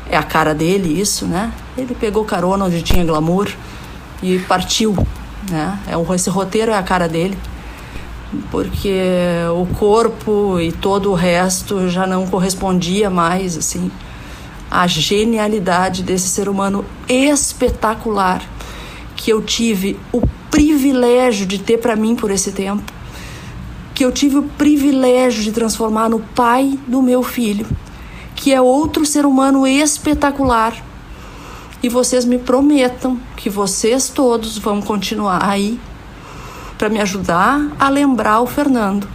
É 0.08 0.16
a 0.16 0.22
cara 0.22 0.54
dele 0.54 1.00
isso, 1.00 1.26
né? 1.26 1.52
Ele 1.78 1.94
pegou 1.94 2.24
carona 2.24 2.64
onde 2.64 2.82
tinha 2.82 3.04
glamour 3.04 3.48
e 4.20 4.40
partiu, 4.40 4.96
né? 5.48 5.78
É 5.86 6.14
esse 6.14 6.28
roteiro 6.28 6.72
é 6.72 6.76
a 6.76 6.82
cara 6.82 7.08
dele 7.08 7.38
porque 8.50 9.00
o 9.52 9.66
corpo 9.74 10.60
e 10.60 10.70
todo 10.70 11.10
o 11.10 11.14
resto 11.14 11.88
já 11.88 12.06
não 12.06 12.26
correspondia 12.26 13.10
mais 13.10 13.56
assim 13.56 13.90
à 14.70 14.86
genialidade 14.86 16.02
desse 16.02 16.28
ser 16.28 16.48
humano 16.48 16.84
espetacular 17.08 18.42
que 19.16 19.30
eu 19.30 19.42
tive 19.42 19.98
o 20.12 20.22
privilégio 20.50 21.46
de 21.46 21.58
ter 21.58 21.78
para 21.78 21.94
mim 21.94 22.16
por 22.16 22.30
esse 22.30 22.52
tempo, 22.52 22.90
que 23.94 24.04
eu 24.04 24.10
tive 24.10 24.38
o 24.38 24.42
privilégio 24.42 25.42
de 25.42 25.52
transformar 25.52 26.08
no 26.08 26.20
pai 26.20 26.78
do 26.86 27.02
meu 27.02 27.22
filho, 27.22 27.66
que 28.34 28.52
é 28.52 28.60
outro 28.60 29.04
ser 29.04 29.26
humano 29.26 29.66
espetacular. 29.66 30.74
E 31.82 31.88
vocês 31.88 32.24
me 32.24 32.38
prometam 32.38 33.18
que 33.36 33.50
vocês 33.50 34.08
todos 34.08 34.56
vão 34.56 34.80
continuar 34.80 35.44
aí 35.44 35.78
para 36.78 36.88
me 36.88 36.98
ajudar 37.00 37.60
a 37.78 37.90
lembrar 37.90 38.40
o 38.40 38.46
Fernando, 38.46 39.06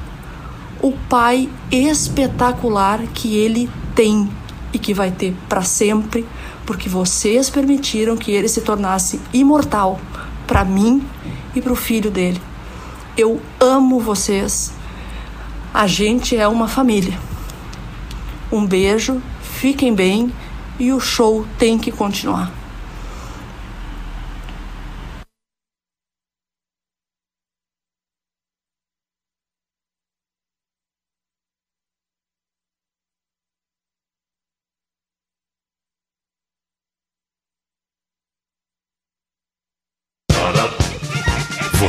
o 0.82 0.91
pai 1.10 1.49
espetacular 1.72 3.01
que 3.14 3.36
ele 3.36 3.68
tem 3.95 4.30
e 4.76 4.78
que 4.78 4.94
vai 4.94 5.10
ter 5.10 5.34
para 5.48 5.62
sempre, 5.62 6.26
porque 6.66 6.90
vocês 6.90 7.50
permitiram 7.50 8.18
que 8.18 8.34
ele 8.34 8.50
se 8.50 8.60
tornasse 8.60 9.22
imortal 9.34 9.98
para 10.46 10.66
mim 10.66 11.02
e 11.56 11.62
para 11.62 11.72
o 11.72 11.78
filho 11.78 12.12
dele. 12.12 12.42
Eu 13.18 13.42
amo 13.58 14.02
vocês. 14.02 14.74
A 15.74 15.88
gente 15.88 16.36
é 16.36 16.46
uma 16.46 16.68
família. 16.68 17.18
Um 18.52 18.66
beijo, 18.66 19.22
fiquem 19.42 19.96
bem 19.96 20.30
e 20.78 20.92
o 20.92 21.00
show 21.00 21.48
tem 21.58 21.80
que 21.80 21.90
continuar. 21.90 22.52